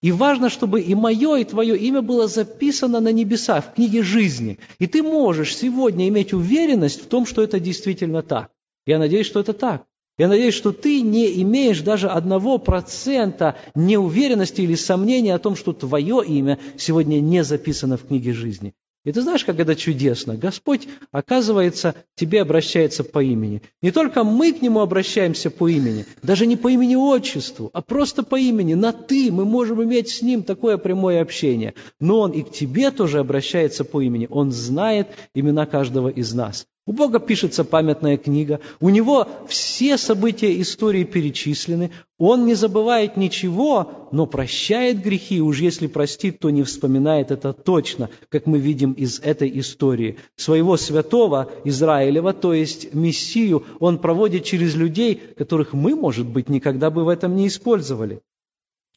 И 0.03 0.13
важно, 0.13 0.51
чтобы 0.51 0.83
и 0.83 0.95
мое, 0.95 1.37
и 1.37 1.45
твое 1.45 1.79
имя 1.79 2.03
было 2.03 2.29
записано 2.29 3.01
на 3.01 3.11
небесах, 3.11 3.65
в 3.65 3.75
книге 3.77 4.03
жизни. 4.03 4.59
И 4.79 4.87
ты 4.87 5.03
можешь 5.03 5.57
сегодня 5.57 6.07
иметь 6.09 6.35
уверенность 6.35 7.01
в 7.01 7.07
том, 7.07 7.25
что 7.25 7.43
это 7.43 7.59
действительно 7.59 8.21
так. 8.23 8.51
Я 8.85 8.99
надеюсь, 8.99 9.29
что 9.29 9.41
это 9.41 9.55
так. 9.55 9.87
Я 10.19 10.29
надеюсь, 10.29 10.55
что 10.55 10.73
ты 10.73 11.01
не 11.01 11.41
имеешь 11.41 11.81
даже 11.81 12.11
одного 12.11 12.59
процента 12.59 13.57
неуверенности 13.75 14.61
или 14.61 14.75
сомнения 14.75 15.35
о 15.35 15.39
том, 15.39 15.57
что 15.57 15.73
твое 15.73 16.23
имя 16.23 16.59
сегодня 16.77 17.19
не 17.21 17.45
записано 17.45 17.97
в 17.97 18.09
книге 18.09 18.35
жизни. 18.35 18.75
И 19.05 19.11
ты 19.11 19.21
знаешь, 19.23 19.45
как 19.45 19.59
это 19.59 19.75
чудесно. 19.75 20.37
Господь, 20.37 20.87
оказывается, 21.11 21.97
тебе 22.15 22.41
обращается 22.41 23.03
по 23.03 23.21
имени. 23.23 23.63
Не 23.81 23.91
только 23.91 24.23
мы 24.23 24.53
к 24.53 24.63
Нему 24.63 24.81
обращаемся 24.81 25.51
по 25.51 25.69
имени, 25.69 26.07
даже 26.23 26.47
не 26.47 26.57
по 26.57 26.69
имени-отчеству, 26.69 27.71
а 27.73 27.83
просто 27.83 28.23
по 28.23 28.39
имени. 28.39 28.75
На 28.75 28.93
«ты» 28.93 29.33
мы 29.33 29.45
можем 29.45 29.83
иметь 29.83 30.09
с 30.09 30.23
Ним 30.23 30.45
такое 30.45 30.77
прямое 30.79 31.21
общение. 31.21 31.75
Но 31.99 32.21
Он 32.21 32.31
и 32.31 32.43
к 32.43 32.53
тебе 32.53 32.93
тоже 32.93 33.19
обращается 33.19 33.85
по 33.85 34.01
имени. 34.01 34.29
Он 34.31 34.53
знает 34.53 35.09
имена 35.35 35.67
каждого 35.67 36.09
из 36.09 36.33
нас. 36.33 36.67
У 36.85 36.93
Бога 36.93 37.21
пишется 37.21 37.63
памятная 37.63 38.17
книга, 38.17 38.59
у 38.81 38.89
Него 38.89 39.29
все 39.47 39.97
события 39.97 40.61
истории 40.61 41.05
перечислены, 41.05 41.93
Он 42.19 42.45
не 42.45 42.55
забывает 42.55 43.17
ничего, 43.17 44.09
но 44.11 44.27
прощает 44.27 45.01
грехи, 45.01 45.41
уж 45.41 45.61
если 45.61 45.87
простит, 45.87 46.41
то 46.41 46.51
не 46.51 46.65
вспоминает 46.65 47.31
это 47.31 47.53
точно, 47.53 48.11
как 48.29 48.47
мы 48.47 48.59
видим 48.59 48.95
из 48.95 49.21
этой 49.21 49.61
истории. 49.61 50.19
Своего 50.35 50.77
святого 50.77 51.53
Израилева, 51.65 52.33
то 52.33 52.53
есть 52.53 52.93
Мессию, 52.93 53.63
Он 53.79 53.99
проводит 53.99 54.43
через 54.43 54.75
людей, 54.75 55.15
которых 55.15 55.75
мы, 55.75 55.95
может 55.95 56.27
быть, 56.27 56.49
никогда 56.49 56.91
бы 56.91 57.05
в 57.05 57.09
этом 57.09 57.37
не 57.37 57.47
использовали. 57.47 58.23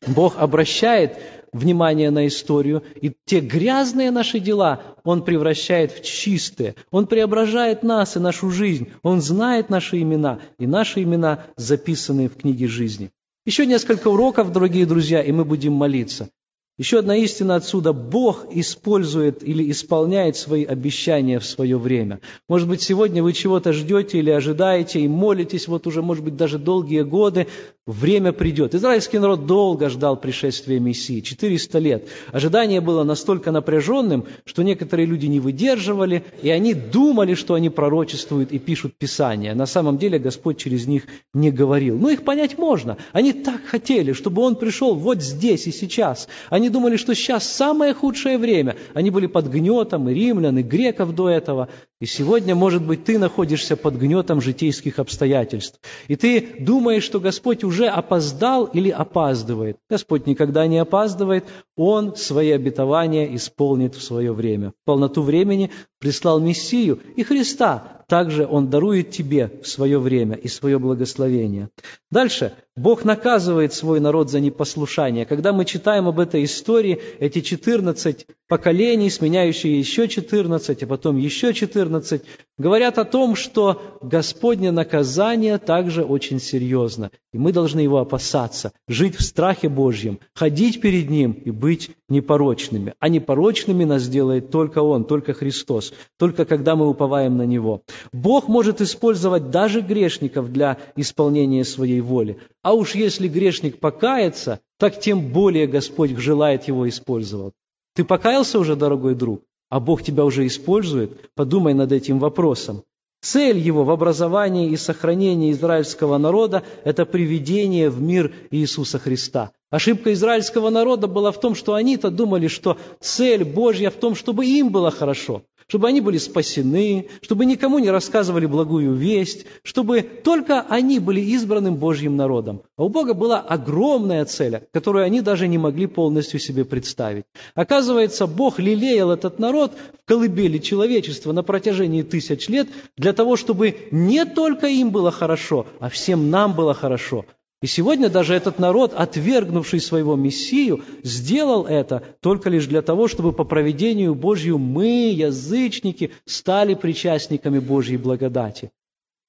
Бог 0.07 0.37
обращает 0.37 1.17
внимание 1.53 2.09
на 2.09 2.25
историю, 2.25 2.83
и 2.99 3.13
те 3.25 3.41
грязные 3.41 4.09
наши 4.09 4.39
дела 4.39 4.94
Он 5.05 5.23
превращает 5.23 5.93
в 5.93 6.03
чистые. 6.03 6.75
Он 6.91 7.07
преображает 7.07 7.83
нас 7.83 8.17
и 8.17 8.19
нашу 8.19 8.49
жизнь. 8.49 8.89
Он 9.03 9.21
знает 9.21 9.69
наши 9.69 10.01
имена, 10.01 10.39
и 10.59 10.67
наши 10.67 11.03
имена 11.03 11.45
записаны 11.55 12.27
в 12.27 12.35
книге 12.35 12.67
жизни. 12.67 13.11
Еще 13.45 13.67
несколько 13.67 14.07
уроков, 14.09 14.51
дорогие 14.51 14.87
друзья, 14.87 15.21
и 15.21 15.31
мы 15.31 15.45
будем 15.45 15.73
молиться. 15.73 16.29
Еще 16.77 16.99
одна 16.99 17.15
истина 17.15 17.55
отсюда. 17.55 17.93
Бог 17.93 18.47
использует 18.51 19.43
или 19.43 19.71
исполняет 19.71 20.35
свои 20.35 20.65
обещания 20.65 21.39
в 21.39 21.45
свое 21.45 21.77
время. 21.77 22.19
Может 22.49 22.67
быть, 22.67 22.81
сегодня 22.81 23.23
вы 23.23 23.31
чего-то 23.31 23.71
ждете 23.71 24.17
или 24.17 24.29
ожидаете 24.29 24.99
и 24.99 25.07
молитесь, 25.07 25.69
вот 25.69 25.87
уже, 25.87 26.01
может 26.01 26.25
быть, 26.25 26.35
даже 26.35 26.57
долгие 26.57 27.03
годы, 27.03 27.47
время 27.85 28.33
придет. 28.33 28.73
Израильский 28.73 29.19
народ 29.19 29.45
долго 29.45 29.89
ждал 29.89 30.17
пришествия 30.17 30.79
Мессии, 30.79 31.19
400 31.19 31.79
лет. 31.79 32.07
Ожидание 32.31 32.81
было 32.81 33.03
настолько 33.03 33.51
напряженным, 33.51 34.25
что 34.43 34.63
некоторые 34.63 35.05
люди 35.05 35.27
не 35.27 35.39
выдерживали, 35.39 36.23
и 36.41 36.49
они 36.49 36.73
думали, 36.73 37.35
что 37.35 37.53
они 37.53 37.69
пророчествуют 37.69 38.51
и 38.51 38.57
пишут 38.57 38.97
Писание. 38.97 39.53
На 39.53 39.67
самом 39.67 39.99
деле 39.99 40.17
Господь 40.17 40.57
через 40.57 40.87
них 40.87 41.03
не 41.33 41.51
говорил. 41.51 41.99
Но 41.99 42.09
их 42.09 42.23
понять 42.23 42.57
можно. 42.57 42.97
Они 43.11 43.33
так 43.33 43.63
хотели, 43.65 44.13
чтобы 44.13 44.41
Он 44.41 44.55
пришел 44.55 44.95
вот 44.95 45.21
здесь 45.21 45.67
и 45.67 45.71
сейчас. 45.71 46.27
Они 46.49 46.69
думали, 46.69 46.97
что 46.97 47.13
сейчас 47.13 47.47
самое 47.47 47.93
худшее 47.93 48.39
время. 48.39 48.77
Они 48.95 49.11
были 49.11 49.27
под 49.27 49.47
гнетом 49.47 50.09
и 50.09 50.13
римлян, 50.13 50.57
и 50.57 50.63
греков 50.63 51.13
до 51.13 51.29
этого. 51.29 51.69
И 52.01 52.05
сегодня, 52.07 52.55
может 52.55 52.83
быть, 52.85 53.05
ты 53.05 53.19
находишься 53.19 53.77
под 53.77 53.95
гнетом 53.95 54.41
житейских 54.41 54.99
обстоятельств. 54.99 55.79
И 56.07 56.15
ты 56.15 56.55
думаешь, 56.59 57.03
что 57.03 57.19
Господь 57.19 57.63
уже 57.63 57.74
опоздал 57.83 58.65
или 58.65 58.89
опаздывает. 58.89 59.77
Господь 59.89 60.25
никогда 60.25 60.65
не 60.67 60.77
опаздывает. 60.77 61.45
Он 61.75 62.15
свои 62.15 62.51
обетования 62.51 63.35
исполнит 63.35 63.95
в 63.95 64.01
свое 64.01 64.33
время. 64.33 64.71
В 64.71 64.85
полноту 64.85 65.21
времени 65.21 65.71
прислал 65.99 66.39
Мессию 66.39 66.99
и 67.15 67.23
Христа. 67.23 68.03
Также 68.07 68.47
Он 68.47 68.69
дарует 68.69 69.11
тебе 69.11 69.59
в 69.61 69.67
свое 69.67 69.99
время 69.99 70.35
и 70.35 70.47
свое 70.47 70.79
благословение. 70.79 71.69
Дальше. 72.09 72.53
Бог 72.77 73.05
наказывает 73.05 73.73
свой 73.73 74.01
народ 74.01 74.29
за 74.29 74.41
непослушание. 74.41 75.25
Когда 75.25 75.53
мы 75.53 75.63
читаем 75.63 76.09
об 76.09 76.19
этой 76.19 76.43
истории, 76.43 76.99
эти 77.19 77.39
14 77.39 78.27
поколений, 78.49 79.09
сменяющие 79.09 79.79
еще 79.79 80.09
14, 80.09 80.83
а 80.83 80.87
потом 80.87 81.15
еще 81.15 81.53
14, 81.53 82.21
говорят 82.57 82.97
о 82.97 83.05
том, 83.05 83.37
что 83.37 83.81
Господне 84.01 84.71
наказание 84.71 85.57
также 85.57 86.03
очень 86.03 86.41
серьезно. 86.41 87.11
И 87.31 87.37
мы 87.37 87.53
должны 87.53 87.79
его 87.79 87.99
опасаться, 87.99 88.73
жить 88.89 89.15
в 89.15 89.23
страхе 89.23 89.69
Божьем, 89.69 90.19
ходить 90.33 90.81
перед 90.81 91.09
Ним 91.09 91.31
и 91.31 91.51
быть 91.51 91.91
непорочными. 92.09 92.93
А 92.99 93.07
непорочными 93.07 93.85
нас 93.85 94.07
делает 94.07 94.51
только 94.51 94.79
Он, 94.79 95.05
только 95.05 95.33
Христос, 95.33 95.93
только 96.19 96.43
когда 96.43 96.75
мы 96.75 96.89
уповаем 96.89 97.37
на 97.37 97.45
Него. 97.45 97.83
Бог 98.11 98.49
может 98.49 98.81
использовать 98.81 99.49
даже 99.49 99.79
грешников 99.79 100.51
для 100.51 100.77
исполнения 100.97 101.63
своей 101.63 102.01
воли. 102.01 102.37
А 102.65 102.73
уж 102.73 102.95
если 102.95 103.27
грешник 103.27 103.79
покается, 103.79 104.59
так 104.79 104.99
тем 104.99 105.31
более 105.31 105.67
Господь 105.67 106.17
желает 106.17 106.63
его 106.63 106.89
использовать. 106.89 107.53
Ты 107.93 108.03
покаялся 108.03 108.57
уже, 108.57 108.75
дорогой 108.75 109.13
друг? 109.13 109.43
А 109.69 109.79
Бог 109.79 110.01
тебя 110.01 110.25
уже 110.25 110.47
использует? 110.47 111.29
Подумай 111.35 111.75
над 111.75 111.91
этим 111.91 112.17
вопросом. 112.17 112.81
Цель 113.21 113.59
его 113.59 113.83
в 113.83 113.91
образовании 113.91 114.71
и 114.71 114.77
сохранении 114.77 115.51
израильского 115.51 116.17
народа– 116.17 116.63
это 116.83 117.05
приведение 117.05 117.91
в 117.91 118.01
мир 118.01 118.33
Иисуса 118.49 118.97
Христа. 118.97 119.51
Ошибка 119.69 120.11
израильского 120.13 120.71
народа 120.71 121.05
была 121.05 121.31
в 121.31 121.39
том, 121.39 121.53
что 121.53 121.75
они-то 121.75 122.09
думали, 122.09 122.47
что 122.47 122.79
цель 122.99 123.43
Божья 123.43 123.91
в 123.91 123.95
том, 123.95 124.15
чтобы 124.15 124.43
им 124.47 124.69
было 124.69 124.89
хорошо 124.89 125.43
чтобы 125.67 125.87
они 125.87 126.01
были 126.01 126.17
спасены, 126.17 127.07
чтобы 127.21 127.45
никому 127.45 127.79
не 127.79 127.89
рассказывали 127.89 128.45
благую 128.45 128.93
весть, 128.93 129.45
чтобы 129.63 130.01
только 130.01 130.61
они 130.61 130.99
были 130.99 131.21
избранным 131.21 131.75
Божьим 131.75 132.15
народом. 132.15 132.61
А 132.77 132.83
у 132.83 132.89
Бога 132.89 133.13
была 133.13 133.39
огромная 133.39 134.25
цель, 134.25 134.61
которую 134.71 135.05
они 135.05 135.21
даже 135.21 135.47
не 135.47 135.57
могли 135.57 135.87
полностью 135.87 136.39
себе 136.39 136.65
представить. 136.65 137.25
Оказывается, 137.55 138.27
Бог 138.27 138.59
лелеял 138.59 139.11
этот 139.11 139.39
народ 139.39 139.73
в 140.01 140.07
колыбели 140.07 140.59
человечества 140.59 141.31
на 141.31 141.43
протяжении 141.43 142.03
тысяч 142.03 142.47
лет 142.47 142.67
для 142.95 143.13
того, 143.13 143.35
чтобы 143.35 143.75
не 143.91 144.25
только 144.25 144.67
им 144.67 144.91
было 144.91 145.11
хорошо, 145.11 145.65
а 145.79 145.89
всем 145.89 146.29
нам 146.29 146.53
было 146.53 146.73
хорошо. 146.73 147.25
И 147.65 147.67
сегодня 147.67 148.09
даже 148.09 148.35
этот 148.35 148.59
народ, 148.59 148.93
отвергнувший 148.95 149.79
своего 149.79 150.15
Мессию, 150.15 150.83
сделал 151.01 151.65
это 151.65 152.03
только 152.19 152.51
лишь 152.51 152.67
для 152.67 152.83
того, 152.83 153.07
чтобы 153.07 153.33
по 153.33 153.43
проведению 153.43 154.13
Божью 154.13 154.59
мы, 154.59 155.11
язычники, 155.11 156.11
стали 156.25 156.75
причастниками 156.75 157.57
Божьей 157.57 157.97
благодати. 157.97 158.69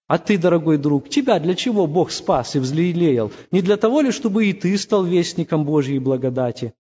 А 0.06 0.18
ты, 0.18 0.36
дорогой 0.36 0.76
друг, 0.76 1.08
тебя 1.08 1.38
для 1.38 1.54
чего 1.54 1.86
Бог 1.86 2.10
спас 2.10 2.56
и 2.56 2.58
взлелеял? 2.58 3.32
Не 3.52 3.62
для 3.62 3.78
того 3.78 4.02
ли, 4.02 4.10
чтобы 4.10 4.44
и 4.44 4.52
ты 4.52 4.76
стал 4.76 5.04
вестником 5.04 5.64
Божьей 5.64 5.98
благодати? 5.98 6.74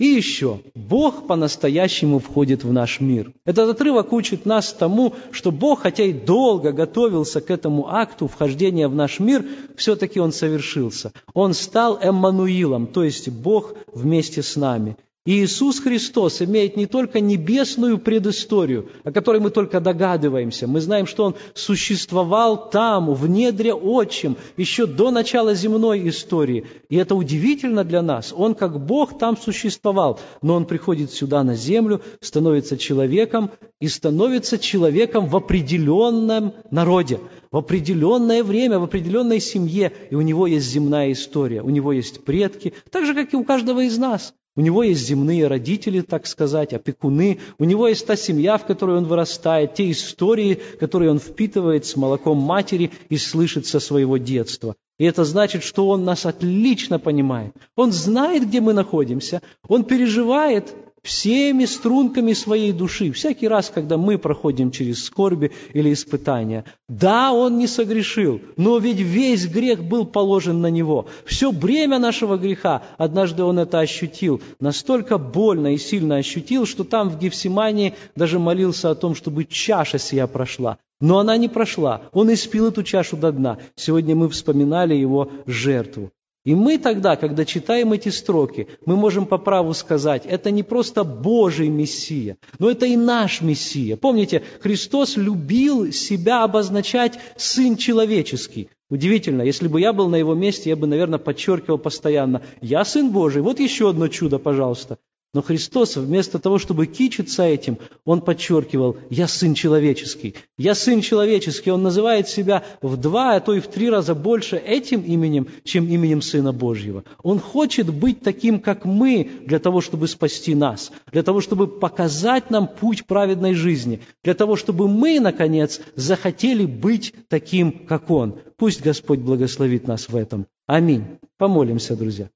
И 0.00 0.06
еще, 0.06 0.60
Бог 0.74 1.26
по-настоящему 1.26 2.20
входит 2.20 2.64
в 2.64 2.72
наш 2.72 3.00
мир. 3.00 3.34
Этот 3.44 3.68
отрывок 3.68 4.14
учит 4.14 4.46
нас 4.46 4.72
тому, 4.72 5.12
что 5.30 5.52
Бог, 5.52 5.80
хотя 5.80 6.04
и 6.04 6.14
долго 6.14 6.72
готовился 6.72 7.42
к 7.42 7.50
этому 7.50 7.86
акту 7.86 8.26
вхождения 8.26 8.88
в 8.88 8.94
наш 8.94 9.20
мир, 9.20 9.44
все-таки 9.76 10.18
Он 10.18 10.32
совершился. 10.32 11.12
Он 11.34 11.52
стал 11.52 11.98
Эммануилом, 12.00 12.86
то 12.86 13.04
есть 13.04 13.28
Бог 13.28 13.74
вместе 13.92 14.42
с 14.42 14.56
нами– 14.56 14.96
Иисус 15.32 15.78
Христос 15.78 16.42
имеет 16.42 16.76
не 16.76 16.86
только 16.86 17.20
небесную 17.20 17.98
предысторию, 17.98 18.90
о 19.04 19.12
которой 19.12 19.40
мы 19.40 19.50
только 19.50 19.78
догадываемся. 19.78 20.66
Мы 20.66 20.80
знаем, 20.80 21.06
что 21.06 21.22
Он 21.22 21.36
существовал 21.54 22.68
там, 22.68 23.14
в 23.14 23.28
недре 23.28 23.72
отчим, 23.72 24.36
еще 24.56 24.86
до 24.86 25.12
начала 25.12 25.54
земной 25.54 26.08
истории. 26.08 26.66
И 26.88 26.96
это 26.96 27.14
удивительно 27.14 27.84
для 27.84 28.02
нас. 28.02 28.34
Он 28.36 28.56
как 28.56 28.84
Бог 28.84 29.20
там 29.20 29.36
существовал, 29.36 30.18
но 30.42 30.56
Он 30.56 30.64
приходит 30.64 31.12
сюда 31.12 31.44
на 31.44 31.54
землю, 31.54 32.02
становится 32.20 32.76
человеком 32.76 33.52
и 33.78 33.86
становится 33.86 34.58
человеком 34.58 35.26
в 35.26 35.36
определенном 35.36 36.54
народе, 36.72 37.20
в 37.52 37.56
определенное 37.56 38.42
время, 38.42 38.80
в 38.80 38.82
определенной 38.82 39.38
семье. 39.38 39.92
И 40.10 40.16
у 40.16 40.22
Него 40.22 40.48
есть 40.48 40.66
земная 40.66 41.12
история, 41.12 41.62
у 41.62 41.70
Него 41.70 41.92
есть 41.92 42.24
предки, 42.24 42.74
так 42.90 43.06
же, 43.06 43.14
как 43.14 43.32
и 43.32 43.36
у 43.36 43.44
каждого 43.44 43.84
из 43.84 43.96
нас– 43.96 44.34
у 44.60 44.62
него 44.62 44.82
есть 44.82 45.06
земные 45.06 45.46
родители, 45.46 46.02
так 46.02 46.26
сказать, 46.26 46.74
опекуны. 46.74 47.38
У 47.58 47.64
него 47.64 47.88
есть 47.88 48.06
та 48.06 48.14
семья, 48.14 48.58
в 48.58 48.66
которой 48.66 48.98
он 48.98 49.06
вырастает, 49.06 49.72
те 49.72 49.90
истории, 49.90 50.60
которые 50.78 51.10
он 51.10 51.18
впитывает 51.18 51.86
с 51.86 51.96
молоком 51.96 52.36
матери 52.36 52.90
и 53.08 53.16
слышит 53.16 53.64
со 53.64 53.80
своего 53.80 54.18
детства. 54.18 54.76
И 54.98 55.06
это 55.06 55.24
значит, 55.24 55.62
что 55.62 55.88
он 55.88 56.04
нас 56.04 56.26
отлично 56.26 56.98
понимает. 56.98 57.54
Он 57.74 57.90
знает, 57.90 58.48
где 58.48 58.60
мы 58.60 58.74
находимся. 58.74 59.40
Он 59.66 59.82
переживает 59.82 60.74
всеми 61.02 61.64
струнками 61.64 62.32
своей 62.32 62.72
души, 62.72 63.12
всякий 63.12 63.48
раз, 63.48 63.70
когда 63.70 63.96
мы 63.96 64.18
проходим 64.18 64.70
через 64.70 65.04
скорби 65.04 65.52
или 65.72 65.92
испытания. 65.92 66.64
Да, 66.88 67.32
он 67.32 67.58
не 67.58 67.66
согрешил, 67.66 68.40
но 68.56 68.78
ведь 68.78 68.98
весь 68.98 69.46
грех 69.46 69.82
был 69.84 70.06
положен 70.06 70.60
на 70.60 70.68
него. 70.68 71.06
Все 71.24 71.52
бремя 71.52 71.98
нашего 71.98 72.36
греха, 72.36 72.82
однажды 72.98 73.42
он 73.42 73.58
это 73.58 73.80
ощутил, 73.80 74.40
настолько 74.60 75.18
больно 75.18 75.74
и 75.74 75.78
сильно 75.78 76.16
ощутил, 76.16 76.66
что 76.66 76.84
там 76.84 77.08
в 77.08 77.18
Гефсимании 77.18 77.94
даже 78.16 78.38
молился 78.38 78.90
о 78.90 78.94
том, 78.94 79.14
чтобы 79.14 79.44
чаша 79.44 79.98
сия 79.98 80.26
прошла. 80.26 80.78
Но 81.00 81.18
она 81.18 81.36
не 81.38 81.48
прошла. 81.48 82.02
Он 82.12 82.32
испил 82.32 82.66
эту 82.66 82.82
чашу 82.82 83.16
до 83.16 83.32
дна. 83.32 83.58
Сегодня 83.74 84.14
мы 84.14 84.28
вспоминали 84.28 84.94
его 84.94 85.30
жертву. 85.46 86.10
И 86.44 86.54
мы 86.54 86.78
тогда, 86.78 87.16
когда 87.16 87.44
читаем 87.44 87.92
эти 87.92 88.08
строки, 88.08 88.66
мы 88.86 88.96
можем 88.96 89.26
по 89.26 89.36
праву 89.36 89.74
сказать, 89.74 90.24
это 90.24 90.50
не 90.50 90.62
просто 90.62 91.04
Божий 91.04 91.68
Мессия, 91.68 92.38
но 92.58 92.70
это 92.70 92.86
и 92.86 92.96
наш 92.96 93.42
Мессия. 93.42 93.96
Помните, 93.96 94.42
Христос 94.60 95.18
любил 95.18 95.92
себя 95.92 96.42
обозначать 96.42 97.18
Сын 97.36 97.76
Человеческий. 97.76 98.70
Удивительно, 98.88 99.42
если 99.42 99.68
бы 99.68 99.80
я 99.80 99.92
был 99.92 100.08
на 100.08 100.16
его 100.16 100.34
месте, 100.34 100.70
я 100.70 100.76
бы, 100.76 100.86
наверное, 100.86 101.18
подчеркивал 101.18 101.78
постоянно, 101.78 102.42
я 102.62 102.84
Сын 102.86 103.10
Божий, 103.10 103.42
вот 103.42 103.60
еще 103.60 103.90
одно 103.90 104.08
чудо, 104.08 104.38
пожалуйста. 104.38 104.98
Но 105.32 105.42
Христос, 105.42 105.96
вместо 105.96 106.40
того, 106.40 106.58
чтобы 106.58 106.86
кичиться 106.86 107.44
этим, 107.44 107.78
Он 108.04 108.20
подчеркивал, 108.20 108.96
«Я 109.10 109.28
Сын 109.28 109.54
Человеческий». 109.54 110.34
«Я 110.58 110.74
Сын 110.74 111.02
Человеческий». 111.02 111.70
Он 111.70 111.82
называет 111.82 112.28
себя 112.28 112.64
в 112.82 112.96
два, 112.96 113.36
а 113.36 113.40
то 113.40 113.54
и 113.54 113.60
в 113.60 113.68
три 113.68 113.88
раза 113.90 114.16
больше 114.16 114.56
этим 114.56 115.02
именем, 115.02 115.46
чем 115.62 115.86
именем 115.86 116.20
Сына 116.20 116.52
Божьего. 116.52 117.04
Он 117.22 117.38
хочет 117.38 117.94
быть 117.94 118.22
таким, 118.22 118.58
как 118.58 118.84
мы, 118.84 119.30
для 119.46 119.60
того, 119.60 119.80
чтобы 119.80 120.08
спасти 120.08 120.56
нас, 120.56 120.90
для 121.12 121.22
того, 121.22 121.40
чтобы 121.40 121.68
показать 121.68 122.50
нам 122.50 122.66
путь 122.66 123.06
праведной 123.06 123.54
жизни, 123.54 124.00
для 124.24 124.34
того, 124.34 124.56
чтобы 124.56 124.88
мы, 124.88 125.20
наконец, 125.20 125.80
захотели 125.94 126.66
быть 126.66 127.14
таким, 127.28 127.86
как 127.86 128.10
Он. 128.10 128.40
Пусть 128.56 128.82
Господь 128.82 129.20
благословит 129.20 129.86
нас 129.86 130.08
в 130.08 130.16
этом. 130.16 130.46
Аминь. 130.66 131.04
Помолимся, 131.38 131.94
друзья. 131.94 132.30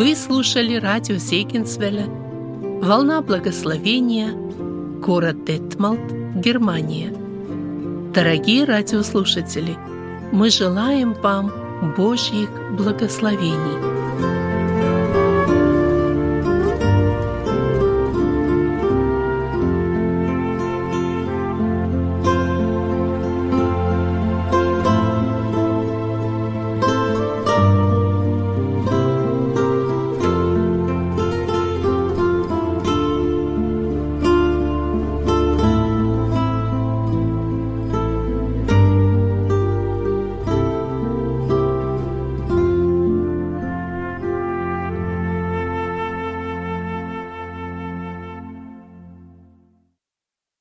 Вы 0.00 0.16
слушали 0.16 0.76
радио 0.76 1.16
Зейгенсвелля 1.16 2.06
«Волна 2.06 3.20
благословения», 3.20 4.32
город 4.32 5.44
Детмалт, 5.44 6.00
Германия. 6.36 7.12
Дорогие 8.14 8.64
радиослушатели, 8.64 9.76
мы 10.32 10.48
желаем 10.48 11.12
вам 11.12 11.52
Божьих 11.98 12.48
благословений– 12.78 13.90